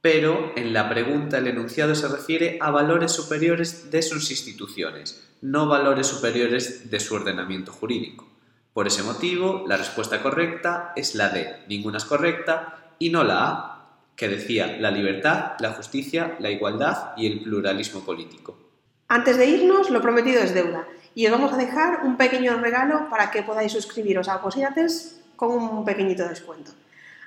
pero 0.00 0.52
en 0.56 0.72
la 0.72 0.88
pregunta 0.88 1.38
el 1.38 1.48
enunciado 1.48 1.94
se 1.94 2.08
refiere 2.08 2.58
a 2.60 2.70
valores 2.70 3.12
superiores 3.12 3.90
de 3.90 4.02
sus 4.02 4.30
instituciones, 4.30 5.28
no 5.42 5.68
valores 5.68 6.06
superiores 6.06 6.90
de 6.90 7.00
su 7.00 7.14
ordenamiento 7.14 7.72
jurídico. 7.72 8.26
Por 8.72 8.86
ese 8.86 9.02
motivo, 9.02 9.64
la 9.66 9.76
respuesta 9.76 10.22
correcta 10.22 10.92
es 10.96 11.14
la 11.14 11.28
D, 11.28 11.64
ninguna 11.68 11.98
es 11.98 12.04
correcta, 12.04 12.94
y 12.98 13.10
no 13.10 13.24
la 13.24 13.48
A, 13.48 13.76
que 14.16 14.28
decía 14.28 14.76
la 14.78 14.90
libertad, 14.90 15.52
la 15.60 15.72
justicia, 15.72 16.36
la 16.40 16.50
igualdad 16.50 17.12
y 17.16 17.26
el 17.26 17.40
pluralismo 17.40 18.00
político. 18.00 18.58
Antes 19.08 19.36
de 19.36 19.46
irnos, 19.46 19.90
lo 19.90 20.00
prometido 20.00 20.42
es 20.42 20.54
deuda, 20.54 20.86
y 21.14 21.26
os 21.26 21.32
vamos 21.32 21.52
a 21.52 21.56
dejar 21.56 22.04
un 22.04 22.16
pequeño 22.16 22.56
regalo 22.58 23.08
para 23.10 23.30
que 23.30 23.42
podáis 23.42 23.72
suscribiros 23.72 24.28
a 24.28 24.40
Posirates 24.40 25.20
con 25.36 25.50
un 25.50 25.84
pequeñito 25.84 26.28
descuento. 26.28 26.72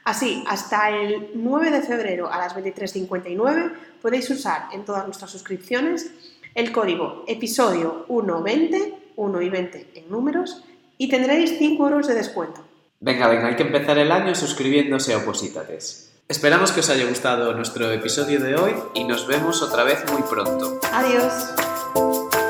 Así, 0.03 0.43
hasta 0.47 0.89
el 0.89 1.31
9 1.33 1.71
de 1.71 1.81
febrero 1.81 2.31
a 2.31 2.37
las 2.37 2.55
23.59 2.55 3.73
podéis 4.01 4.29
usar 4.29 4.67
en 4.73 4.83
todas 4.83 5.05
nuestras 5.05 5.31
suscripciones 5.31 6.11
el 6.55 6.71
código 6.71 7.23
episodio 7.27 8.05
120, 8.07 8.93
1 9.15 9.41
y 9.41 9.49
20 9.49 9.91
en 9.95 10.09
números, 10.09 10.63
y 10.97 11.09
tendréis 11.09 11.57
5 11.57 11.87
euros 11.87 12.07
de 12.07 12.15
descuento. 12.15 12.61
Venga, 12.99 13.27
venga, 13.27 13.47
hay 13.47 13.55
que 13.55 13.63
empezar 13.63 13.97
el 13.97 14.11
año 14.11 14.35
suscribiéndose 14.35 15.13
a 15.13 15.17
Opositates. 15.17 16.11
Esperamos 16.27 16.71
que 16.71 16.79
os 16.79 16.89
haya 16.89 17.05
gustado 17.05 17.53
nuestro 17.53 17.91
episodio 17.91 18.39
de 18.39 18.55
hoy 18.55 18.73
y 18.93 19.03
nos 19.03 19.27
vemos 19.27 19.61
otra 19.61 19.83
vez 19.83 20.03
muy 20.11 20.21
pronto. 20.23 20.79
Adiós. 20.91 22.42